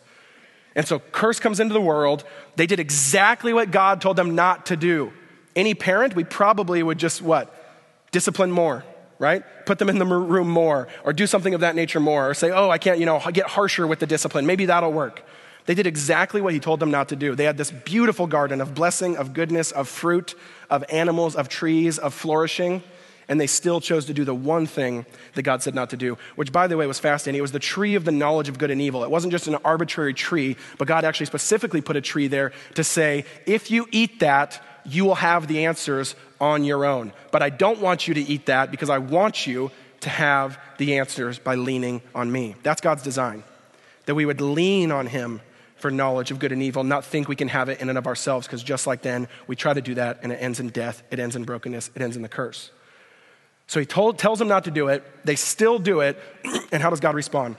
And 0.74 0.84
so, 0.84 0.98
curse 0.98 1.38
comes 1.38 1.60
into 1.60 1.74
the 1.74 1.80
world. 1.80 2.24
They 2.56 2.66
did 2.66 2.80
exactly 2.80 3.52
what 3.52 3.70
God 3.70 4.00
told 4.00 4.16
them 4.16 4.34
not 4.34 4.66
to 4.66 4.76
do. 4.76 5.12
Any 5.54 5.74
parent, 5.74 6.16
we 6.16 6.24
probably 6.24 6.82
would 6.82 6.98
just 6.98 7.22
what? 7.22 7.54
Discipline 8.10 8.50
more 8.50 8.84
right? 9.18 9.42
Put 9.66 9.78
them 9.78 9.88
in 9.88 9.98
the 9.98 10.07
room 10.07 10.48
more, 10.48 10.88
or 11.04 11.12
do 11.12 11.26
something 11.26 11.54
of 11.54 11.61
that 11.61 11.74
nature 11.74 12.00
more, 12.00 12.31
or 12.31 12.35
say, 12.35 12.50
oh, 12.50 12.70
I 12.70 12.78
can't, 12.78 12.98
you 12.98 13.07
know, 13.07 13.20
get 13.33 13.46
harsher 13.46 13.87
with 13.87 13.98
the 13.98 14.07
discipline. 14.07 14.46
Maybe 14.46 14.66
that'll 14.66 14.92
work. 14.92 15.24
They 15.66 15.74
did 15.74 15.87
exactly 15.87 16.40
what 16.40 16.54
he 16.54 16.61
told 16.61 16.81
them 16.81 16.90
not 16.90 17.11
to 17.11 17.16
do. 17.16 17.35
They 17.35 17.44
had 17.44 17.59
this 17.59 17.70
beautiful 17.70 18.26
garden 18.26 18.61
of 18.61 18.74
blessing, 18.74 19.16
of 19.18 19.35
goodness, 19.35 19.70
of 19.70 19.87
fruit, 19.87 20.35
of 20.70 20.85
animals, 20.90 21.37
of 21.37 21.48
trees, 21.48 21.98
of 21.98 22.14
flourishing, 22.14 22.83
and 23.28 23.38
they 23.38 23.46
still 23.46 23.78
chose 23.78 24.07
to 24.07 24.14
do 24.14 24.24
the 24.24 24.35
one 24.35 24.64
thing 24.64 25.04
that 25.35 25.42
God 25.42 25.62
said 25.62 25.74
not 25.74 25.90
to 25.90 25.98
do, 25.98 26.16
which, 26.37 26.52
by 26.52 26.66
the 26.66 26.78
way, 26.78 26.87
was 26.87 26.98
fascinating. 26.98 27.40
It 27.40 27.42
was 27.42 27.52
the 27.52 27.59
tree 27.59 27.96
of 27.96 28.07
the 28.07 28.12
knowledge 28.12 28.48
of 28.48 28.57
good 28.57 28.70
and 28.70 28.81
evil. 28.81 29.04
It 29.04 29.11
wasn't 29.11 29.33
just 29.33 29.46
an 29.46 29.57
arbitrary 29.57 30.14
tree, 30.14 30.57
but 30.78 30.88
God 30.88 31.04
actually 31.04 31.26
specifically 31.26 31.83
put 31.83 31.96
a 31.96 32.00
tree 32.00 32.28
there 32.28 32.52
to 32.76 32.83
say, 32.83 33.26
if 33.44 33.70
you 33.70 33.87
eat 33.90 34.20
that, 34.20 34.64
you 34.87 35.04
will 35.04 35.16
have 35.16 35.46
the 35.48 35.66
answers 35.66 36.14
on 36.40 36.64
your 36.64 36.85
own. 36.85 37.12
But 37.31 37.42
I 37.42 37.51
don't 37.51 37.81
want 37.81 38.09
you 38.09 38.14
to 38.14 38.20
eat 38.20 38.46
that 38.46 38.70
because 38.70 38.90
I 38.90 38.98
want 38.98 39.46
you 39.46 39.70
to 40.01 40.09
have 40.09 40.59
the 40.79 40.98
answers 40.98 41.38
by 41.38 41.57
leaning 41.57 42.03
on 42.14 42.31
me. 42.31 42.55
That's 42.62 42.81
God's 42.81 43.03
design. 43.03 43.42
That 44.07 44.14
we 44.14 44.24
would 44.24 44.40
lean 44.40 44.92
on 44.92 45.07
Him 45.07 45.40
for 45.77 45.90
knowledge 45.90 46.31
of 46.31 46.38
good 46.38 46.53
and 46.53 46.62
evil, 46.62 46.83
not 46.83 47.05
think 47.05 47.29
we 47.29 47.37
can 47.37 47.48
have 47.48 47.68
it 47.68 47.81
in 47.81 47.88
and 47.88 47.96
of 47.96 48.07
ourselves, 48.07 48.46
because 48.46 48.62
just 48.62 48.87
like 48.87 49.03
then, 49.03 49.29
we 49.46 49.55
try 49.55 49.72
to 49.72 49.81
do 49.81 49.94
that 49.94 50.20
and 50.22 50.33
it 50.33 50.37
ends 50.37 50.61
in 50.61 50.68
death, 50.68 51.03
it 51.11 51.20
ends 51.20 51.37
in 51.37 51.44
brokenness, 51.44 51.90
it 51.94 52.03
ends 52.03 52.16
in 52.16 52.22
the 52.22 52.29
curse. 52.29 52.70
So 53.68 53.79
he 53.79 53.87
told, 53.87 54.18
tells 54.18 54.38
them 54.38 54.48
not 54.48 54.64
to 54.64 54.70
do 54.70 54.88
it. 54.88 55.05
They 55.24 55.37
still 55.37 55.79
do 55.79 56.01
it. 56.01 56.20
And 56.72 56.83
how 56.83 56.90
does 56.90 57.01
God 57.01 57.14
respond? 57.14 57.57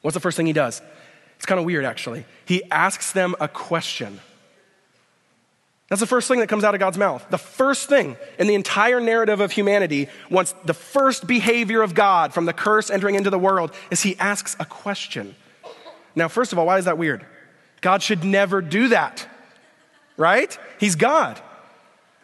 What's 0.00 0.14
the 0.14 0.20
first 0.20 0.36
thing 0.36 0.46
he 0.46 0.52
does? 0.52 0.82
It's 1.36 1.46
kind 1.46 1.60
of 1.60 1.64
weird, 1.64 1.84
actually. 1.84 2.24
He 2.44 2.62
asks 2.70 3.12
them 3.12 3.36
a 3.40 3.46
question. 3.48 4.18
That's 5.88 6.00
the 6.00 6.06
first 6.06 6.28
thing 6.28 6.40
that 6.40 6.48
comes 6.48 6.64
out 6.64 6.74
of 6.74 6.80
God's 6.80 6.96
mouth. 6.96 7.24
The 7.30 7.38
first 7.38 7.88
thing 7.88 8.16
in 8.38 8.46
the 8.46 8.54
entire 8.54 9.00
narrative 9.00 9.40
of 9.40 9.52
humanity, 9.52 10.08
once 10.30 10.54
the 10.64 10.74
first 10.74 11.26
behavior 11.26 11.82
of 11.82 11.94
God 11.94 12.32
from 12.32 12.46
the 12.46 12.54
curse 12.54 12.90
entering 12.90 13.16
into 13.16 13.30
the 13.30 13.38
world, 13.38 13.72
is 13.90 14.02
he 14.02 14.16
asks 14.18 14.56
a 14.58 14.64
question. 14.64 15.34
Now, 16.16 16.28
first 16.28 16.52
of 16.52 16.58
all, 16.58 16.66
why 16.66 16.78
is 16.78 16.86
that 16.86 16.96
weird? 16.96 17.26
God 17.82 18.02
should 18.02 18.24
never 18.24 18.62
do 18.62 18.88
that, 18.88 19.28
right? 20.16 20.56
He's 20.80 20.94
God. 20.94 21.40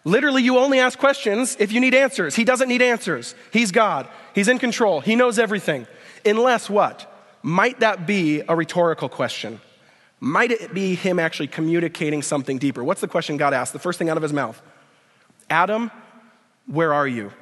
Literally, 0.05 0.43
you 0.43 0.57
only 0.57 0.81
ask 0.81 0.99
questions 0.99 1.57
if 1.61 1.71
you 1.71 1.81
need 1.81 1.95
answers. 1.95 2.35
He 2.35 2.45
doesn't 2.45 2.69
need 2.69 2.81
answers. 2.81 3.35
He's 3.53 3.71
God. 3.71 4.09
He's 4.35 4.49
in 4.49 4.59
control. 4.59 5.03
He 5.03 5.17
knows 5.17 5.39
everything. 5.39 5.87
Unless 6.25 6.71
what? 6.71 7.07
Might 7.43 7.81
that 7.81 8.07
be 8.07 8.43
a 8.49 8.57
rhetorical 8.57 9.11
question? 9.11 9.61
Might 10.21 10.51
it 10.51 10.75
be 10.75 10.95
him 10.95 11.19
actually 11.19 11.49
communicating 11.49 12.23
something 12.23 12.59
deeper? 12.59 12.85
What's 12.85 13.01
the 13.01 13.09
question 13.09 13.39
God 13.39 13.55
asked? 13.55 13.73
The 13.73 13.79
first 13.79 13.99
thing 13.99 14.11
out 14.11 14.19
of 14.19 14.23
his 14.23 14.33
mouth 14.33 14.61
Adam, 15.49 15.91
where 16.67 16.93
are 16.93 17.09
you? 17.09 17.33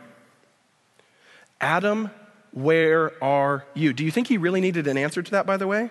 Adam, 1.61 2.11
where 2.53 3.13
are 3.23 3.65
you? 3.75 3.93
Do 3.93 4.05
you 4.05 4.13
think 4.13 4.29
he 4.29 4.39
really 4.39 4.61
needed 4.61 4.87
an 4.87 4.97
answer 4.97 5.23
to 5.23 5.31
that, 5.33 5.45
by 5.45 5.57
the 5.57 5.67
way? 5.67 5.91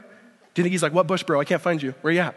Do 0.54 0.62
you 0.62 0.64
think 0.64 0.72
he's 0.72 0.82
like, 0.82 0.94
What 0.94 1.08
bush, 1.08 1.24
bro? 1.24 1.40
I 1.42 1.44
can't 1.44 1.62
find 1.62 1.82
you. 1.82 1.94
Where 2.02 2.12
are 2.12 2.14
you 2.14 2.22
at? 2.22 2.36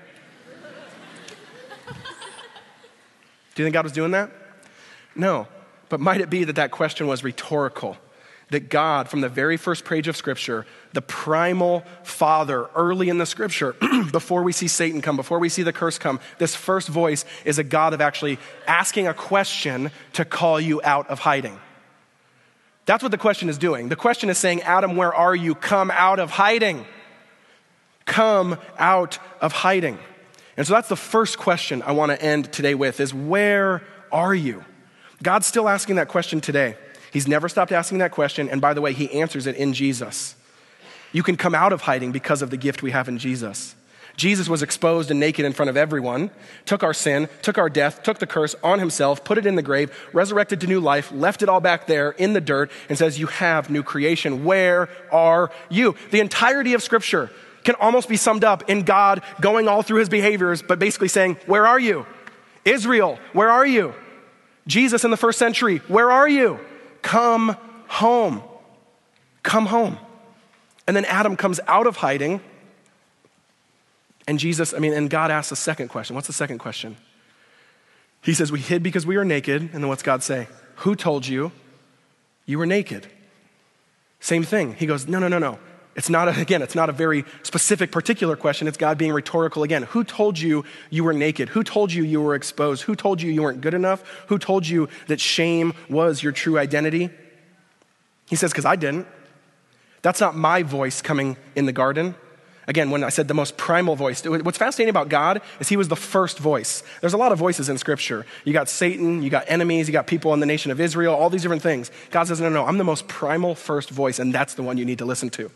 Do 3.55 3.63
you 3.63 3.67
think 3.67 3.75
God 3.75 3.85
was 3.85 3.93
doing 3.93 4.13
that? 4.13 4.31
No. 5.15 5.47
But 5.89 6.01
might 6.01 6.21
it 6.21 6.31
be 6.31 6.45
that 6.45 6.57
that 6.57 6.71
question 6.71 7.07
was 7.07 7.25
rhetorical? 7.25 7.97
That 8.51 8.69
God, 8.69 9.09
from 9.09 9.21
the 9.21 9.29
very 9.29 9.57
first 9.57 9.85
page 9.85 10.09
of 10.09 10.17
Scripture, 10.17 10.67
the 10.93 11.03
primal 11.03 11.85
father, 12.03 12.69
early 12.75 13.09
in 13.09 13.19
the 13.19 13.27
Scripture, 13.27 13.75
before 14.13 14.43
we 14.43 14.53
see 14.53 14.69
Satan 14.69 15.01
come, 15.01 15.17
before 15.17 15.39
we 15.39 15.49
see 15.49 15.63
the 15.63 15.73
curse 15.73 15.99
come, 15.99 16.21
this 16.39 16.55
first 16.55 16.89
voice 16.89 17.25
is 17.45 17.59
a 17.59 17.65
God 17.65 17.95
of 17.95 18.01
actually 18.01 18.39
asking 18.67 19.07
a 19.07 19.15
question 19.15 19.91
to 20.15 20.25
call 20.25 20.61
you 20.61 20.81
out 20.83 21.09
of 21.09 21.21
hiding. 21.21 21.59
That's 22.87 23.03
what 23.03 23.13
the 23.13 23.19
question 23.19 23.49
is 23.49 23.57
doing. 23.57 23.89
The 23.89 23.97
question 23.97 24.31
is 24.31 24.39
saying, 24.39 24.63
Adam, 24.63 24.97
where 24.97 25.15
are 25.15 25.35
you? 25.35 25.55
Come 25.55 25.93
out 25.93 26.19
of 26.19 26.31
hiding. 26.31 26.85
Come 28.05 28.59
out 28.79 29.19
of 29.41 29.53
hiding. 29.53 29.99
And 30.57 30.67
so 30.67 30.75
that's 30.75 30.89
the 30.89 30.97
first 30.97 31.39
question 31.39 31.83
I 31.83 31.93
want 31.93 32.11
to 32.11 32.21
end 32.21 32.53
today 32.53 32.75
with 32.75 32.99
is 32.99 33.15
where 33.15 33.83
are 34.11 34.35
you? 34.35 34.65
God's 35.23 35.47
still 35.47 35.69
asking 35.69 35.97
that 35.97 36.09
question 36.09 36.41
today. 36.41 36.77
He's 37.13 37.29
never 37.29 37.49
stopped 37.49 37.73
asking 37.73 37.99
that 37.99 38.13
question. 38.13 38.49
And 38.49 38.61
by 38.61 38.75
the 38.75 38.81
way, 38.81 38.93
he 38.93 39.11
answers 39.21 39.47
it 39.47 39.57
in 39.57 39.73
Jesus. 39.73 40.35
You 41.13 41.23
can 41.23 41.37
come 41.37 41.55
out 41.55 41.73
of 41.73 41.83
hiding 41.83 42.13
because 42.13 42.43
of 42.43 42.51
the 42.51 42.57
gift 42.57 42.83
we 42.83 42.93
have 42.93 43.09
in 43.09 43.19
Jesus. 43.19 43.75
Jesus 44.17 44.49
was 44.49 44.63
exposed 44.63 45.11
and 45.11 45.19
naked 45.19 45.45
in 45.45 45.53
front 45.53 45.71
of 45.71 45.77
everyone, 45.77 46.31
took 46.67 46.83
our 46.83 46.93
sin, 46.93 47.29
took 47.43 47.59
our 47.59 47.71
death, 47.71 48.03
took 48.03 48.19
the 48.19 48.27
curse 48.27 48.55
on 48.63 48.79
himself, 48.79 49.25
put 49.25 49.39
it 49.39 49.47
in 49.47 49.55
the 49.55 49.63
grave, 49.63 49.97
resurrected 50.13 50.61
to 50.61 50.67
new 50.67 50.81
life, 50.81 51.11
left 51.13 51.43
it 51.43 51.49
all 51.49 51.61
back 51.61 51.87
there 51.87 52.11
in 52.11 52.33
the 52.33 52.41
dirt, 52.41 52.71
and 52.89 52.99
says, 52.99 53.19
You 53.19 53.29
have 53.29 53.71
new 53.71 53.83
creation. 53.83 54.45
Where 54.45 54.89
are 55.11 55.51
you? 55.71 55.95
The 56.11 56.21
entirety 56.21 56.75
of 56.75 56.83
Scripture 56.83 57.31
can 57.65 57.77
almost 57.77 58.09
be 58.09 58.17
summed 58.17 58.45
up 58.45 58.69
in 58.69 58.83
God 58.83 59.23
going 59.41 59.69
all 59.69 59.83
through 59.83 60.01
his 60.01 60.09
behaviors, 60.09 60.61
but 60.61 60.79
basically 60.79 61.09
saying, 61.09 61.37
Where 61.47 61.67
are 61.67 61.81
you? 61.81 62.07
Israel, 62.65 63.19
where 63.33 63.51
are 63.51 63.67
you? 63.67 63.95
Jesus 64.67 65.05
in 65.05 65.11
the 65.11 65.17
first 65.17 65.39
century, 65.39 65.79
where 65.89 66.11
are 66.11 66.29
you? 66.29 66.61
Come 67.03 67.57
home. 67.89 68.43
Come 69.43 69.67
home. 69.67 69.99
And 70.87 70.97
then 70.97 71.05
Adam 71.05 71.37
comes 71.37 71.61
out 71.67 71.87
of 71.87 71.97
hiding. 71.97 72.41
And 74.27 74.39
Jesus, 74.39 74.75
I 74.75 74.79
mean, 74.79 74.93
and 74.93 75.09
God 75.11 75.31
asks 75.31 75.53
a 75.53 75.57
second 75.57 75.89
question. 75.89 76.15
What's 76.15 76.27
the 76.27 76.33
second 76.33 76.59
question? 76.59 76.97
He 78.23 78.35
says, 78.35 78.53
We 78.53 78.61
hid 78.61 78.83
because 78.83 79.07
we 79.07 79.17
were 79.17 79.25
naked. 79.25 79.63
And 79.63 79.83
then 79.83 79.89
what's 79.89 80.03
God 80.03 80.23
say? 80.23 80.49
Who 80.77 80.95
told 80.95 81.27
you 81.27 81.53
you 82.47 82.59
were 82.59 82.67
naked? 82.67 83.07
Same 84.21 84.45
thing. 84.45 84.75
He 84.75 84.87
goes, 84.87 85.09
No, 85.09 85.19
no, 85.19 85.29
no, 85.29 85.39
no. 85.39 85.59
It's 86.01 86.09
not, 86.09 86.29
a, 86.29 86.41
again, 86.41 86.63
it's 86.63 86.75
not 86.75 86.89
a 86.89 86.95
very 86.95 87.27
specific, 87.43 87.93
particular 87.93 88.35
question. 88.35 88.67
It's 88.67 88.79
God 88.79 88.97
being 88.97 89.13
rhetorical 89.13 89.65
again. 89.65 89.83
Who 89.83 90.03
told 90.03 90.39
you 90.39 90.65
you 90.89 91.05
were 91.05 91.13
naked? 91.13 91.51
Who 91.51 91.63
told 91.63 91.93
you 91.93 92.05
you 92.05 92.23
were 92.23 92.35
exposed? 92.35 92.85
Who 92.85 92.97
told 92.97 93.21
you 93.21 93.31
you 93.31 93.43
weren't 93.43 93.61
good 93.61 93.75
enough? 93.75 94.03
Who 94.29 94.39
told 94.39 94.67
you 94.67 94.89
that 95.09 95.21
shame 95.21 95.75
was 95.91 96.23
your 96.23 96.33
true 96.33 96.59
identity? 96.59 97.11
He 98.31 98.37
says, 98.37 98.51
Because 98.51 98.65
I 98.65 98.77
didn't. 98.77 99.09
That's 100.01 100.23
not 100.23 100.35
my 100.35 100.63
voice 100.63 101.03
coming 101.03 101.37
in 101.55 101.67
the 101.67 101.73
garden. 101.73 102.15
Again, 102.67 102.91
when 102.91 103.05
I 103.05 103.11
said 103.11 103.29
the 103.29 103.35
most 103.35 103.59
primal 103.59 103.95
voice, 103.95 104.25
what's 104.25 104.57
fascinating 104.57 104.89
about 104.89 105.11
God 105.11 105.43
is 105.59 105.69
he 105.69 105.77
was 105.77 105.89
the 105.89 105.97
first 105.97 106.39
voice. 106.39 106.83
There's 107.03 107.13
a 107.13 107.19
lot 107.19 107.31
of 107.31 107.39
voices 107.39 107.69
in 107.69 107.77
Scripture. 107.77 108.25
You 108.47 108.55
got 108.55 108.71
Satan, 108.71 109.23
you 109.23 109.29
got 109.29 109.45
enemies, 109.49 109.87
you 109.87 109.93
got 109.93 110.07
people 110.07 110.33
in 110.33 110.41
the 110.41 110.47
nation 110.47 110.73
of 110.73 110.81
Israel, 110.81 111.15
all 111.15 111.29
these 111.29 111.43
different 111.43 111.63
things. 111.63 111.91
God 112.11 112.27
says, 112.27 112.41
no, 112.41 112.49
no, 112.49 112.63
no, 112.63 112.67
I'm 112.67 112.79
the 112.79 112.85
most 112.85 113.07
primal 113.07 113.55
first 113.55 113.91
voice, 113.91 114.19
and 114.19 114.33
that's 114.33 114.55
the 114.55 114.63
one 114.63 114.79
you 114.79 114.87
need 114.87 114.97
to 114.99 115.05
listen 115.05 115.29
to 115.31 115.51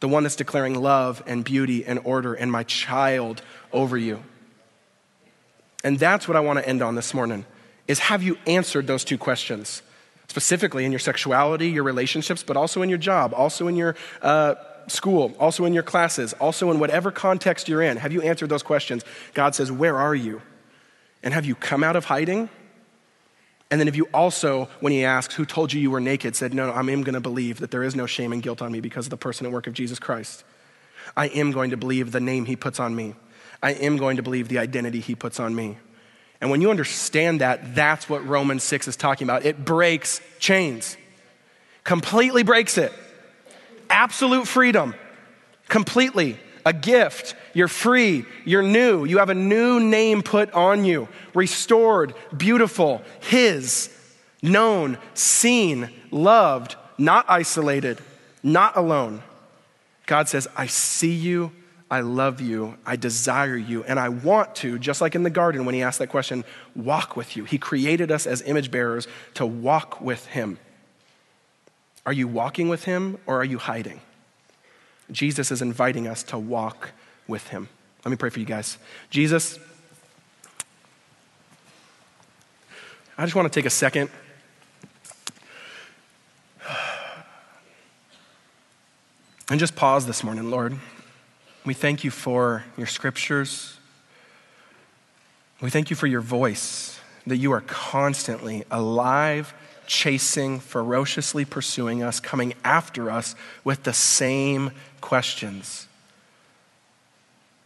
the 0.00 0.08
one 0.08 0.22
that's 0.22 0.36
declaring 0.36 0.80
love 0.80 1.22
and 1.26 1.44
beauty 1.44 1.84
and 1.84 2.00
order 2.04 2.34
and 2.34 2.50
my 2.50 2.62
child 2.64 3.42
over 3.72 3.96
you. 3.96 4.22
And 5.84 5.98
that's 5.98 6.26
what 6.26 6.36
I 6.36 6.40
want 6.40 6.58
to 6.58 6.68
end 6.68 6.82
on 6.82 6.94
this 6.94 7.14
morning 7.14 7.46
is 7.86 7.98
have 7.98 8.22
you 8.22 8.38
answered 8.46 8.86
those 8.86 9.04
two 9.04 9.18
questions? 9.18 9.82
Specifically 10.28 10.84
in 10.84 10.92
your 10.92 11.00
sexuality, 11.00 11.70
your 11.70 11.82
relationships, 11.82 12.42
but 12.42 12.56
also 12.56 12.82
in 12.82 12.88
your 12.88 12.98
job, 12.98 13.34
also 13.34 13.66
in 13.66 13.74
your 13.74 13.96
uh, 14.22 14.54
school, 14.86 15.34
also 15.40 15.64
in 15.64 15.72
your 15.72 15.82
classes, 15.82 16.32
also 16.34 16.70
in 16.70 16.78
whatever 16.78 17.10
context 17.10 17.68
you're 17.68 17.82
in. 17.82 17.96
Have 17.96 18.12
you 18.12 18.22
answered 18.22 18.48
those 18.48 18.62
questions? 18.62 19.04
God 19.34 19.56
says, 19.56 19.72
Where 19.72 19.98
are 19.98 20.14
you? 20.14 20.40
And 21.22 21.34
have 21.34 21.44
you 21.44 21.56
come 21.56 21.82
out 21.82 21.96
of 21.96 22.04
hiding? 22.04 22.48
And 23.70 23.78
then 23.80 23.86
if 23.86 23.94
you 23.94 24.08
also, 24.12 24.68
when 24.80 24.92
he 24.92 25.04
asks, 25.04 25.34
who 25.34 25.44
told 25.44 25.72
you 25.72 25.80
you 25.80 25.90
were 25.90 26.00
naked, 26.00 26.34
said, 26.34 26.52
no, 26.52 26.66
no 26.66 26.72
I 26.72 26.80
am 26.80 27.02
going 27.02 27.14
to 27.14 27.20
believe 27.20 27.60
that 27.60 27.70
there 27.70 27.84
is 27.84 27.94
no 27.94 28.06
shame 28.06 28.32
and 28.32 28.42
guilt 28.42 28.60
on 28.62 28.72
me 28.72 28.80
because 28.80 29.06
of 29.06 29.10
the 29.10 29.16
person 29.16 29.46
and 29.46 29.54
work 29.54 29.66
of 29.66 29.74
Jesus 29.74 29.98
Christ. 29.98 30.44
I 31.16 31.28
am 31.28 31.52
going 31.52 31.70
to 31.70 31.76
believe 31.76 32.10
the 32.10 32.20
name 32.20 32.46
he 32.46 32.56
puts 32.56 32.80
on 32.80 32.94
me. 32.96 33.14
I 33.62 33.72
am 33.72 33.96
going 33.96 34.16
to 34.16 34.22
believe 34.22 34.48
the 34.48 34.58
identity 34.58 35.00
he 35.00 35.14
puts 35.14 35.38
on 35.38 35.54
me. 35.54 35.76
And 36.40 36.50
when 36.50 36.60
you 36.60 36.70
understand 36.70 37.42
that, 37.42 37.74
that's 37.74 38.08
what 38.08 38.26
Romans 38.26 38.62
6 38.62 38.88
is 38.88 38.96
talking 38.96 39.26
about. 39.26 39.44
It 39.44 39.64
breaks 39.64 40.20
chains, 40.38 40.96
completely 41.84 42.42
breaks 42.42 42.78
it. 42.78 42.92
Absolute 43.90 44.48
freedom, 44.48 44.94
completely 45.68 46.38
a 46.70 46.72
gift. 46.72 47.34
You're 47.52 47.68
free. 47.68 48.24
You're 48.44 48.62
new. 48.62 49.04
You 49.04 49.18
have 49.18 49.28
a 49.28 49.34
new 49.34 49.80
name 49.80 50.22
put 50.22 50.52
on 50.52 50.84
you. 50.84 51.08
Restored, 51.34 52.14
beautiful, 52.34 53.02
His, 53.20 53.90
known, 54.40 54.96
seen, 55.14 55.90
loved, 56.10 56.76
not 56.96 57.26
isolated, 57.28 57.98
not 58.42 58.76
alone. 58.76 59.22
God 60.06 60.28
says, 60.28 60.46
I 60.56 60.66
see 60.66 61.12
you. 61.12 61.52
I 61.90 62.02
love 62.02 62.40
you. 62.40 62.76
I 62.86 62.94
desire 62.94 63.56
you. 63.56 63.82
And 63.82 63.98
I 63.98 64.10
want 64.10 64.54
to, 64.56 64.78
just 64.78 65.00
like 65.00 65.16
in 65.16 65.24
the 65.24 65.30
garden 65.30 65.64
when 65.64 65.74
he 65.74 65.82
asked 65.82 65.98
that 65.98 66.06
question, 66.06 66.44
walk 66.76 67.16
with 67.16 67.36
you. 67.36 67.44
He 67.44 67.58
created 67.58 68.12
us 68.12 68.28
as 68.28 68.42
image 68.42 68.70
bearers 68.70 69.08
to 69.34 69.44
walk 69.44 70.00
with 70.00 70.26
him. 70.26 70.58
Are 72.06 72.12
you 72.12 72.28
walking 72.28 72.68
with 72.68 72.84
him 72.84 73.18
or 73.26 73.40
are 73.40 73.44
you 73.44 73.58
hiding? 73.58 74.00
Jesus 75.12 75.50
is 75.50 75.62
inviting 75.62 76.06
us 76.06 76.22
to 76.24 76.38
walk 76.38 76.90
with 77.26 77.48
him. 77.48 77.68
Let 78.04 78.10
me 78.10 78.16
pray 78.16 78.30
for 78.30 78.40
you 78.40 78.46
guys. 78.46 78.78
Jesus, 79.10 79.58
I 83.18 83.24
just 83.24 83.34
want 83.34 83.52
to 83.52 83.58
take 83.58 83.66
a 83.66 83.70
second. 83.70 84.08
And 89.50 89.58
just 89.58 89.74
pause 89.74 90.06
this 90.06 90.22
morning, 90.22 90.48
Lord. 90.48 90.78
We 91.66 91.74
thank 91.74 92.04
you 92.04 92.10
for 92.10 92.64
your 92.76 92.86
scriptures. 92.86 93.76
We 95.60 95.70
thank 95.70 95.90
you 95.90 95.96
for 95.96 96.06
your 96.06 96.20
voice, 96.20 97.00
that 97.26 97.36
you 97.36 97.52
are 97.52 97.60
constantly 97.62 98.64
alive 98.70 99.52
chasing, 99.90 100.60
ferociously 100.60 101.44
pursuing 101.44 102.00
us, 102.00 102.20
coming 102.20 102.54
after 102.62 103.10
us 103.10 103.34
with 103.64 103.82
the 103.82 103.92
same 103.92 104.70
questions, 105.00 105.86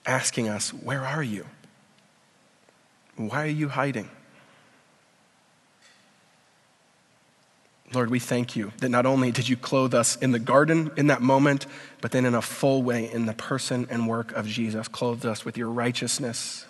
asking 0.07 0.49
us, 0.49 0.71
Where 0.71 1.05
are 1.05 1.23
you? 1.23 1.47
Why 3.17 3.45
are 3.45 3.47
you 3.47 3.69
hiding? 3.69 4.11
Lord, 7.93 8.11
we 8.11 8.19
thank 8.19 8.57
you 8.57 8.73
that 8.79 8.89
not 8.89 9.07
only 9.07 9.31
did 9.31 9.49
you 9.49 9.57
clothe 9.57 9.95
us 9.95 10.17
in 10.17 10.33
the 10.33 10.39
garden 10.39 10.91
in 10.97 11.07
that 11.09 11.23
moment, 11.23 11.67
but 12.01 12.11
then 12.11 12.25
in 12.25 12.35
a 12.35 12.43
full 12.43 12.83
way 12.83 13.11
in 13.11 13.27
the 13.27 13.35
person 13.35 13.87
and 13.89 14.09
work 14.09 14.33
of 14.33 14.47
Jesus, 14.47 14.89
clothed 14.89 15.25
us 15.25 15.45
with 15.45 15.57
your 15.57 15.69
righteousness. 15.69 16.67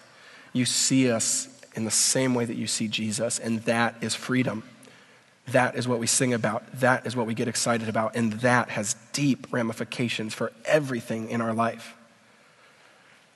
You 0.53 0.67
see 0.67 1.11
us 1.11 1.49
in 1.75 1.85
the 1.85 1.91
same 1.91 2.35
way 2.35 2.45
that 2.45 2.57
you 2.57 2.67
see 2.67 2.89
Jesus, 2.89 3.39
and 3.39 3.63
that 3.63 3.95
is 4.03 4.15
freedom. 4.15 4.65
That 5.49 5.77
is 5.77 5.87
what 5.87 5.99
we 5.99 6.07
sing 6.07 6.33
about. 6.33 6.65
That 6.81 7.07
is 7.07 7.15
what 7.15 7.27
we 7.27 7.35
get 7.35 7.49
excited 7.49 7.89
about. 7.89 8.17
And 8.17 8.35
that 8.35 8.71
has 8.71 8.97
deep 9.13 9.47
ramifications 9.51 10.35
for 10.35 10.53
everything 10.65 11.29
in 11.29 11.41
our 11.41 11.53
life. 11.53 11.95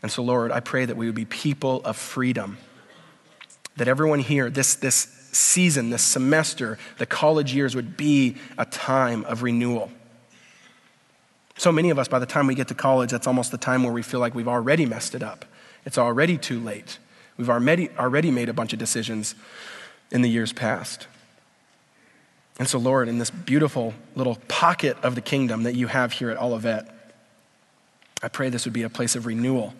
And 0.02 0.10
so, 0.10 0.22
Lord, 0.22 0.50
I 0.50 0.60
pray 0.60 0.84
that 0.84 0.96
we 0.96 1.06
would 1.06 1.14
be 1.14 1.24
people 1.24 1.82
of 1.84 1.96
freedom. 1.96 2.58
That 3.76 3.88
everyone 3.88 4.20
here, 4.20 4.48
this, 4.48 4.74
this 4.74 4.94
season, 5.32 5.90
this 5.90 6.02
semester, 6.02 6.78
the 6.98 7.06
college 7.06 7.52
years 7.52 7.74
would 7.76 7.96
be 7.96 8.36
a 8.56 8.64
time 8.64 9.24
of 9.26 9.42
renewal. 9.42 9.90
So 11.56 11.72
many 11.72 11.90
of 11.90 11.98
us, 11.98 12.08
by 12.08 12.20
the 12.20 12.26
time 12.26 12.46
we 12.46 12.54
get 12.54 12.68
to 12.68 12.74
college, 12.74 13.10
that's 13.10 13.26
almost 13.26 13.50
the 13.50 13.58
time 13.58 13.82
where 13.82 13.92
we 13.92 14.02
feel 14.02 14.20
like 14.20 14.34
we've 14.34 14.48
already 14.48 14.86
messed 14.86 15.14
it 15.14 15.22
up. 15.22 15.44
It's 15.84 15.98
already 15.98 16.38
too 16.38 16.60
late. 16.60 16.98
We've 17.36 17.50
already, 17.50 17.90
already 17.98 18.30
made 18.30 18.48
a 18.48 18.52
bunch 18.52 18.72
of 18.72 18.78
decisions 18.78 19.34
in 20.10 20.22
the 20.22 20.28
years 20.28 20.52
past. 20.52 21.08
And 22.58 22.68
so, 22.68 22.78
Lord, 22.78 23.08
in 23.08 23.18
this 23.18 23.30
beautiful 23.30 23.94
little 24.16 24.36
pocket 24.48 24.96
of 25.02 25.14
the 25.14 25.20
kingdom 25.20 25.62
that 25.62 25.74
you 25.74 25.86
have 25.86 26.12
here 26.12 26.30
at 26.30 26.40
Olivet, 26.40 26.88
I 28.22 28.28
pray 28.28 28.50
this 28.50 28.64
would 28.64 28.74
be 28.74 28.82
a 28.82 28.90
place 28.90 29.14
of 29.14 29.26
renewal 29.26 29.74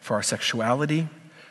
for 0.00 0.14
our 0.14 0.22
sexuality, 0.22 1.08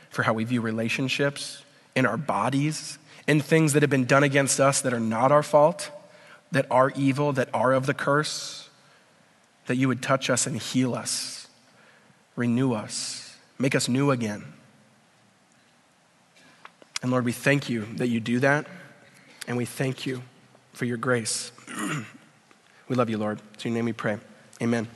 for 0.09 0.23
how 0.23 0.33
we 0.33 0.43
view 0.43 0.61
relationships, 0.61 1.63
in 1.95 2.05
our 2.05 2.17
bodies, 2.17 2.97
in 3.27 3.39
things 3.39 3.73
that 3.73 3.81
have 3.81 3.89
been 3.89 4.05
done 4.05 4.23
against 4.23 4.59
us 4.59 4.81
that 4.81 4.93
are 4.93 4.99
not 4.99 5.31
our 5.31 5.43
fault, 5.43 5.89
that 6.51 6.65
are 6.69 6.91
evil, 6.95 7.31
that 7.31 7.49
are 7.53 7.71
of 7.71 7.85
the 7.85 7.93
curse, 7.93 8.69
that 9.67 9.77
you 9.77 9.87
would 9.87 10.01
touch 10.01 10.29
us 10.29 10.45
and 10.45 10.57
heal 10.57 10.93
us, 10.93 11.47
renew 12.35 12.73
us, 12.73 13.37
make 13.57 13.73
us 13.73 13.87
new 13.87 14.11
again. 14.11 14.43
And 17.01 17.11
Lord, 17.11 17.25
we 17.25 17.31
thank 17.31 17.69
you 17.69 17.87
that 17.95 18.07
you 18.07 18.19
do 18.19 18.39
that, 18.39 18.67
and 19.47 19.55
we 19.55 19.65
thank 19.65 20.05
you 20.05 20.23
for 20.73 20.85
your 20.85 20.97
grace. 20.97 21.51
We 22.89 22.97
love 22.97 23.09
you, 23.09 23.17
Lord. 23.17 23.39
In 23.63 23.71
your 23.71 23.75
name 23.75 23.85
we 23.85 23.93
pray. 23.93 24.17
Amen. 24.61 24.87